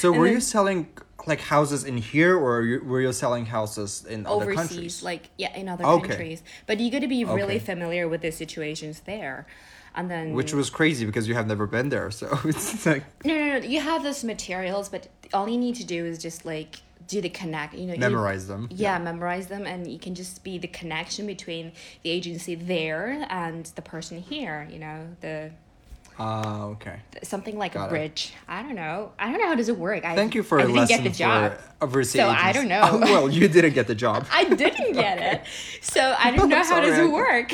So 0.00 0.12
were 0.12 0.24
then- 0.24 0.34
you 0.34 0.40
selling 0.40 0.86
like 1.26 1.40
houses 1.40 1.84
in 1.84 1.96
here, 1.98 2.36
or 2.36 2.62
you, 2.62 2.82
were 2.84 3.00
you 3.00 3.12
selling 3.12 3.46
houses 3.46 4.04
in 4.08 4.26
other 4.26 4.46
countries? 4.54 4.70
overseas, 4.78 5.02
like 5.02 5.30
yeah, 5.38 5.54
in 5.56 5.68
other 5.68 5.84
Okay. 5.84 6.08
countries. 6.08 6.42
But 6.66 6.80
you 6.80 6.90
got 6.90 7.00
to 7.00 7.08
be 7.08 7.24
really 7.24 7.56
Okay. 7.56 7.58
familiar 7.58 8.08
with 8.08 8.22
the 8.22 8.30
situations 8.32 9.00
there, 9.06 9.46
and 9.94 10.10
then 10.10 10.32
Which 10.34 10.52
was 10.52 10.70
crazy 10.70 11.04
because 11.06 11.28
you 11.28 11.34
have 11.34 11.46
never 11.46 11.66
been 11.66 11.88
there, 11.90 12.10
so 12.10 12.26
it's 12.44 12.84
like 12.86 13.04
no, 13.24 13.34
no, 13.36 13.58
no. 13.58 13.64
You 13.66 13.80
have 13.80 14.02
those 14.02 14.24
materials, 14.24 14.88
but 14.88 15.08
all 15.32 15.48
you 15.48 15.58
need 15.58 15.76
to 15.76 15.84
do 15.84 16.04
is 16.04 16.18
just 16.18 16.44
like 16.44 16.76
do 17.08 17.20
the 17.20 17.28
connect. 17.28 17.74
You 17.74 17.86
know, 17.86 17.94
you- 17.94 18.00
memorize 18.00 18.46
them. 18.48 18.68
yeah, 18.70 18.98
memorize 18.98 19.46
them, 19.48 19.66
and 19.66 19.86
you 19.90 19.98
can 19.98 20.14
just 20.14 20.42
be 20.44 20.58
the 20.58 20.68
connection 20.68 21.26
between 21.26 21.72
the 22.02 22.10
agency 22.10 22.54
there 22.54 23.26
and 23.28 23.66
the 23.74 23.82
person 23.82 24.18
here. 24.20 24.68
You 24.72 24.78
know, 24.78 25.08
the 25.20 25.50
Ah, 26.24 26.64
okay. 26.66 27.00
something 27.24 27.58
like 27.58 27.74
Got 27.74 27.84
a 27.84 27.86
it. 27.86 27.90
bridge. 27.90 28.32
I 28.48 28.62
don't 28.62 28.74
know. 28.76 29.12
I 29.18 29.30
don't 29.30 29.40
know 29.40 29.48
how 29.48 29.54
does 29.56 29.68
it 29.68 29.76
work. 29.76 30.04
I, 30.04 30.14
Thank 30.14 30.34
you 30.36 30.42
for 30.44 30.60
I 30.60 30.64
a 30.64 30.66
didn't 30.66 30.88
get 30.88 31.02
the 31.02 31.10
job. 31.10 31.52
for 31.54 31.84
overseas. 31.84 32.20
So 32.20 32.28
I 32.28 32.52
don't 32.52 32.68
know. 32.76 32.98
well, 33.02 33.28
you 33.28 33.48
didn't 33.48 33.74
get 33.74 33.86
the 33.88 33.94
job. 33.94 34.26
I 34.32 34.44
didn't 34.44 34.92
get 34.92 35.18
it. 35.18 35.42
So 35.82 36.14
I 36.18 36.30
didn't 36.30 36.48
know 36.48 36.62
how 36.62 36.80
does 36.80 36.96
it 36.98 37.10
work. 37.10 37.52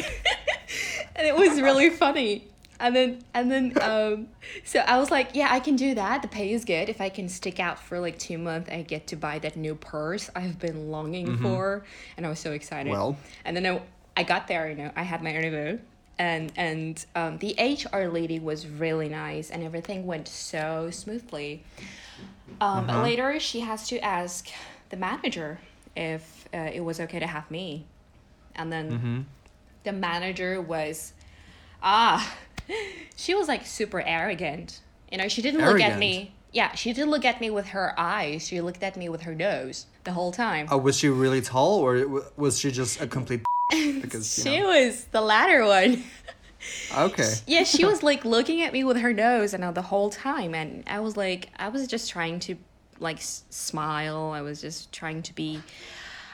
and 1.17 1.27
it 1.27 1.35
was 1.35 1.61
really 1.61 1.89
funny. 1.91 2.45
And 2.81 2.95
then 2.95 3.23
and 3.35 3.51
then 3.51 3.73
um 3.81 4.29
so 4.65 4.79
I 4.81 4.99
was 4.99 5.11
like, 5.11 5.31
yeah, 5.35 5.49
I 5.51 5.61
can 5.61 5.75
do 5.75 5.95
that. 5.95 6.23
The 6.23 6.29
pay 6.29 6.53
is 6.53 6.65
good. 6.65 6.89
If 6.89 7.01
I 7.01 7.09
can 7.09 7.29
stick 7.29 7.59
out 7.59 7.79
for 7.81 7.99
like 7.99 8.19
2 8.19 8.39
months, 8.39 8.71
I 8.71 8.83
get 8.83 9.07
to 9.09 9.17
buy 9.17 9.39
that 9.41 9.57
new 9.57 9.75
purse 9.75 10.31
I've 10.37 10.59
been 10.59 10.91
longing 10.91 11.39
for 11.39 11.85
and 12.17 12.25
I 12.27 12.29
was 12.29 12.39
so 12.39 12.53
excited. 12.53 12.91
Well. 12.93 13.17
and 13.45 13.57
then 13.57 13.67
I, 13.67 13.81
I 14.17 14.23
got 14.23 14.47
there, 14.47 14.69
you 14.71 14.77
know, 14.77 14.91
I 14.95 15.03
had 15.03 15.23
my 15.23 15.31
interview 15.35 15.79
and 16.19 16.53
and 16.57 17.05
um, 17.15 17.39
the 17.39 17.55
HR 17.59 18.07
lady 18.09 18.39
was 18.39 18.67
really 18.67 19.09
nice 19.09 19.51
and 19.51 19.63
everything 19.63 20.07
went 20.07 20.29
so 20.29 20.91
smoothly. 20.91 21.63
Um, 22.61 22.89
Uh-huh. 22.89 23.03
later, 23.05 23.39
she 23.41 23.61
has 23.61 23.87
to 23.89 23.99
ask 24.01 24.49
the 24.91 24.97
manager 24.97 25.61
if 25.97 26.49
uh, 26.53 26.71
it 26.73 26.81
was 26.81 26.99
okay 27.01 27.19
to 27.21 27.27
have 27.27 27.51
me, 27.51 27.87
and 28.57 28.73
then 28.73 28.93
Mm-hmm. 28.93 29.21
the 29.85 29.93
manager 29.93 30.61
was, 30.61 31.12
ah, 31.83 32.35
she 33.16 33.35
was 33.35 33.49
like 33.49 33.64
super 33.66 34.01
arrogant. 34.03 34.81
You 35.12 35.19
know, 35.19 35.29
she 35.29 35.41
didn't 35.43 35.64
look 35.64 35.81
at 35.81 35.99
me. 35.99 36.33
Yeah, 36.53 36.75
she 36.75 36.93
didn't 36.93 37.11
look 37.11 37.25
at 37.25 37.41
me 37.41 37.51
with 37.51 37.69
her 37.69 37.95
eyes. 37.99 38.47
She 38.47 38.61
looked 38.61 38.83
at 38.83 38.97
me 38.97 39.09
with 39.09 39.23
her 39.23 39.35
nose 39.35 39.87
the 40.05 40.12
whole 40.12 40.33
time. 40.33 40.66
Oh, 40.71 40.79
was 40.79 40.97
she 40.99 41.09
really 41.09 41.41
tall, 41.43 41.79
or 41.79 42.23
was 42.37 42.59
she 42.59 42.71
just 42.73 43.01
a 43.01 43.07
complete? 43.07 43.43
Because 44.01 44.33
she 44.43 44.61
know. 44.61 44.69
was 44.69 45.05
the 45.07 45.21
latter 45.21 45.64
one. 45.64 46.05
Okay. 46.99 47.35
yeah, 47.47 47.62
she 47.62 47.85
was 47.85 48.03
like 48.03 48.25
looking 48.25 48.62
at 48.62 48.73
me 48.73 48.83
with 48.83 48.97
her 48.97 49.12
nose 49.12 49.55
and 49.55 49.62
uh, 49.62 49.71
the 49.71 49.81
whole 49.81 50.11
time, 50.11 50.57
and 50.57 50.83
I 50.89 50.99
was 50.99 51.16
like, 51.16 51.51
I 51.57 51.69
was 51.69 51.87
just 51.87 52.11
trying 52.11 52.41
to 52.41 52.57
like 52.99 53.19
s- 53.19 53.45
smile. 53.49 54.33
I 54.35 54.43
was 54.43 54.61
just 54.61 54.91
trying 54.93 55.23
to 55.23 55.35
be 55.35 55.62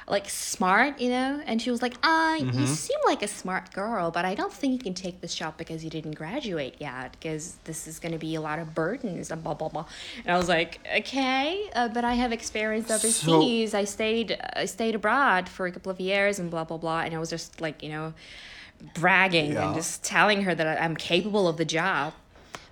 like 0.07 0.29
smart, 0.29 1.01
you 1.01 1.09
know. 1.11 1.43
And 1.47 1.61
she 1.63 1.71
was 1.71 1.81
like, 1.83 1.95
"Ah, 2.03 2.37
Mm-hmm. 2.39 2.61
you 2.61 2.67
seem 2.67 2.99
like 3.07 3.23
a 3.23 3.29
smart 3.29 3.73
girl, 3.73 4.11
but 4.11 4.25
I 4.25 4.35
don't 4.35 4.53
think 4.53 4.73
you 4.73 4.79
can 4.79 4.95
take 4.95 5.21
this 5.21 5.35
job 5.35 5.57
because 5.57 5.83
you 5.85 5.91
didn't 5.91 6.13
graduate 6.17 6.77
yet, 6.79 7.13
because 7.13 7.57
this 7.65 7.87
is 7.87 7.99
going 7.99 8.13
to 8.13 8.19
be 8.19 8.35
a 8.35 8.41
lot 8.41 8.59
of 8.59 8.75
burdens 8.75 9.31
and 9.31 9.43
blah 9.43 9.55
blah 9.55 9.69
blah." 9.69 9.87
And 10.25 10.35
I 10.35 10.37
was 10.37 10.49
like, 10.49 10.81
"Okay, 10.99 11.69
uh, 11.75 11.89
but 11.89 12.05
I 12.05 12.15
have 12.15 12.33
experience 12.33 12.91
overseas. 12.91 13.75
I 13.75 13.85
stayed 13.85 14.39
I 14.55 14.65
stayed 14.67 14.95
abroad 14.95 15.49
for 15.49 15.67
a 15.67 15.73
couple 15.73 15.91
of 15.93 16.01
years 16.01 16.39
and 16.39 16.51
blah 16.51 16.65
blah 16.65 16.79
blah." 16.79 17.01
And 17.01 17.15
I 17.15 17.19
was 17.19 17.31
just 17.31 17.61
like, 17.61 17.83
you 17.83 17.89
know 17.91 18.13
bragging 19.01 19.53
Yeah. 19.53 19.67
and 19.67 19.75
just 19.75 20.05
telling 20.05 20.43
her 20.43 20.55
that 20.55 20.83
I'm 20.83 20.97
capable 20.97 21.49
of 21.49 21.57
the 21.57 21.65
job. 21.65 22.13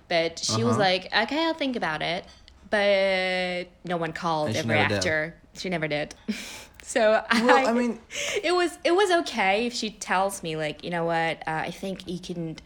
But 0.09 0.37
she 0.39 0.63
was 0.63 0.75
Uh-huh. 0.75 0.81
like, 0.81 1.05
okay, 1.15 1.45
I'll 1.45 1.53
think 1.55 1.75
about 1.75 2.01
it. 2.03 2.25
But 2.69 3.67
no 3.85 3.97
one 3.97 4.13
called 4.13 4.55
ever 4.55 4.73
after. 4.73 5.35
She 5.57 5.69
never 5.69 5.87
did. 5.87 6.13
so 6.83 7.23
Well, 7.31 7.67
I 7.67 7.73
mean- 7.73 7.99
it 8.43 8.53
was 8.53 8.77
it 8.83 8.91
was 8.95 9.09
okay 9.21 9.65
if 9.65 9.73
she 9.73 9.89
tells 9.89 10.43
me 10.43 10.55
like, 10.55 10.83
you 10.83 10.89
know 10.89 11.05
what, 11.05 11.39
uh, 11.47 11.63
I 11.67 11.71
think 11.71 12.07
you 12.07 12.19
can 12.19 12.57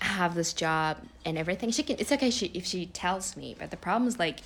have 0.00 0.34
this 0.34 0.52
job 0.52 0.98
and 1.24 1.38
everything. 1.38 1.70
She 1.70 1.82
can. 1.82 1.96
It's 1.98 2.12
okay 2.12 2.30
she, 2.30 2.46
if 2.54 2.64
she 2.66 2.86
tells 2.86 3.36
me. 3.36 3.54
But 3.58 3.70
the 3.70 3.76
problem 3.76 4.08
is 4.08 4.18
like, 4.18 4.40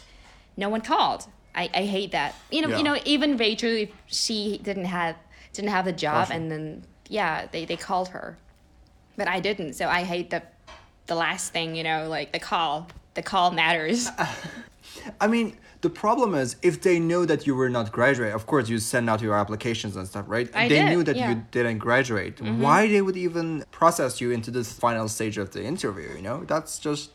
no 0.57 0.69
one 0.69 0.81
called. 0.83 1.27
I, 1.55 1.71
I 1.75 1.85
hate 1.85 2.13
that. 2.13 2.35
You 2.51 2.63
know. 2.63 2.69
Yeah. 2.69 2.79
You 2.79 2.85
know. 2.85 2.99
Even 3.05 3.37
Rachel, 3.37 3.71
if 3.71 3.91
she 4.07 4.59
didn't 4.63 4.85
have 4.87 5.17
didn't 5.53 5.71
have 5.71 5.85
the 5.87 5.93
job, 5.93 6.25
Awesome. 6.25 6.37
and 6.37 6.51
then 6.51 6.85
yeah, 7.09 7.47
they 7.51 7.65
they 7.65 7.77
called 7.77 8.09
her, 8.09 8.37
but 9.17 9.29
I 9.29 9.41
didn't. 9.41 9.75
So 9.75 9.89
I 9.89 10.05
hate 10.05 10.31
the 10.31 10.43
the 11.07 11.15
last 11.15 11.53
thing. 11.53 11.75
You 11.75 11.85
know, 11.85 12.09
like 12.09 12.33
the 12.33 12.39
call. 12.39 12.89
The 13.15 13.23
call 13.23 13.51
matters. 13.51 14.11
I 15.21 15.27
mean, 15.27 15.57
the 15.81 15.91
problem 15.91 16.35
is 16.35 16.57
if 16.63 16.81
they 16.81 16.99
know 16.99 17.25
that 17.25 17.47
you 17.47 17.55
were 17.55 17.69
not 17.69 17.93
graduate, 17.93 18.33
of 18.35 18.47
course 18.47 18.69
you 18.69 18.79
send 18.79 19.09
out 19.11 19.21
your 19.21 19.35
applications 19.35 19.97
and 19.97 20.07
stuff, 20.07 20.25
right? 20.29 20.49
I 20.55 20.69
they 20.69 20.81
did, 20.81 20.91
knew 20.91 21.03
that 21.05 21.17
yeah. 21.17 21.31
you 21.31 21.45
didn't 21.51 21.79
graduate. 21.79 22.41
Why 22.41 22.89
they 22.89 23.03
would 23.03 23.17
even 23.17 23.65
process 23.71 24.21
you 24.21 24.31
into 24.31 24.51
this 24.51 24.73
final 24.73 25.09
stage 25.09 25.39
of 25.39 25.51
the 25.51 25.63
interview? 25.65 26.15
You 26.17 26.23
know, 26.23 26.45
that's 26.45 26.79
just 26.79 27.11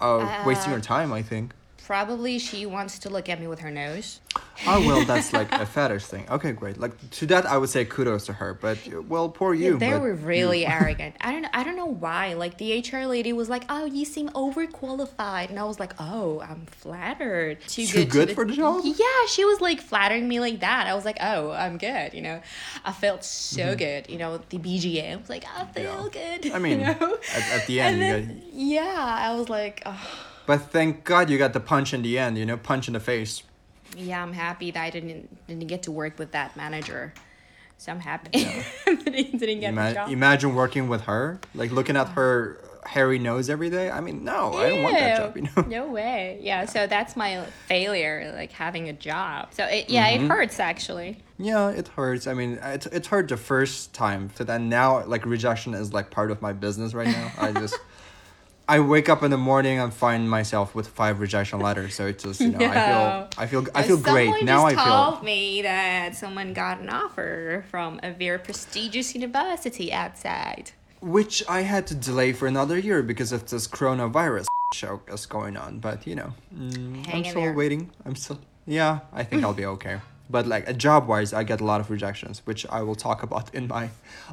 uh, 0.00 0.44
wasting 0.46 0.72
your 0.72 0.80
time. 0.80 1.12
I 1.12 1.22
think. 1.22 1.52
Probably 1.86 2.38
she 2.38 2.64
wants 2.66 2.98
to 3.00 3.10
look 3.10 3.28
at 3.28 3.38
me 3.40 3.46
with 3.46 3.60
her 3.60 3.70
nose. 3.70 4.20
Oh 4.66 4.80
well, 4.86 5.04
that's 5.10 5.32
like 5.32 5.52
a 5.52 5.66
fetish 5.66 6.04
thing. 6.04 6.26
Okay, 6.30 6.52
great. 6.52 6.78
Like 6.78 6.92
to 7.10 7.26
that, 7.26 7.44
I 7.46 7.58
would 7.58 7.68
say 7.68 7.84
kudos 7.84 8.24
to 8.26 8.32
her. 8.32 8.54
But 8.54 8.78
well, 9.08 9.28
poor 9.28 9.52
you. 9.52 9.78
they 9.78 9.92
were 9.98 10.14
really 10.14 10.64
arrogant. 10.78 11.14
I 11.20 11.32
don't 11.32 11.46
I 11.52 11.62
don't 11.62 11.76
know 11.76 11.86
why. 11.86 12.32
Like 12.34 12.56
the 12.58 12.80
HR 12.80 13.04
lady 13.06 13.32
was 13.34 13.48
like, 13.50 13.64
"Oh, 13.68 13.84
you 13.84 14.04
seem 14.04 14.30
overqualified," 14.30 15.50
and 15.50 15.58
I 15.58 15.64
was 15.64 15.78
like, 15.78 15.92
"Oh, 15.98 16.40
I'm 16.40 16.66
flattered." 16.66 17.60
Too, 17.66 17.86
Too 17.86 18.04
to 18.04 18.06
good 18.06 18.30
for 18.32 18.44
the 18.46 18.54
job? 18.54 18.82
Yeah, 18.84 19.26
she 19.28 19.44
was 19.44 19.60
like 19.60 19.80
flattering 19.80 20.26
me 20.26 20.40
like 20.40 20.60
that. 20.60 20.86
I 20.86 20.94
was 20.94 21.04
like, 21.04 21.18
"Oh, 21.20 21.50
I'm 21.50 21.76
good." 21.78 22.14
You 22.14 22.22
know, 22.22 22.40
I 22.84 22.92
felt 22.92 23.24
so 23.24 23.76
good. 23.76 24.08
You 24.08 24.18
know, 24.18 24.38
the 24.48 24.58
BGA. 24.58 25.12
I 25.12 25.16
was 25.16 25.28
like, 25.28 25.44
"I 25.54 25.64
feel 25.66 25.84
Mm-hmm. 26.08 26.16
Yeah. 26.18 26.38
good." 26.38 26.52
I 26.52 26.58
mean, 26.64 26.80
you 26.80 26.86
know? 26.86 27.18
at, 27.34 27.42
at 27.60 27.66
the 27.66 27.80
end, 27.80 27.96
you 27.98 28.02
then, 28.04 28.26
got. 28.38 28.52
yeah, 28.54 29.16
I 29.28 29.34
was 29.34 29.48
like, 29.50 29.82
oh, 29.84 30.10
But 30.46 30.70
thank 30.70 31.04
God 31.04 31.30
you 31.30 31.38
got 31.38 31.52
the 31.52 31.60
punch 31.60 31.94
in 31.94 32.02
the 32.02 32.18
end. 32.18 32.36
You 32.38 32.46
know, 32.46 32.56
punch 32.56 32.88
in 32.88 32.94
the 32.94 33.00
face. 33.00 33.42
yeah, 33.96 34.22
I'm 34.22 34.32
happy 34.32 34.70
that 34.72 34.82
I 34.82 34.90
didn't 34.90 35.46
didn't 35.46 35.66
get 35.68 35.82
to 35.84 35.92
work 35.92 36.18
with 36.18 36.32
that 36.32 36.56
manager. 36.56 37.12
So 37.78 37.92
I'm 37.92 38.00
happy 38.00 38.44
that 38.44 38.64
I 38.86 39.22
didn't 39.36 39.60
get 39.60 39.70
Ima- 39.72 39.88
the 39.88 39.94
job. 39.94 40.10
imagine 40.10 40.54
working 40.54 40.88
with 40.88 41.02
her, 41.02 41.38
like 41.54 41.70
looking 41.72 41.96
at 41.96 42.08
her 42.10 42.60
hairy 42.86 43.18
nose 43.18 43.48
every 43.50 43.70
day. 43.70 43.90
I 43.90 44.00
mean, 44.00 44.24
no, 44.24 44.52
I 44.54 44.68
don't 44.68 44.82
want 44.82 44.94
that 44.96 45.16
job. 45.16 45.36
You 45.36 45.42
know. 45.56 45.62
No 45.68 45.90
way. 45.92 46.38
Yeah, 46.42 46.66
so 46.66 46.86
that's 46.86 47.16
my 47.16 47.44
failure, 47.66 48.32
like 48.36 48.52
having 48.52 48.88
a 48.88 48.92
job. 48.92 49.48
So 49.54 49.64
it, 49.64 49.88
yeah, 49.90 50.08
Mm-hmm. 50.12 50.24
it 50.26 50.28
hurts 50.28 50.60
actually. 50.60 51.18
Yeah, 51.38 51.70
it 51.70 51.88
hurts. 51.88 52.26
I 52.26 52.34
mean, 52.34 52.52
it 52.62 52.86
it 52.92 53.06
hurt 53.06 53.28
the 53.28 53.36
first 53.36 53.92
time. 53.94 54.30
So 54.34 54.44
then 54.44 54.68
now, 54.68 55.04
like 55.06 55.24
rejection 55.26 55.74
is 55.74 55.92
like 55.92 56.10
part 56.10 56.30
of 56.30 56.40
my 56.42 56.52
business 56.52 56.92
right 56.94 57.08
now. 57.08 57.32
I 57.38 57.52
just. 57.52 57.76
I 58.66 58.80
wake 58.80 59.08
up 59.08 59.22
in 59.22 59.30
the 59.30 59.36
morning 59.36 59.78
and 59.78 59.92
find 59.92 60.28
myself 60.28 60.74
with 60.74 60.88
five 60.88 61.20
rejection 61.20 61.60
letters. 61.60 61.94
So 61.94 62.06
it's 62.06 62.24
just 62.24 62.40
you 62.40 62.48
know 62.48 62.64
I 62.64 62.72
feel 62.74 63.28
I 63.38 63.46
feel 63.46 63.66
I 63.74 63.82
feel 63.82 63.98
great 63.98 64.26
Someone 64.30 64.44
now. 64.46 64.64
I 64.66 64.72
just 64.72 64.84
feel 64.84 65.10
told 65.12 65.22
me 65.24 65.62
that 65.62 66.16
someone 66.16 66.52
got 66.54 66.80
an 66.80 66.88
offer 66.88 67.64
from 67.70 68.00
a 68.02 68.12
very 68.12 68.38
prestigious 68.38 69.14
university 69.14 69.92
outside. 69.92 70.72
which 71.00 71.42
I 71.48 71.60
had 71.62 71.86
to 71.88 71.94
delay 71.94 72.32
for 72.32 72.46
another 72.46 72.78
year 72.78 73.02
because 73.02 73.30
of 73.32 73.48
this 73.50 73.68
coronavirus 73.68 74.46
show 74.72 75.02
that's 75.06 75.26
going 75.26 75.56
on. 75.56 75.78
But 75.80 76.06
you 76.06 76.14
know, 76.16 76.32
mm, 76.54 77.06
I'm 77.14 77.24
still 77.24 77.42
there. 77.42 77.52
waiting. 77.52 77.90
I'm 78.06 78.16
still 78.16 78.40
yeah. 78.66 79.00
I 79.12 79.24
think 79.24 79.44
I'll 79.44 79.52
be 79.52 79.66
okay. 79.66 80.00
But 80.30 80.46
like 80.46 80.68
a 80.68 80.72
job 80.72 81.06
wise, 81.06 81.32
I 81.32 81.44
get 81.44 81.60
a 81.60 81.64
lot 81.64 81.80
of 81.80 81.90
rejections, 81.90 82.42
which 82.44 82.66
I 82.70 82.82
will 82.82 82.94
talk 82.94 83.22
about 83.22 83.54
in 83.54 83.68
my 83.68 83.90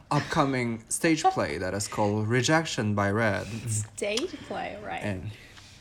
upcoming 0.09 0.83
stage 0.87 1.23
play 1.23 1.57
that 1.57 1.73
is 1.73 1.87
called 1.87 2.27
Rejection 2.27 2.95
by 2.95 3.11
Red. 3.11 3.47
Stage 3.69 4.33
play, 4.47 4.77
right? 4.83 5.01
And 5.03 5.31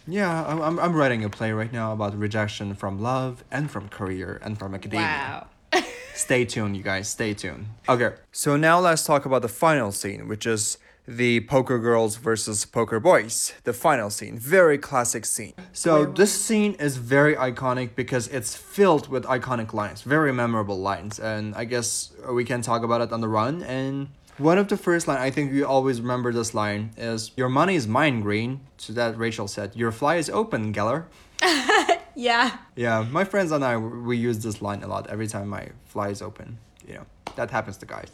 yeah, 0.07 0.45
I'm, 0.47 0.61
I'm, 0.61 0.79
I'm 0.81 0.95
writing 0.95 1.25
a 1.25 1.31
play 1.31 1.53
right 1.53 1.73
now 1.73 1.93
about 1.93 2.19
rejection 2.19 2.75
from 2.75 3.01
love 3.01 3.45
and 3.51 3.71
from 3.71 3.89
career 3.89 4.41
and 4.43 4.59
from 4.59 4.75
academia. 4.75 5.47
wow. 5.73 5.83
Stay 6.15 6.45
tuned, 6.45 6.77
you 6.77 6.83
guys. 6.83 7.09
Stay 7.09 7.33
tuned. 7.33 7.67
Okay, 7.89 8.11
so 8.33 8.57
now 8.57 8.81
let's 8.81 9.05
talk 9.05 9.25
about 9.25 9.43
the 9.43 9.49
final 9.49 9.93
scene, 9.93 10.27
which 10.27 10.45
is 10.45 10.79
the 11.11 11.41
poker 11.41 11.79
girls 11.79 12.17
versus 12.17 12.65
poker 12.65 13.01
boys. 13.01 13.53
The 13.65 13.73
final 13.73 14.11
scene, 14.11 14.39
very 14.39 14.79
classic 14.79 15.27
scene. 15.27 15.55
So 15.73 16.07
this 16.07 16.33
scene 16.33 16.75
is 16.75 16.97
very 16.99 17.35
iconic 17.35 17.97
because 17.97 18.29
it's 18.29 18.55
filled 18.55 19.09
with 19.09 19.25
iconic 19.25 19.73
lines, 19.75 20.03
very 20.03 20.33
memorable 20.33 20.79
lines, 20.79 21.19
and 21.19 21.55
I 21.57 21.65
guess 21.65 22.13
we 22.31 22.45
can 22.45 22.63
talk 22.63 22.85
about 22.85 23.01
it 23.01 23.13
on 23.13 23.21
the 23.21 23.29
run. 23.29 23.63
And 23.63 24.09
one 24.39 24.57
of 24.57 24.69
the 24.69 24.77
first 24.77 25.09
line, 25.09 25.19
I 25.19 25.31
think 25.31 25.53
you 25.53 25.67
always 25.67 26.01
remember 26.01 26.33
this 26.33 26.55
line 26.55 26.93
is 26.97 27.33
"Your 27.37 27.49
money 27.49 27.75
is 27.75 27.89
mine, 27.89 28.21
Green." 28.21 28.61
So 28.79 28.93
that 28.93 29.19
Rachel 29.19 29.49
said, 29.49 29.75
"Your 29.75 29.91
fly 29.91 30.15
is 30.17 30.31
open, 30.31 30.73
Geller." 30.73 31.07
yeah. 32.15 32.59
Yeah, 32.77 33.05
my 33.11 33.25
friends 33.25 33.51
and 33.51 33.65
I 33.65 33.77
we 33.77 34.17
use 34.17 34.39
this 34.39 34.63
line 34.63 34.83
a 34.85 34.87
lot 34.87 35.09
every 35.09 35.27
time 35.27 35.49
my 35.49 35.71
fly 35.87 36.11
is 36.11 36.23
open. 36.23 36.59
You 36.87 36.95
know, 36.95 37.07
that 37.35 37.51
happens 37.51 37.77
to 37.79 37.87
guys. 37.87 38.11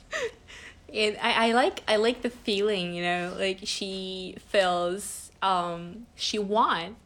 It, 0.88 1.18
I, 1.22 1.48
I 1.48 1.52
like 1.52 1.82
I 1.88 1.96
like 1.96 2.22
the 2.22 2.30
feeling, 2.30 2.94
you 2.94 3.02
know, 3.02 3.34
like 3.38 3.60
she 3.64 4.36
feels 4.48 5.30
um 5.42 6.06
she 6.14 6.38
won 6.38 6.96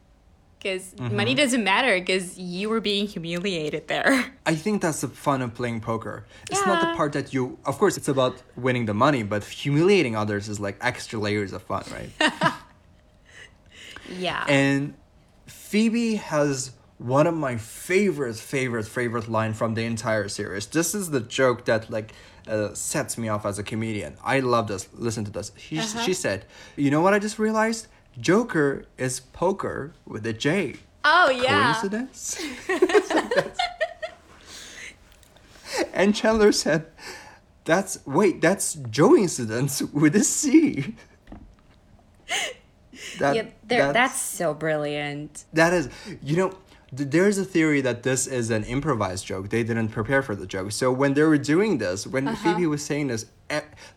because 0.59 0.93
Mm-hmm. 0.93 1.15
money 1.15 1.33
doesn't 1.33 1.63
matter 1.63 1.99
because 1.99 2.37
you 2.37 2.69
were 2.69 2.79
being 2.79 3.07
humiliated 3.07 3.87
there. 3.87 4.33
I 4.45 4.55
think 4.55 4.81
that's 4.83 5.01
the 5.01 5.07
fun 5.07 5.41
of 5.41 5.55
playing 5.55 5.81
poker. 5.81 6.25
It's 6.49 6.65
not 6.65 6.79
the 6.79 6.87
part 6.87 7.13
that 7.13 7.33
you. 7.33 7.57
Of 7.65 7.77
course, 7.79 7.97
it's 7.97 8.07
about 8.07 8.43
winning 8.55 8.85
the 8.85 8.93
money, 8.93 9.23
but 9.23 9.43
humiliating 9.43 10.15
others 10.15 10.47
is 10.47 10.59
like 10.59 10.77
extra 10.81 11.17
layers 11.19 11.51
of 11.53 11.63
fun, 11.63 11.83
right? 11.91 12.11
Yeah. 14.05 14.43
and 14.47 14.95
Phoebe 15.47 16.15
has 16.15 16.71
one 16.97 17.25
of 17.27 17.33
my 17.33 17.57
favorite, 17.57 18.35
favorite, 18.35 18.85
favorite 18.87 19.27
line 19.27 19.53
from 19.53 19.73
the 19.73 19.83
entire 19.85 20.27
series. 20.27 20.67
This 20.67 20.93
is 20.93 21.09
the 21.11 21.19
joke 21.19 21.65
that 21.65 21.89
like 21.89 22.13
uh, 22.47 22.73
sets 22.73 23.17
me 23.17 23.29
off 23.29 23.45
as 23.45 23.59
a 23.59 23.63
comedian. 23.63 24.15
I 24.23 24.39
love 24.39 24.67
this. 24.67 24.87
Listen 24.93 25.25
to 25.25 25.31
this. 25.31 25.51
She 25.57 25.79
Uh-huh. 25.79 26.01
she 26.03 26.13
said, 26.13 26.45
"You 26.75 26.91
know 26.91 27.01
what 27.01 27.13
I 27.13 27.19
just 27.19 27.39
realized? 27.39 27.87
Joker 28.19 28.85
is 28.97 29.19
poker 29.19 29.93
with 30.05 30.25
a 30.25 30.33
J." 30.33 30.75
oh 31.03 31.31
yeah. 31.31 31.73
Coincidence? 31.73 32.39
and 35.93 36.15
Chandler 36.15 36.51
said, 36.51 36.85
"That's 37.65 37.99
wait, 38.05 38.41
that's 38.41 38.73
Joe 38.75 39.15
incidence 39.15 39.81
with 39.81 40.15
a 40.15 40.23
C." 40.23 40.95
That, 43.19 43.35
yeah, 43.35 43.45
there, 43.67 43.93
that's 43.93 44.19
so 44.21 44.53
brilliant. 44.53 45.45
that 45.53 45.73
is, 45.73 45.89
you 46.21 46.37
know, 46.37 46.53
there's 46.91 47.37
a 47.37 47.45
theory 47.45 47.79
that 47.81 48.03
this 48.03 48.27
is 48.27 48.49
an 48.49 48.63
improvised 48.65 49.25
joke. 49.25 49.49
They 49.49 49.63
didn't 49.63 49.89
prepare 49.89 50.21
for 50.21 50.35
the 50.35 50.45
joke. 50.45 50.71
So 50.73 50.91
when 50.91 51.13
they 51.13 51.23
were 51.23 51.37
doing 51.37 51.77
this, 51.77 52.05
when 52.05 52.27
Uh-huh. 52.27 52.53
Phoebe 52.55 52.67
was 52.67 52.83
saying 52.83 53.07
this, 53.07 53.25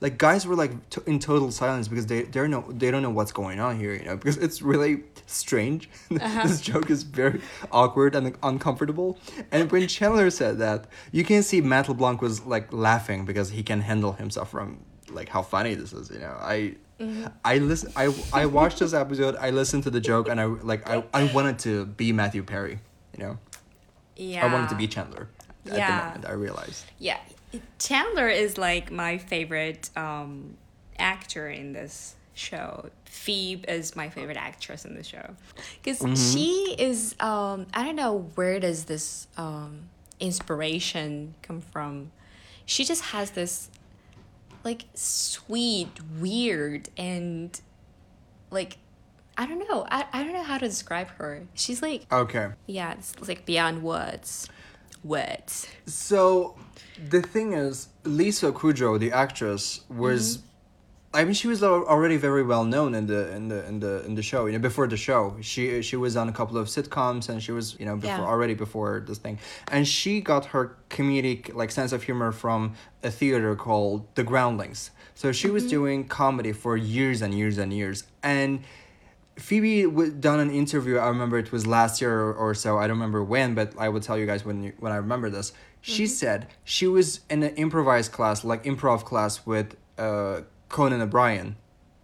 like 0.01 0.17
guys 0.19 0.47
were 0.47 0.55
like 0.57 0.73
t- 0.91 1.01
in 1.07 1.19
total 1.19 1.51
silence 1.51 1.87
because 1.89 2.07
they 2.07 2.23
they 2.23 2.47
know 2.49 2.65
they 2.69 2.91
don't 2.93 3.03
know 3.03 3.11
what's 3.11 3.33
going 3.33 3.59
on 3.61 3.79
here. 3.79 3.95
You 3.95 4.05
know, 4.05 4.17
because 4.17 4.37
it's 4.37 4.63
really 4.63 4.95
strange. 5.27 5.89
Uh-huh. 6.11 6.47
this 6.47 6.61
joke 6.61 6.89
is 6.91 7.03
very 7.03 7.41
awkward 7.73 8.15
and 8.15 8.37
uncomfortable. 8.43 9.19
And 9.51 9.71
when 9.73 9.87
Chandler 9.89 10.31
said 10.31 10.59
that, 10.59 10.87
you 11.13 11.25
can 11.25 11.43
see 11.43 11.61
Matt 11.61 11.89
LeBlanc 11.89 12.21
was 12.23 12.45
like 12.47 12.73
laughing 12.73 13.25
because 13.25 13.51
he 13.51 13.63
can 13.63 13.81
handle 13.81 14.13
himself 14.13 14.51
from 14.51 14.79
like 15.11 15.29
how 15.29 15.43
funny 15.43 15.75
this 15.75 15.93
is. 15.93 16.11
You 16.11 16.21
know, 16.21 16.37
I. 16.41 16.77
Mm-hmm. 17.01 17.27
I 17.45 17.59
listen. 17.59 17.93
I 17.97 18.15
I 18.33 18.47
watched 18.47 18.79
this 18.79 18.95
episode. 18.95 19.35
I 19.37 19.51
listened 19.51 19.83
to 19.85 19.91
the 19.91 20.01
joke, 20.01 20.29
and 20.29 20.41
I 20.41 20.45
like. 20.45 20.89
I, 20.89 21.03
I 21.13 21.25
wanted 21.33 21.59
to 21.61 21.87
be 21.87 22.13
Matthew 22.13 22.43
Perry. 22.45 22.79
You 23.17 23.25
know, 23.25 23.39
Yeah. 24.17 24.47
I 24.47 24.53
wanted 24.53 24.69
to 24.71 24.77
be 24.77 24.87
Chandler. 24.87 25.29
At 25.67 25.77
Yeah. 25.77 25.99
the 26.01 26.05
moment, 26.07 26.27
I 26.27 26.33
realized. 26.33 26.85
Yeah. 26.99 27.19
Chandler 27.79 28.29
is 28.29 28.59
like 28.59 28.91
my 28.91 29.19
favorite 29.19 29.91
um, 29.97 30.57
actor 30.99 31.49
in 31.49 31.73
this 31.73 32.15
show. 32.35 32.91
Phoebe 33.05 33.65
is 33.69 33.95
my 33.97 34.09
favorite 34.09 34.37
actress 34.37 34.85
in 34.85 34.95
the 34.95 35.05
show 35.05 35.35
because 35.83 36.33
she 36.33 36.75
is. 36.79 37.15
Um, 37.21 37.67
I 37.75 37.85
don't 37.85 37.97
know 37.97 38.29
where 38.35 38.59
does 38.61 38.85
this 38.85 39.27
um, 39.37 39.89
inspiration 40.21 41.35
come 41.43 41.61
from. 41.61 42.11
She 42.67 42.85
just 42.85 43.03
has 43.07 43.33
this 43.33 43.69
like 44.65 44.85
sweet, 44.95 45.91
weird, 46.19 46.89
and 46.97 47.61
like 48.51 48.79
I 49.37 49.47
don't 49.47 49.59
know. 49.69 49.87
I, 49.91 50.07
I 50.13 50.25
don't 50.25 50.33
know 50.33 50.43
how 50.43 50.59
to 50.59 50.67
describe 50.69 51.09
her. 51.19 51.43
She's 51.55 51.83
like 51.83 52.07
Okay. 52.11 52.49
yeah, 52.67 52.93
it's 52.93 53.29
like 53.29 53.45
beyond 53.47 53.83
words. 53.83 54.49
Words. 55.03 55.69
So 55.87 56.57
the 57.11 57.21
thing 57.21 57.53
is, 57.53 57.89
Lisa 58.05 58.53
Kudrow, 58.53 58.99
the 58.99 59.13
actress, 59.13 59.81
was. 59.89 60.39
Mm-hmm. 60.39 60.49
I 61.15 61.25
mean, 61.25 61.35
she 61.35 61.49
was 61.49 61.63
already 61.63 62.17
very 62.17 62.43
well 62.43 62.65
known 62.65 62.95
in 62.95 63.07
the 63.07 63.33
in 63.37 63.49
the 63.49 63.65
in 63.71 63.81
the 63.81 64.05
in 64.05 64.15
the 64.17 64.23
show. 64.23 64.47
You 64.47 64.53
know, 64.53 64.59
before 64.59 64.87
the 64.89 64.97
show, 64.97 65.37
she 65.41 65.81
she 65.83 65.97
was 65.97 66.17
on 66.17 66.29
a 66.29 66.33
couple 66.33 66.57
of 66.59 66.67
sitcoms, 66.67 67.29
and 67.29 67.43
she 67.43 67.53
was 67.53 67.77
you 67.81 67.87
know 67.87 67.97
before 67.97 68.25
Yeah. 68.25 68.33
already 68.33 68.55
before 68.55 69.03
this 69.09 69.19
thing, 69.19 69.39
and 69.75 69.87
she 69.87 70.21
got 70.21 70.47
her 70.47 70.77
comedic 70.91 71.55
like 71.55 71.71
sense 71.71 71.93
of 71.93 72.03
humor 72.03 72.33
from 72.33 72.75
a 73.03 73.11
theater 73.11 73.55
called 73.55 73.99
The 74.17 74.25
Groundlings. 74.25 74.91
So 75.15 75.31
she 75.33 75.47
Mm-hmm. 75.47 75.55
was 75.55 75.65
doing 75.77 75.99
comedy 76.09 76.53
for 76.53 76.77
years 76.77 77.23
and 77.23 77.33
years 77.41 77.57
and 77.59 77.73
years, 77.73 78.05
and 78.23 78.61
Phoebe 79.37 79.83
w- 79.85 80.13
done 80.13 80.41
an 80.41 80.51
interview. 80.51 80.99
I 80.99 81.09
remember 81.09 81.39
it 81.39 81.51
was 81.53 81.67
last 81.67 82.01
year 82.01 82.33
or, 82.33 82.55
so. 82.55 82.79
I 82.79 82.87
don't 82.87 82.97
remember 82.99 83.23
when, 83.25 83.55
but 83.55 83.73
I 83.79 83.89
will 83.89 84.01
tell 84.01 84.17
you 84.17 84.27
guys 84.27 84.45
when 84.45 84.63
you, 84.65 84.73
when 84.79 84.93
I 84.93 84.97
remember 84.97 85.29
this. 85.31 85.53
She 85.81 86.07
said 86.07 86.47
she 86.65 86.87
was 86.87 87.21
in 87.29 87.43
an 87.43 87.55
improvised 87.57 88.11
class, 88.13 88.45
like 88.45 88.63
improv 88.65 89.05
class 89.05 89.45
with 89.45 89.77
uh, 89.99 90.43
Conan 90.69 91.01
O'Brien, 91.01 91.57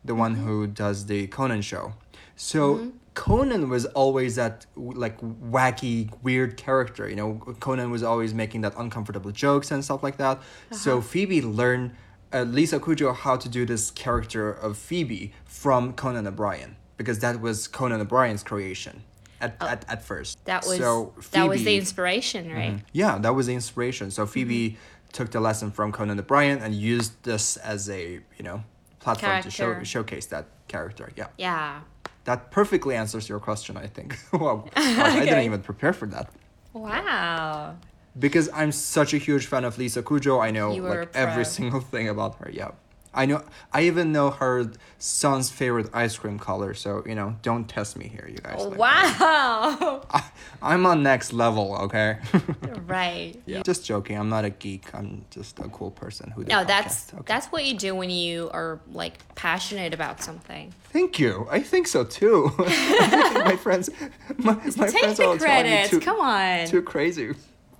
the 0.04 0.14
one 0.14 0.36
who 0.36 0.66
does 0.66 1.06
the 1.06 1.26
Conan 1.28 1.62
show. 1.62 1.94
So 2.36 2.76
mm-hmm. 2.76 2.90
Conan 3.14 3.68
was 3.68 3.86
always 3.86 4.36
that 4.36 4.66
like 4.76 5.20
wacky, 5.20 6.10
weird 6.22 6.56
character. 6.56 7.08
You 7.08 7.16
know, 7.16 7.34
Conan 7.60 7.90
was 7.90 8.02
always 8.02 8.32
making 8.32 8.62
that 8.62 8.74
uncomfortable 8.76 9.30
jokes 9.30 9.70
and 9.70 9.84
stuff 9.84 10.02
like 10.02 10.16
that. 10.16 10.40
So 10.70 10.98
uh-huh. 10.98 11.06
Phoebe 11.06 11.42
learned 11.42 11.92
uh, 12.32 12.42
Lisa 12.42 12.78
Kudrow 12.78 13.14
how 13.14 13.36
to 13.36 13.48
do 13.48 13.66
this 13.66 13.90
character 13.90 14.50
of 14.50 14.76
Phoebe 14.76 15.32
from 15.44 15.92
Conan 15.92 16.26
O'Brien 16.26 16.76
because 16.96 17.18
that 17.20 17.40
was 17.40 17.66
Conan 17.66 18.00
O'Brien's 18.00 18.42
creation 18.42 19.02
at, 19.40 19.56
oh. 19.60 19.66
at, 19.66 19.84
at 19.88 20.02
first. 20.02 20.44
That 20.44 20.64
was 20.66 20.78
so 20.78 21.12
that 21.32 21.48
was 21.48 21.64
the 21.64 21.76
inspiration, 21.76 22.52
right? 22.52 22.72
Mm-hmm. 22.72 22.84
yeah, 22.92 23.18
that 23.18 23.34
was 23.34 23.46
the 23.46 23.54
inspiration. 23.54 24.10
So 24.10 24.26
Phoebe 24.26 24.70
mm-hmm. 24.70 24.80
Took 25.12 25.30
the 25.30 25.40
lesson 25.40 25.70
from 25.70 25.92
Conan 25.92 26.18
O'Brien 26.18 26.58
and 26.58 26.74
used 26.74 27.12
this 27.24 27.56
as 27.58 27.88
a 27.90 28.20
you 28.36 28.42
know 28.44 28.62
platform 29.00 29.42
to 29.42 29.50
show, 29.50 29.82
showcase 29.82 30.26
that 30.26 30.46
character. 30.68 31.10
Yeah, 31.16 31.26
Yeah. 31.38 31.80
that 32.24 32.50
perfectly 32.50 32.94
answers 32.94 33.28
your 33.28 33.40
question. 33.40 33.76
I 33.76 33.86
think. 33.86 34.18
wow, 34.32 34.64
God, 34.66 34.72
I 34.76 35.24
didn't 35.24 35.44
even 35.44 35.62
prepare 35.62 35.92
for 35.92 36.06
that 36.08 36.30
Wow. 36.72 37.76
because 38.18 38.48
I'm 38.54 38.72
such 38.72 39.14
a 39.14 39.18
huge 39.18 39.46
fan 39.46 39.64
of 39.64 39.78
Lisa 39.78 40.02
Kudrow. 40.02 40.40
I 40.42 40.50
know 40.50 40.72
You 40.74 40.82
were 40.82 41.00
a 41.02 41.04
like 41.06 41.10
every 41.16 41.44
single 41.44 41.80
thing 41.80 42.08
about 42.08 42.36
her. 42.36 42.50
Yeah. 42.52 42.70
I 43.12 43.26
know. 43.26 43.42
I 43.72 43.82
even 43.82 44.12
know 44.12 44.30
her 44.30 44.70
son's 44.98 45.50
favorite 45.50 45.88
ice 45.92 46.16
cream 46.16 46.38
color. 46.38 46.74
So 46.74 47.02
you 47.06 47.14
know, 47.14 47.36
don't 47.42 47.68
test 47.68 47.96
me 47.96 48.06
here, 48.08 48.28
you 48.28 48.38
guys. 48.38 48.64
Like, 48.64 48.78
Wow. 48.78 50.02
I, 50.10 50.22
I'm 50.62 50.86
on 50.86 51.02
next 51.02 51.32
level. 51.32 51.76
Okay. 51.82 52.18
right. 52.86 53.34
Yeah. 53.46 53.62
Just 53.62 53.84
joking. 53.84 54.16
I'm 54.16 54.28
not 54.28 54.44
a 54.44 54.50
geek. 54.50 54.94
I'm 54.94 55.24
just 55.30 55.58
a 55.58 55.64
cool 55.68 55.90
person 55.90 56.30
who. 56.30 56.44
No, 56.44 56.64
that's 56.64 57.12
okay. 57.12 57.22
that's 57.26 57.46
what 57.48 57.64
you 57.64 57.74
do 57.76 57.94
when 57.96 58.10
you 58.10 58.48
are 58.52 58.80
like 58.92 59.18
passionate 59.34 59.92
about 59.92 60.22
something. 60.22 60.72
Thank 60.92 61.18
you. 61.18 61.48
I 61.50 61.60
think 61.60 61.86
so 61.88 62.04
too. 62.04 62.50
Think 62.58 63.44
my 63.44 63.56
friends, 63.56 63.90
my, 64.36 64.54
my 64.54 64.60
Take 64.88 64.90
friends 65.00 65.18
the 65.18 65.36
credits. 65.38 65.90
too, 65.90 66.00
Come 66.00 66.20
on. 66.20 66.66
too 66.66 66.82
crazy. 66.82 67.34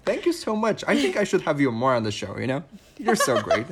Thank 0.05 0.27
you 0.27 0.33
so 0.33 0.57
much. 0.57 0.83
I 0.89 0.97
think 0.97 1.17
I 1.17 1.25
should 1.25 1.43
have 1.43 1.61
you 1.61 1.71
more 1.71 1.95
on 1.95 2.03
the 2.03 2.11
show. 2.11 2.37
You 2.39 2.47
know, 2.47 2.65
you're 2.99 3.17
so 3.17 3.41
great. 3.43 3.67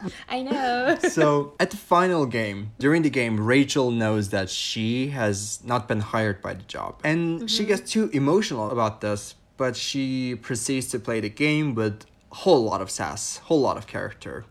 I 0.28 0.42
know. 0.42 0.98
so 1.08 1.54
at 1.60 1.70
the 1.70 1.76
final 1.76 2.26
game, 2.26 2.72
during 2.78 3.02
the 3.02 3.10
game, 3.10 3.40
Rachel 3.40 3.90
knows 3.90 4.30
that 4.30 4.50
she 4.50 5.08
has 5.08 5.60
not 5.64 5.88
been 5.88 6.00
hired 6.00 6.42
by 6.42 6.54
the 6.54 6.62
job, 6.64 7.00
and 7.04 7.50
she 7.50 7.62
mm-hmm. 7.62 7.68
gets 7.68 7.90
too 7.90 8.10
emotional 8.12 8.70
about 8.70 9.00
this. 9.00 9.34
But 9.56 9.74
she 9.74 10.34
proceeds 10.34 10.88
to 10.88 10.98
play 10.98 11.20
the 11.20 11.30
game 11.30 11.74
with 11.74 12.04
a 12.30 12.34
whole 12.34 12.62
lot 12.62 12.82
of 12.82 12.90
sass, 12.90 13.38
whole 13.38 13.60
lot 13.60 13.78
of 13.78 13.86
character, 13.86 14.44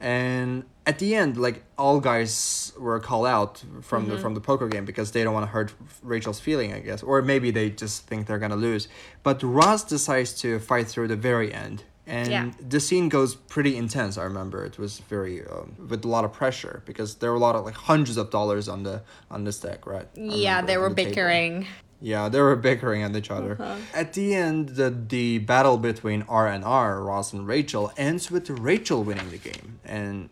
and 0.00 0.64
at 0.84 0.98
the 0.98 1.14
end, 1.14 1.36
like 1.36 1.62
all 1.78 2.00
guys 2.00 2.72
were 2.78 2.98
called 2.98 3.26
out 3.26 3.62
from 3.82 4.06
the 4.06 4.14
mm-hmm. 4.14 4.22
from 4.22 4.34
the 4.34 4.40
poker 4.40 4.68
game 4.68 4.84
because 4.84 5.12
they 5.12 5.22
don't 5.22 5.32
want 5.32 5.46
to 5.46 5.50
hurt 5.50 5.72
Rachel's 6.02 6.40
feeling, 6.40 6.72
I 6.72 6.80
guess, 6.80 7.02
or 7.02 7.22
maybe 7.22 7.50
they 7.50 7.70
just 7.70 8.06
think 8.06 8.26
they're 8.26 8.40
gonna 8.40 8.56
lose. 8.56 8.88
But 9.22 9.42
Ross 9.42 9.84
decides 9.84 10.32
to 10.40 10.58
fight 10.58 10.88
through 10.88 11.08
the 11.08 11.16
very 11.16 11.54
end, 11.54 11.84
and 12.06 12.28
Yeah. 12.28 12.50
the 12.68 12.80
scene 12.80 13.08
goes 13.08 13.34
pretty 13.34 13.76
intense. 13.76 14.18
I 14.18 14.24
remember 14.24 14.64
it 14.64 14.78
was 14.78 14.98
very 15.08 15.46
um, 15.46 15.76
with 15.88 16.04
a 16.04 16.08
lot 16.08 16.24
of 16.24 16.32
pressure 16.32 16.82
because 16.84 17.16
there 17.16 17.30
were 17.30 17.36
a 17.36 17.40
lot 17.48 17.54
of 17.54 17.64
like 17.64 17.74
hundreds 17.74 18.16
of 18.16 18.30
dollars 18.30 18.68
on 18.68 18.82
the 18.82 19.02
on 19.30 19.44
this 19.44 19.58
deck 19.60 19.86
right? 19.86 20.08
I 20.16 20.20
yeah, 20.20 20.50
remember, 20.56 20.66
they 20.66 20.76
were 20.78 20.88
the 20.90 20.94
table. 20.96 21.10
bickering. 21.10 21.66
Yeah, 22.04 22.28
they 22.28 22.40
were 22.40 22.56
bickering 22.56 23.04
at 23.04 23.14
each 23.14 23.30
other. 23.30 23.52
Uh-huh. 23.60 23.76
At 23.94 24.14
the 24.14 24.34
end, 24.34 24.70
the 24.70 24.90
the 24.90 25.38
battle 25.38 25.76
between 25.78 26.22
R 26.28 26.48
and 26.48 26.64
R, 26.64 27.00
Ross 27.00 27.32
and 27.32 27.46
Rachel, 27.46 27.92
ends 27.96 28.28
with 28.28 28.50
Rachel 28.50 29.04
winning 29.04 29.30
the 29.30 29.38
game, 29.38 29.78
and 29.84 30.28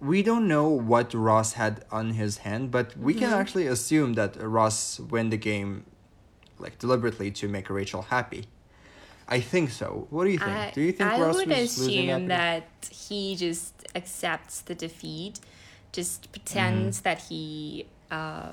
we 0.00 0.24
don't 0.24 0.48
know 0.48 0.66
what 0.68 1.14
Ross 1.14 1.52
had 1.52 1.84
on 1.92 2.14
his 2.14 2.38
hand, 2.38 2.72
but 2.72 2.96
we 2.96 3.12
Mm-hmm. 3.14 3.20
can 3.22 3.32
actually 3.40 3.68
assume 3.68 4.14
that 4.14 4.34
Ross 4.36 4.98
win 4.98 5.30
the 5.30 5.36
game, 5.36 5.84
like 6.58 6.80
deliberately 6.80 7.30
to 7.30 7.46
make 7.46 7.70
Rachel 7.70 8.02
happy. 8.02 8.46
I 9.28 9.40
think 9.40 9.70
so. 9.70 10.06
What 10.10 10.24
do 10.24 10.30
you 10.30 10.38
think? 10.38 10.50
I, 10.50 10.70
do 10.74 10.80
you 10.80 10.92
think 10.92 11.10
I 11.10 11.20
Ross 11.20 11.34
would 11.36 11.50
assume 11.50 12.28
that? 12.28 12.64
he 12.90 13.36
just 13.36 13.72
accepts 13.94 14.60
the 14.62 14.74
defeat, 14.74 15.40
just 15.92 16.30
pretends 16.32 16.98
Mm-hmm. 16.98 17.04
that 17.04 17.18
he 17.28 17.86
uh, 18.10 18.50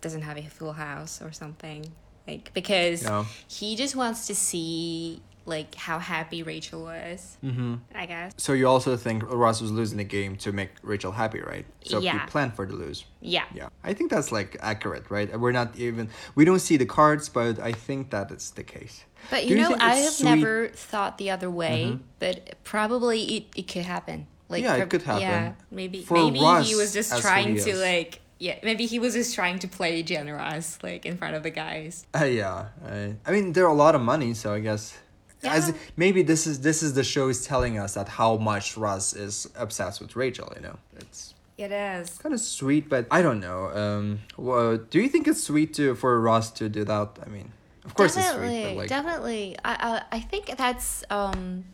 doesn't 0.00 0.22
have 0.22 0.36
a 0.38 0.42
full 0.46 0.72
house 0.72 1.22
or 1.22 1.32
something. 1.32 1.84
Like 2.28 2.52
because 2.54 3.02
Yeah. 3.04 3.24
he 3.48 3.76
just 3.76 3.96
wants 3.96 4.26
to 4.26 4.34
see 4.34 5.20
like 5.46 5.74
how 5.74 5.98
happy 5.98 6.42
Rachel 6.42 6.82
was. 6.82 7.36
Mm-hmm. 7.44 7.74
I 7.94 8.06
guess. 8.06 8.32
So 8.36 8.52
you 8.52 8.68
also 8.68 8.96
think 8.96 9.22
Ross 9.28 9.60
was 9.60 9.70
losing 9.72 9.98
the 9.98 10.04
game 10.04 10.36
to 10.36 10.52
make 10.52 10.70
Rachel 10.82 11.12
happy, 11.12 11.40
right? 11.40 11.66
So 11.84 11.98
Yeah. 12.00 12.12
he 12.20 12.26
planned 12.30 12.54
for 12.54 12.66
the 12.66 12.74
lose. 12.74 13.04
Yeah. 13.20 13.44
Yeah, 13.54 13.68
I 13.82 13.94
think 13.94 14.10
that's 14.10 14.30
like 14.32 14.56
accurate, 14.60 15.10
right? 15.10 15.28
We're 15.38 15.52
not 15.52 15.76
even 15.76 16.08
we 16.34 16.44
don't 16.44 16.60
see 16.60 16.76
the 16.76 16.86
cards, 16.86 17.28
but 17.28 17.58
I 17.58 17.72
think 17.72 18.10
that 18.10 18.30
it's 18.30 18.50
the 18.50 18.62
case. 18.64 19.04
But 19.30 19.42
Do 19.42 19.48
you 19.48 19.56
know, 19.56 19.76
I 19.78 19.96
have 19.96 20.12
sweet- 20.12 20.26
Mm-hmm. 20.28 20.40
never 20.40 20.68
thought 20.68 21.18
the 21.18 21.30
other 21.30 21.50
way. 21.50 21.98
But 22.18 22.54
probably 22.64 23.22
it, 23.36 23.44
it 23.56 23.62
could 23.68 23.84
happen. 23.84 24.26
Like 24.48 24.62
Yeah, 24.62 24.76
it 24.76 24.90
could 24.90 25.02
happen. 25.02 25.22
Yeah, 25.22 25.52
maybe 25.70 26.02
For 26.02 26.14
maybe 26.14 26.38
he 26.64 26.74
was 26.74 26.92
just 26.92 27.20
trying 27.20 27.56
to 27.56 27.76
like 27.76 28.20
yeah 28.38 28.56
maybe 28.64 28.86
he 28.86 28.98
was 28.98 29.12
just 29.14 29.34
trying 29.34 29.58
to 29.60 29.68
play 29.68 30.02
generous 30.02 30.78
like 30.82 31.04
in 31.06 31.16
front 31.16 31.34
of 31.36 31.42
the 31.42 31.50
guys. 31.50 32.06
Uh, 32.18 32.24
yeah, 32.24 32.68
I, 32.84 33.14
I 33.26 33.30
mean 33.32 33.52
there 33.52 33.64
are 33.66 33.70
a 33.70 33.74
lot 33.86 33.94
of 33.94 34.00
money, 34.00 34.34
so 34.34 34.52
I 34.54 34.60
guess 34.60 34.96
as 35.44 35.72
maybe 35.96 36.22
this 36.22 36.46
is 36.46 36.60
this 36.60 36.82
is 36.82 36.94
the 36.94 37.04
show 37.04 37.28
is 37.28 37.44
telling 37.46 37.78
us 37.78 37.94
that 37.94 38.08
how 38.08 38.36
much 38.36 38.76
Russ 38.76 39.14
is 39.14 39.48
obsessed 39.56 40.00
with 40.00 40.14
Rachel. 40.16 40.52
You 40.56 40.62
know, 40.62 40.76
it's 40.98 41.34
It 41.58 41.72
is. 41.72 42.18
kind 42.18 42.34
of 42.34 42.40
sweet, 42.40 42.88
but 42.88 43.06
I 43.10 43.22
don't 43.22 43.40
know. 43.40 43.70
Um, 43.70 44.20
well, 44.36 44.76
do 44.78 45.00
you 45.00 45.08
think 45.08 45.26
it's 45.28 45.42
sweet 45.42 45.74
to 45.74 45.94
for 45.94 46.20
Russ 46.20 46.50
to 46.52 46.68
do 46.68 46.84
that? 46.84 47.08
I 47.24 47.28
mean, 47.28 47.52
of 47.84 47.94
course 47.94 48.14
definitely, 48.14 48.46
it's 48.56 48.64
sweet, 48.64 48.74
but 48.74 48.76
like 48.80 48.88
definitely. 48.88 49.56
I, 49.64 50.02
I 50.10 50.16
I 50.16 50.20
think 50.20 50.56
that's 50.56 51.04
um, 51.10 51.64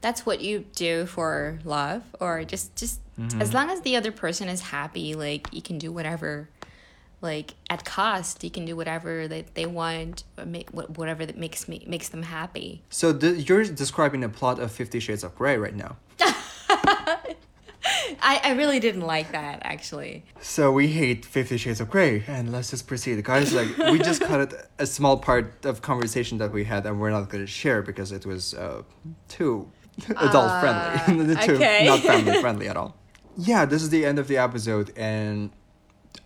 that's 0.00 0.24
what 0.26 0.40
you 0.40 0.64
do 0.74 1.06
for 1.06 1.58
love, 1.64 2.02
or 2.20 2.44
just 2.44 2.74
just 2.76 3.00
Mm-hmm. 3.18 3.42
as 3.42 3.52
long 3.52 3.68
as 3.68 3.80
the 3.80 3.96
other 3.96 4.12
person 4.12 4.46
is 4.48 4.60
happy, 4.60 5.16
like 5.16 5.48
you 5.52 5.60
can 5.60 5.76
do 5.76 5.90
whatever, 5.90 6.48
like 7.20 7.54
at 7.68 7.84
cost, 7.84 8.44
you 8.44 8.50
can 8.50 8.64
do 8.64 8.76
whatever 8.76 9.26
that 9.28 9.54
they 9.54 9.66
want, 9.66 10.24
make 10.44 10.70
wh- 10.70 10.90
whatever 10.98 11.26
that 11.26 11.36
makes 11.36 11.68
me 11.68 11.84
makes 11.86 12.08
them 12.08 12.22
happy. 12.22 12.82
so. 12.90 13.12
The, 13.12 13.40
you're 13.40 13.64
describing 13.64 14.20
the 14.20 14.28
plot 14.28 14.58
of 14.60 14.70
Fifty 14.70 15.00
Shades 15.00 15.24
of 15.24 15.34
Grey 15.34 15.56
right 15.56 15.74
now. 15.74 15.96
I 18.20 18.40
I 18.44 18.52
really 18.52 18.80
didn't 18.80 19.02
like 19.02 19.32
that 19.32 19.60
actually. 19.62 20.24
So 20.40 20.70
we 20.72 20.88
hate 20.88 21.24
Fifty 21.24 21.56
Shades 21.56 21.80
of 21.80 21.90
Grey, 21.90 22.24
and 22.26 22.52
let's 22.52 22.70
just 22.70 22.86
proceed, 22.86 23.22
guys. 23.24 23.52
Like 23.52 23.76
we 23.92 23.98
just 23.98 24.20
cut 24.20 24.54
a 24.78 24.86
small 24.86 25.16
part 25.16 25.64
of 25.64 25.82
conversation 25.82 26.38
that 26.38 26.52
we 26.52 26.64
had, 26.64 26.86
and 26.86 27.00
we're 27.00 27.10
not 27.10 27.28
going 27.30 27.44
to 27.44 27.50
share 27.50 27.82
because 27.82 28.12
it 28.12 28.26
was 28.26 28.54
uh, 28.54 28.82
too 29.28 29.70
adult 30.16 30.60
friendly, 30.60 31.34
too 31.46 31.54
okay. 31.54 31.86
not 31.86 32.00
family 32.00 32.40
friendly 32.40 32.68
at 32.68 32.76
all. 32.76 32.96
Yeah, 33.36 33.64
this 33.64 33.82
is 33.82 33.90
the 33.90 34.04
end 34.04 34.18
of 34.18 34.26
the 34.28 34.36
episode, 34.38 34.92
and 34.96 35.50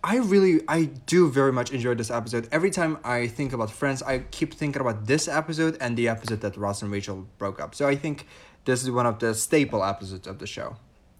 I 0.04 0.16
really, 0.16 0.60
I 0.66 0.84
do 1.06 1.30
very 1.30 1.52
much 1.52 1.70
enjoy 1.70 1.94
this 1.94 2.10
episode. 2.10 2.48
Every 2.50 2.70
time 2.70 2.98
I 3.04 3.28
think 3.28 3.52
about 3.52 3.70
Friends, 3.70 4.02
I 4.02 4.20
keep 4.30 4.52
thinking 4.54 4.80
about 4.80 5.06
this 5.06 5.28
episode 5.28 5.76
and 5.80 5.96
the 5.96 6.08
episode 6.08 6.40
that 6.40 6.56
Ross 6.56 6.82
and 6.82 6.90
Rachel 6.90 7.28
broke 7.38 7.60
up. 7.60 7.74
So 7.74 7.86
I 7.86 7.94
think 7.94 8.26
this 8.64 8.82
is 8.82 8.90
one 8.90 9.06
of 9.06 9.20
the 9.20 9.32
staple 9.34 9.84
episodes 9.84 10.26
of 10.26 10.38
the 10.38 10.46
show. 10.46 10.76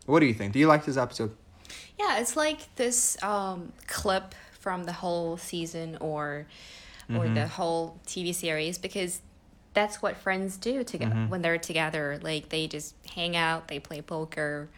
What 0.06 0.18
do 0.18 0.26
you 0.26 0.34
think? 0.34 0.52
Do 0.52 0.58
you 0.58 0.66
like 0.66 0.84
this 0.84 0.96
episode? 0.96 1.36
Yeah, 1.98 2.18
it's 2.18 2.36
like 2.36 2.74
this 2.74 3.22
um, 3.22 3.72
clip 3.86 4.34
from 4.58 4.84
the 4.84 4.92
whole 4.92 5.36
season 5.36 5.96
or 6.00 6.46
or 7.14 7.28
the 7.28 7.46
whole 7.46 8.00
TV 8.06 8.34
series 8.34 8.78
because 8.78 9.20
that's 9.74 10.00
what 10.00 10.16
friends 10.16 10.56
do 10.56 10.82
together 10.82 11.26
when 11.28 11.42
they're 11.42 11.58
together. 11.58 12.18
Like 12.22 12.48
they 12.48 12.68
just 12.68 12.94
hang 13.14 13.36
out, 13.36 13.68
they 13.68 13.78
play 13.78 14.00
poker, 14.00 14.70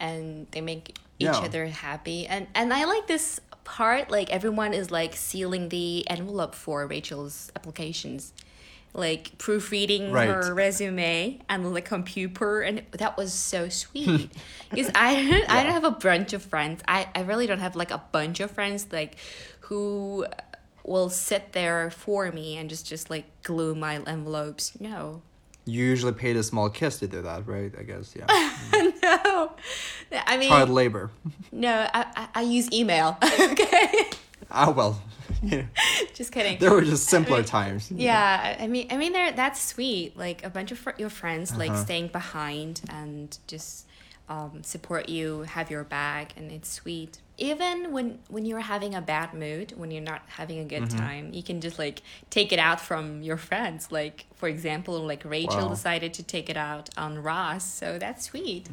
and 0.00 0.48
they 0.50 0.60
make 0.60 0.96
each 1.18 1.26
Yeah. 1.26 1.38
other 1.38 1.66
happy. 1.66 2.26
And 2.26 2.46
and 2.54 2.72
I 2.72 2.84
like 2.84 3.06
this 3.06 3.40
part. 3.64 4.10
Like 4.10 4.30
everyone 4.30 4.72
is 4.74 4.90
like 4.90 5.14
sealing 5.16 5.68
the 5.68 6.08
envelope 6.08 6.54
for 6.54 6.86
Rachel's 6.86 7.50
applications. 7.56 8.32
Like 8.94 9.36
proofreading 9.38 10.10
Right. 10.12 10.28
her 10.28 10.54
resume 10.54 11.40
and 11.48 11.76
the 11.76 11.82
computer, 11.82 12.60
and 12.62 12.82
that 12.92 13.16
was 13.16 13.32
so 13.32 13.68
sweet. 13.68 14.30
Because 14.70 14.90
I 14.94 15.14
don't, 15.28 15.50
I 15.56 15.62
don't 15.62 15.72
have 15.72 15.84
a 15.84 15.90
bunch 15.92 16.32
of 16.32 16.42
friends. 16.42 16.82
I, 16.88 17.06
I 17.14 17.20
really 17.22 17.46
don't 17.46 17.60
have 17.60 17.76
like 17.76 17.90
a 17.90 18.02
bunch 18.12 18.40
of 18.40 18.50
friends 18.50 18.86
like 18.90 19.16
who 19.60 20.26
will 20.84 21.10
sit 21.10 21.52
there 21.52 21.90
for 21.90 22.32
me 22.32 22.56
and 22.56 22.70
just 22.70 22.86
just 22.86 23.10
like 23.10 23.26
glue 23.42 23.74
my 23.74 23.96
envelopes. 24.06 24.72
No, 24.80 25.20
You 25.68 25.84
usually 25.84 26.12
pay 26.12 26.32
the 26.32 26.42
small 26.42 26.70
kids 26.70 26.98
to 27.00 27.06
do 27.06 27.22
that, 27.22 27.46
right? 27.46 27.72
I 27.78 27.82
guess, 27.82 28.14
yeah. 28.16 28.26
no. 29.02 29.52
I 30.26 30.36
mean, 30.36 30.48
Child 30.48 30.70
labor. 30.70 31.10
no. 31.52 31.86
I, 31.92 32.06
I 32.16 32.28
I 32.40 32.42
use 32.42 32.72
email. 32.72 33.16
okay, 33.40 34.06
Ah, 34.50 34.70
well, 34.70 35.00
yeah. 35.42 35.64
just 36.14 36.32
kidding. 36.32 36.58
there 36.58 36.70
were 36.70 36.80
just 36.80 37.06
simpler 37.08 37.42
times. 37.42 37.90
Yeah, 37.90 38.56
I 38.58 38.64
I 38.64 38.66
mean, 38.66 38.86
I 38.90 38.96
mean, 38.96 39.12
there 39.12 39.32
that's 39.32 39.60
sweet. 39.60 40.16
Like 40.16 40.44
a 40.44 40.50
bunch 40.50 40.72
of 40.72 40.78
fr- 40.78 40.96
your 40.98 41.10
friends 41.10 41.54
like 41.56 41.70
Uh-huh. 41.70 41.84
staying 41.84 42.08
behind 42.08 42.80
and 42.88 43.36
just 43.46 43.86
um, 44.28 44.62
support 44.62 45.08
you, 45.08 45.42
have 45.42 45.70
your 45.70 45.84
back, 45.84 46.32
and 46.36 46.50
it's 46.52 46.70
sweet. 46.70 47.18
Even 47.40 47.92
when 47.92 48.18
when 48.28 48.44
you're 48.44 48.60
having 48.60 48.94
a 48.94 49.00
bad 49.00 49.32
mood, 49.32 49.72
when 49.76 49.90
you're 49.92 50.02
not 50.02 50.22
having 50.26 50.58
a 50.58 50.64
good 50.64 50.84
Mm-hmm. 50.84 50.98
time, 50.98 51.30
you 51.32 51.42
can 51.42 51.60
just 51.60 51.78
like 51.78 52.02
take 52.30 52.52
it 52.52 52.58
out 52.58 52.80
from 52.80 53.22
your 53.22 53.36
friends. 53.36 53.92
Like 53.92 54.26
for 54.34 54.48
example, 54.48 54.98
like 55.06 55.24
Rachel 55.24 55.68
Wow. 55.68 55.74
decided 55.74 56.12
to 56.14 56.22
take 56.24 56.50
it 56.50 56.56
out 56.56 56.90
on 56.96 57.22
Ross, 57.22 57.64
so 57.72 57.96
that's 57.98 58.24
sweet. 58.24 58.68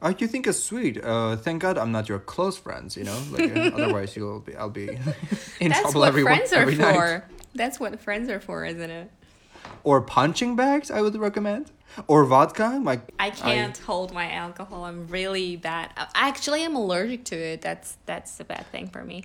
Oh, 0.00 0.14
you 0.16 0.26
think 0.28 0.46
it's 0.46 0.62
sweet? 0.62 1.02
Uh, 1.02 1.36
thank 1.36 1.60
God 1.62 1.76
I'm 1.76 1.90
not 1.92 2.08
your 2.08 2.20
close 2.20 2.56
friends. 2.56 2.96
You 2.96 3.04
know, 3.04 3.18
like 3.32 3.50
otherwise 3.74 4.14
you'll 4.16 4.40
be, 4.40 4.54
I'll 4.56 4.70
be 4.70 4.90
in 5.60 5.70
That's 5.70 5.80
trouble 5.82 6.00
what 6.02 6.08
every 6.08 6.22
friends 6.22 6.52
are 6.52 6.60
every 6.62 6.76
for. 6.76 6.82
night. 6.82 7.22
That's 7.54 7.80
what 7.80 8.00
friends 8.00 8.28
are 8.30 8.40
for, 8.40 8.64
isn't 8.64 8.90
it? 8.90 9.10
Or 9.82 10.00
punching 10.00 10.56
bags, 10.56 10.90
I 10.90 11.00
would 11.02 11.16
recommend. 11.16 11.70
Or 12.08 12.24
vodka, 12.24 12.80
like 12.82 13.00
I 13.18 13.30
can't 13.30 13.76
hold 13.78 14.12
my 14.12 14.30
alcohol. 14.32 14.84
I'm 14.84 15.06
really 15.08 15.56
bad. 15.56 15.90
Actually, 16.14 16.64
I'm 16.64 16.76
allergic 16.76 17.24
to 17.26 17.36
it. 17.36 17.60
That's 17.62 17.96
that's 18.06 18.40
a 18.40 18.44
bad 18.44 18.66
thing 18.72 18.88
for 18.88 19.04
me. 19.04 19.24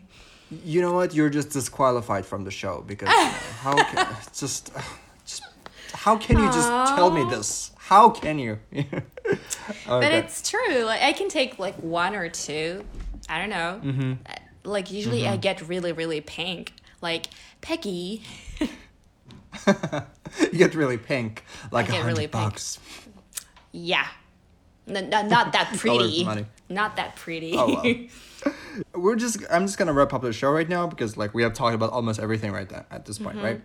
you 0.66 0.82
know 0.82 0.94
what? 0.94 1.14
You're 1.14 1.30
just 1.30 1.50
disqualified 1.52 2.26
from 2.26 2.44
the 2.44 2.52
show 2.52 2.84
because 2.88 3.10
how 3.10 3.76
can 3.92 4.08
just, 4.34 4.72
just 5.26 5.44
how 5.94 6.18
can 6.18 6.38
you 6.40 6.46
just 6.48 6.70
tell 6.96 7.12
me 7.12 7.24
this? 7.30 7.72
How 7.78 8.10
can 8.10 8.38
you? 8.40 8.60
But 9.86 10.12
it's 10.12 10.50
true. 10.50 10.84
Like 10.86 11.02
I 11.02 11.14
can 11.14 11.30
take 11.30 11.60
like 11.60 11.76
one 11.76 12.16
or 12.16 12.30
two. 12.30 12.84
I 13.28 13.40
don't 13.40 13.50
know. 13.50 13.82
Mm-hmm. 13.84 14.14
Uh, 14.26 14.34
Like 14.64 14.92
usually, 14.92 15.28
I 15.28 15.38
get 15.38 15.68
really 15.68 15.92
really 15.92 16.22
pink. 16.22 16.74
Like 17.02 17.28
Peggy. 17.62 18.24
you 20.52 20.58
get 20.58 20.76
really 20.76 20.98
pink, 20.98 21.44
like 21.72 21.90
a 21.90 22.04
really 22.04 22.24
pink. 22.28 22.32
bucks. 22.32 22.80
Yeah. 23.72 24.08
No, 24.88 25.02
no, 25.02 25.22
not 25.28 25.52
that 25.54 25.74
pretty. 25.78 26.28
Not 26.70 26.96
that 26.96 27.16
pretty. 27.16 27.54
Oh, 27.56 27.82
well. 27.84 27.96
We're 28.96 29.16
just 29.16 29.40
I'm 29.52 29.66
just 29.66 29.78
gonna 29.78 29.94
wrap 29.94 30.14
up 30.14 30.22
the 30.22 30.32
show 30.34 30.52
right 30.52 30.68
now 30.70 30.88
because 30.88 31.18
like 31.18 31.34
we 31.34 31.44
have 31.44 31.54
talked 31.54 31.76
about 31.76 31.92
almost 31.92 32.20
everything 32.20 32.52
right 32.52 32.70
now 32.72 32.86
at 32.90 33.06
this 33.06 33.20
point, 33.20 33.38
Mm-hmm. 33.38 33.46
right? 33.46 33.62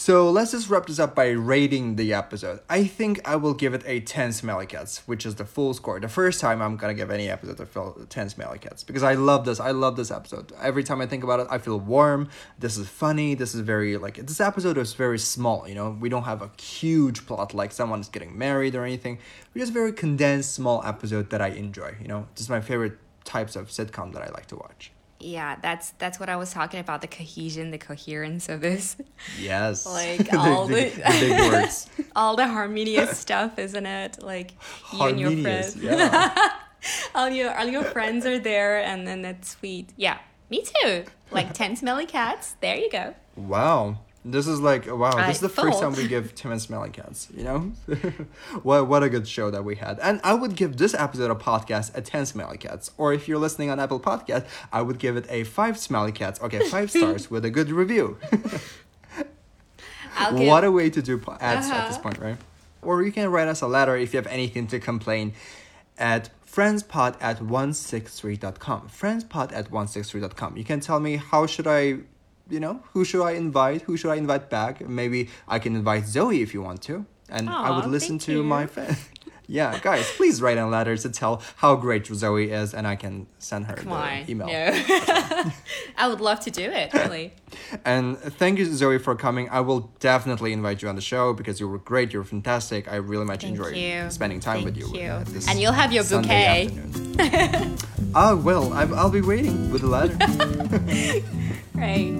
So 0.00 0.30
let's 0.30 0.52
just 0.52 0.70
wrap 0.70 0.86
this 0.86 1.00
up 1.00 1.16
by 1.16 1.30
rating 1.30 1.96
the 1.96 2.14
episode. 2.14 2.60
I 2.70 2.84
think 2.84 3.20
I 3.28 3.34
will 3.34 3.52
give 3.52 3.74
it 3.74 3.82
a 3.84 3.98
10 3.98 4.32
smelly 4.32 4.64
cats, 4.64 5.02
which 5.06 5.26
is 5.26 5.34
the 5.34 5.44
full 5.44 5.74
score. 5.74 5.98
The 5.98 6.06
first 6.06 6.40
time 6.40 6.62
I'm 6.62 6.76
gonna 6.76 6.94
give 6.94 7.10
any 7.10 7.28
episode 7.28 7.58
a 7.58 7.66
feel 7.66 8.06
10 8.08 8.28
smelly 8.28 8.60
cats 8.60 8.84
because 8.84 9.02
I 9.02 9.14
love 9.14 9.44
this. 9.44 9.58
I 9.58 9.72
love 9.72 9.96
this 9.96 10.12
episode. 10.12 10.52
Every 10.62 10.84
time 10.84 11.00
I 11.00 11.06
think 11.06 11.24
about 11.24 11.40
it, 11.40 11.48
I 11.50 11.58
feel 11.58 11.80
warm. 11.80 12.28
This 12.60 12.76
is 12.76 12.88
funny. 12.88 13.34
This 13.34 13.56
is 13.56 13.62
very 13.62 13.96
like 13.96 14.24
this 14.24 14.40
episode 14.40 14.78
is 14.78 14.94
very 14.94 15.18
small, 15.18 15.66
you 15.68 15.74
know. 15.74 15.96
We 15.98 16.08
don't 16.08 16.22
have 16.22 16.42
a 16.42 16.52
huge 16.62 17.26
plot 17.26 17.52
like 17.52 17.72
someone's 17.72 18.08
getting 18.08 18.38
married 18.38 18.76
or 18.76 18.84
anything. 18.84 19.18
We 19.52 19.60
just 19.60 19.72
very 19.72 19.92
condensed 19.92 20.54
small 20.54 20.80
episode 20.84 21.30
that 21.30 21.42
I 21.42 21.48
enjoy, 21.48 21.96
you 22.00 22.06
know. 22.06 22.28
This 22.36 22.42
is 22.42 22.48
my 22.48 22.60
favorite 22.60 22.98
types 23.24 23.56
of 23.56 23.66
sitcom 23.66 24.12
that 24.12 24.22
I 24.22 24.28
like 24.30 24.46
to 24.46 24.56
watch. 24.56 24.92
Yeah, 25.20 25.56
that's 25.62 25.90
that's 25.98 26.20
what 26.20 26.28
I 26.28 26.36
was 26.36 26.52
talking 26.52 26.80
about. 26.80 27.00
The 27.00 27.06
cohesion, 27.08 27.70
the 27.70 27.78
coherence 27.78 28.48
of 28.48 28.60
this. 28.60 28.96
Yes. 29.40 29.84
Like 29.98 30.32
all 30.34 30.66
the, 30.66 30.74
the- 30.90 30.90
the. 31.00 31.86
All 32.16 32.36
the 32.36 32.46
harmonious 32.48 33.18
stuff, 33.18 33.58
isn't 33.58 33.86
it? 33.86 34.22
Like 34.22 34.52
you 34.92 35.02
and 35.02 35.20
your 35.20 35.30
Harmonious. 35.30 35.74
friends. 35.76 35.84
Yeah. 36.00 36.50
all 37.14 37.28
your 37.28 37.52
all 37.58 37.66
your 37.66 37.82
friends 37.82 38.24
are 38.24 38.38
there 38.38 38.78
and 38.84 39.04
then 39.06 39.20
that's 39.20 39.50
sweet 39.50 39.90
yeah 39.96 40.18
me 40.48 40.62
too 40.62 41.04
like 41.32 41.52
10 41.52 41.74
smelly 41.74 42.06
cats 42.06 42.54
there 42.60 42.76
you 42.76 42.88
go 42.88 43.14
wow. 43.34 43.98
This 44.30 44.46
is 44.46 44.60
like 44.60 44.86
wow. 44.86 45.10
I 45.16 45.26
This 45.28 45.36
is 45.36 45.40
the 45.40 45.48
first 45.48 45.80
time 45.80 45.94
we 45.94 46.06
give 46.06 46.34
Tim 46.34 46.50
and 46.52 46.60
Smelly 46.60 46.90
Cats. 46.90 47.28
You 47.34 47.44
know, 47.44 47.58
what 48.62 48.86
what 48.86 49.02
a 49.02 49.08
good 49.08 49.26
show 49.26 49.50
that 49.50 49.64
we 49.64 49.76
had. 49.76 49.98
And 50.00 50.20
I 50.22 50.34
would 50.34 50.54
give 50.54 50.76
this 50.76 50.92
episode 50.94 51.30
of 51.30 51.38
podcast 51.38 51.96
a 51.96 52.00
ten 52.02 52.26
Smelly 52.26 52.58
Cats. 52.58 52.90
Or 52.98 53.12
if 53.12 53.26
you're 53.28 53.38
listening 53.38 53.70
on 53.70 53.80
Apple 53.80 54.00
Podcast, 54.00 54.44
I 54.72 54.82
would 54.82 54.98
give 54.98 55.16
it 55.16 55.26
a 55.30 55.44
five 55.44 55.78
Smelly 55.78 56.12
Cats. 56.12 56.40
Okay, 56.42 56.60
five 56.68 56.90
stars 56.90 57.30
with 57.32 57.44
a 57.44 57.50
good 57.50 57.70
review. 57.70 58.18
Give, 60.36 60.48
what 60.48 60.64
a 60.64 60.72
way 60.72 60.90
to 60.90 61.00
do 61.00 61.16
po- 61.18 61.36
ads 61.40 61.68
at 61.70 61.86
this 61.86 61.94
Uh-huh. 61.96 62.02
point, 62.02 62.18
right? 62.18 62.36
Or 62.82 63.02
you 63.02 63.12
can 63.12 63.30
write 63.30 63.48
us 63.48 63.60
a 63.62 63.66
letter 63.68 63.96
if 63.96 64.12
you 64.12 64.18
have 64.18 64.26
anything 64.26 64.66
to 64.68 64.80
complain 64.80 65.32
at 65.96 66.30
friendspod 66.44 67.16
at 67.20 67.38
163.com. 67.38 68.88
Friendspod 68.88 69.52
at 69.52 69.70
163.com. 69.70 70.56
You 70.56 70.64
can 70.64 70.80
tell 70.80 70.98
me 71.00 71.16
how 71.16 71.46
should 71.46 71.66
I, 71.68 71.98
you 72.50 72.60
know, 72.60 72.82
who 72.92 73.04
should 73.04 73.22
I 73.24 73.32
invite? 73.32 73.82
Who 73.82 73.96
should 73.96 74.10
I 74.10 74.16
invite 74.16 74.48
back? 74.50 74.86
Maybe 74.88 75.28
I 75.46 75.58
can 75.58 75.74
invite 75.76 76.06
Zoe 76.06 76.42
if 76.42 76.52
you 76.54 76.62
want 76.62 76.82
to. 76.82 77.04
And 77.28 77.48
I 77.50 77.76
would 77.76 77.86
listen 77.86 78.18
to 78.20 78.32
you. 78.32 78.42
my 78.42 78.66
friend. 78.66 78.96
yeah, 79.46 79.78
guys, 79.82 80.10
please 80.16 80.40
write 80.40 80.56
a 80.58 80.66
letter 80.66 80.96
to 80.96 81.08
tell 81.10 81.42
how 81.56 81.76
great 81.76 82.06
Zoe 82.06 82.50
is 82.50 82.72
and 82.74 82.86
I 82.86 82.96
can 82.96 83.26
send 83.38 83.66
her 83.66 83.74
come 83.76 83.88
the 83.90 83.94
on 83.94 84.24
email. 84.30 84.46
no 84.46 84.70
i 85.96 86.06
would 86.08 86.20
love 86.20 86.40
to 86.40 86.50
do 86.50 86.62
it 86.62 86.92
really 86.94 87.32
And 87.84 88.18
thank 88.18 88.58
you, 88.58 88.66
Zoe, 88.66 88.98
for 88.98 89.14
coming. 89.14 89.48
I 89.50 89.60
will 89.60 89.90
definitely 90.00 90.52
invite 90.52 90.80
you 90.82 90.88
on 90.88 90.94
the 90.96 91.00
show 91.02 91.32
because 91.34 91.60
you 91.60 91.68
were 91.68 91.78
great. 91.78 92.12
You're 92.12 92.24
fantastic. 92.24 92.90
I 92.90 92.96
really 92.96 93.24
much 93.24 93.42
Thank 93.42 93.56
enjoyed 93.56 93.76
you. 93.76 94.08
spending 94.10 94.40
time 94.40 94.64
with 94.64 94.76
Thank 94.78 94.94
you. 94.94 95.00
you. 95.02 95.08
uh, 95.10 95.24
And 95.48 95.58
you'll 95.60 95.72
have 95.82 95.92
your 95.92 96.04
Sunday 96.04 96.68
bouquet. 96.68 97.76
Ah, 98.14 98.34
well, 98.36 98.72
I, 98.72 98.82
I'll 99.00 99.10
be 99.10 99.20
waiting 99.20 99.70
with 99.70 99.82
the 99.82 99.88
letter. 99.88 100.16
Right. 101.78 102.12